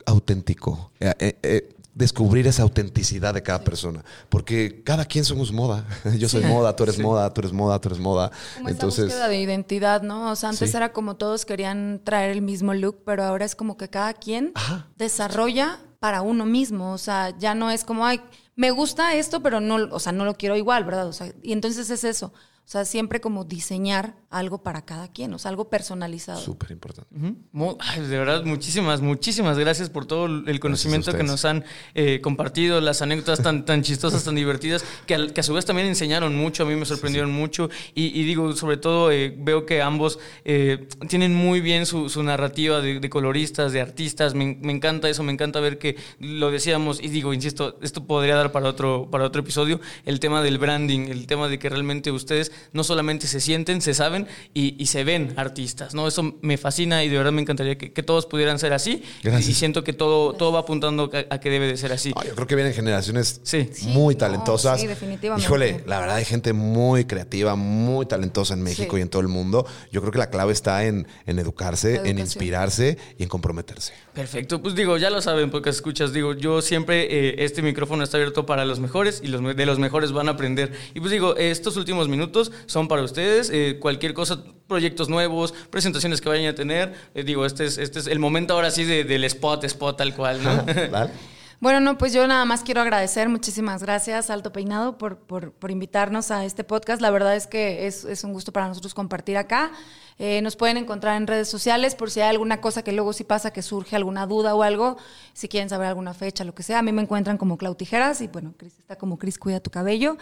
[0.07, 5.87] auténtico, eh, eh, eh, descubrir esa autenticidad de cada persona, porque cada quien somos moda.
[6.19, 8.31] Yo soy moda, tú eres moda, tú eres moda, tú eres moda.
[8.57, 10.31] Como esa Entonces, búsqueda de identidad, ¿no?
[10.33, 10.77] O sea, antes Sí.
[10.77, 14.51] era como todos querían traer el mismo look, pero ahora es como que cada quien
[14.55, 14.89] Ajá.
[14.97, 16.93] desarrolla para uno mismo.
[16.93, 18.21] O sea, ya no es como, ay,
[18.57, 21.07] me gusta esto, pero no, o sea, no lo quiero igual, ¿verdad?
[21.07, 22.33] O sea, y entonces es eso.
[22.65, 26.41] O sea, siempre como diseñar algo para cada quien, o sea, algo personalizado.
[26.41, 27.09] Súper importante.
[27.15, 31.65] De verdad, muchísimas, muchísimas gracias por todo el conocimiento que nos han
[31.95, 35.65] eh, compartido, las anécdotas tan, tan chistosas, tan divertidas, que, al- que a su vez
[35.65, 37.71] también enseñaron mucho, a mí me sorprendieron mucho.
[37.95, 42.23] Y, y digo, sobre todo, eh, veo que ambos eh, tienen muy bien su, su
[42.23, 44.35] narrativa de, de coloristas, de artistas.
[44.35, 48.35] Me, me encanta eso, me encanta ver que lo decíamos, y digo, insisto, esto podría
[48.37, 52.11] dar para otro, para otro episodio, el tema del branding, el tema de que realmente
[52.11, 56.07] ustedes no solamente se sienten, se saben y, y se ven artistas, ¿no?
[56.09, 59.03] Eso me fascina y de verdad me encantaría que, que todos pudieran ser así.
[59.23, 59.49] Gracias.
[59.49, 62.13] Y siento que todo, todo va apuntando a, a que debe de ser así.
[62.15, 63.69] No, yo creo que vienen generaciones Sí.
[63.87, 64.81] muy talentosas.
[64.81, 65.45] sí, definitivamente.
[65.47, 69.01] Híjole, la verdad hay gente muy creativa, muy talentosa en México Sí.
[69.01, 69.67] y en todo el mundo.
[69.93, 73.93] Yo creo que la clave está en, en educarse, en inspirarse y en comprometerse.
[74.13, 78.17] Perfecto, pues digo, ya lo saben, porque escuchas, digo, yo siempre eh, este micrófono está
[78.17, 80.73] abierto para los mejores y los de los mejores van a aprender.
[80.95, 86.21] Y pues digo, estos últimos minutos son para ustedes, eh, cualquier cosa, proyectos nuevos, presentaciones
[86.21, 89.05] que vayan a tener, eh, digo, este es, este es el momento ahora sí de-
[89.05, 90.65] del spot, spot tal cual, ¿no?
[90.91, 91.11] ¿Vale?
[91.65, 95.71] Bueno, no, pues yo nada más quiero agradecer, muchísimas gracias, Alto Peinado, por, por, por
[95.71, 97.01] invitarnos a este podcast.
[97.01, 99.73] La verdad es que es, es un gusto para nosotros compartir acá.
[100.19, 103.25] Eh, nos pueden encontrar en redes sociales por si hay alguna cosa que luego sí
[103.25, 104.99] pasa, que surge alguna duda o algo,
[105.33, 106.81] si quieren saber alguna fecha, lo que sea.
[106.81, 109.71] A mí me encuentran como Clau Tijeras y bueno, Cris está como Cris Cuida tu
[109.71, 110.19] Cabello.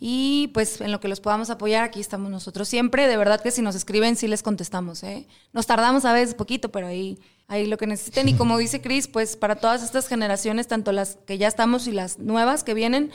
[0.00, 3.06] Y pues en lo que los podamos apoyar, aquí estamos nosotros siempre.
[3.06, 5.02] De verdad que si nos escriben, sí les contestamos.
[5.02, 5.28] ¿eh?
[5.52, 7.18] Nos tardamos a veces poquito, pero ahí,
[7.48, 8.28] ahí lo que necesiten.
[8.28, 11.92] Y como dice Cris, pues para todas estas generaciones, tanto las que ya estamos y
[11.92, 13.10] las nuevas que vienen,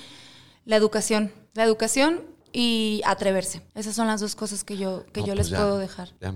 [0.66, 1.32] la educación.
[1.54, 2.22] La educación
[2.54, 3.62] y atreverse.
[3.76, 6.10] Esas son las dos cosas que yo, que No, yo pues les ya, puedo dejar.
[6.22, 6.34] ya.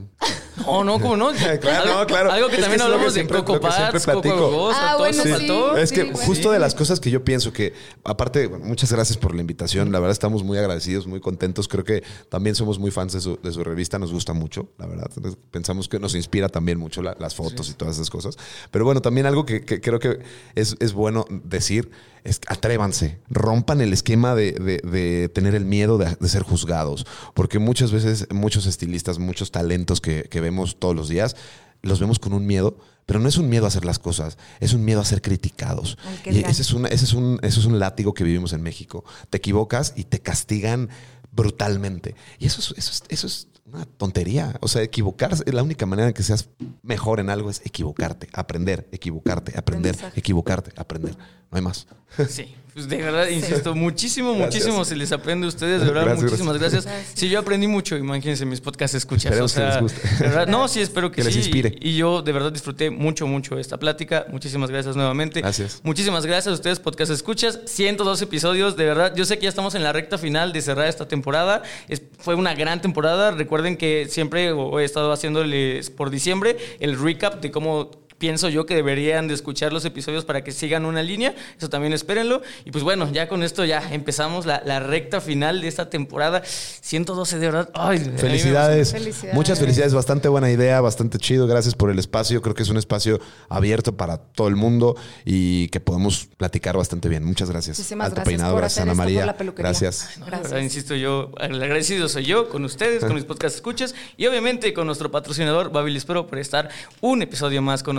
[0.57, 1.31] No, no, ¿cómo no?
[1.61, 2.31] Claro, algo, no, claro.
[2.31, 5.13] Algo que Es también que hablamos de Coco que siempre Pats, Coco Ah, todo bueno,
[5.13, 5.29] eso sí.
[5.29, 5.77] faltó.
[5.77, 6.17] Es que bueno.
[6.19, 7.73] justo de las cosas que yo pienso que,
[8.03, 9.91] aparte, bueno, muchas gracias por la invitación.
[9.91, 11.67] La verdad, estamos muy agradecidos, muy contentos.
[11.67, 13.99] Creo que también somos muy fans de su, de su revista.
[13.99, 15.09] Nos gusta mucho, la verdad.
[15.51, 18.37] Pensamos que nos inspira también mucho la- las fotos y todas esas cosas.
[18.71, 20.19] Pero bueno, también algo que, que creo que
[20.55, 21.89] es, es bueno decir
[22.23, 26.41] es que atrévanse, rompan el esquema de, de- de tener el miedo de, de ser
[26.41, 27.05] juzgados.
[27.35, 31.35] Porque muchas veces, muchos estilistas, muchos talentos que, que vemos todos los días,
[31.81, 34.73] los vemos con un miedo, pero no es un miedo a hacer las cosas, es
[34.73, 35.97] un miedo a ser criticados.
[36.25, 39.03] Y ese es, un, ese, es un, ese es un látigo que vivimos en México.
[39.29, 40.89] Te equivocas y te castigan
[41.31, 42.15] brutalmente.
[42.39, 44.57] Y eso es, eso es, eso es una tontería.
[44.61, 46.49] O sea, equivocarse, la única manera en que seas
[46.81, 51.15] mejor en algo es equivocarte, aprender, equivocarte, aprender, equivocarte, aprender.
[51.51, 51.87] No hay más.
[52.29, 54.53] Sí, pues de verdad, insisto, muchísimo, Gracias.
[54.65, 56.85] muchísimo se les aprende a ustedes, de verdad, Gracias, muchísimas gracias.
[56.85, 57.11] gracias.
[57.15, 59.31] Sí, yo aprendí mucho, imagínense mis podcasts escuchas.
[59.31, 60.07] Esperemos o sea, que les guste.
[60.23, 61.39] de verdad, no, sí, espero que, Que les sí.
[61.39, 61.73] inspire.
[61.79, 64.25] Y, y yo de verdad disfruté mucho, mucho esta plática.
[64.29, 65.39] Muchísimas gracias nuevamente.
[65.39, 65.79] Gracias.
[65.83, 67.61] Muchísimas gracias a ustedes, podcast escuchas.
[67.65, 69.13] 102 episodios, de verdad.
[69.15, 71.63] Yo sé que ya estamos en la recta final de cerrar esta temporada.
[71.87, 73.31] Es- fue una gran temporada.
[73.31, 78.75] Recuerden que siempre he estado haciéndoles por diciembre el recap de cómo pienso yo que
[78.75, 81.35] deberían de escuchar los episodios para que sigan una línea.
[81.57, 82.41] Eso también espérenlo.
[82.63, 86.41] Y pues bueno, ya con esto ya empezamos la, la recta final de esta temporada.
[86.45, 87.69] 112 de verdad.
[87.73, 88.91] Ay, Felicidades.
[88.91, 89.35] Felicidades.
[89.35, 89.93] Muchas felicidades.
[89.93, 91.47] Bastante buena idea, bastante chido.
[91.47, 92.41] Gracias por el espacio.
[92.41, 93.19] Creo que es un espacio
[93.49, 97.23] abierto para todo el mundo y que podemos platicar bastante bien.
[97.23, 97.77] Muchas gracias.
[97.77, 99.25] Muchísimas Alto gracias Peinado, por gracias hacer Ana esto por María.
[99.25, 99.53] la.
[99.63, 100.17] Gracias.
[100.19, 100.51] No, Gracias.
[100.51, 104.73] verdad, insisto yo, el agradecido soy yo con ustedes, con mis podcast escuchas y obviamente
[104.73, 106.69] con nuestro patrocinador Babilis Pro por estar
[107.01, 107.95] un episodio más con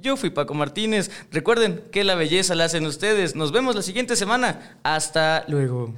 [0.00, 1.10] Yo fui Paco Martínez.
[1.30, 3.34] Recuerden que la belleza la hacen ustedes.
[3.34, 4.78] Nos vemos la siguiente semana.
[4.82, 5.94] Hasta luego.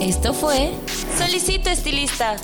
[0.00, 0.72] Esto fue
[1.16, 2.36] Solicito Estilista.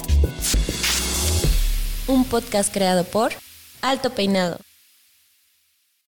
[2.07, 3.33] Un podcast creado por
[3.83, 4.68] Alto Peinado.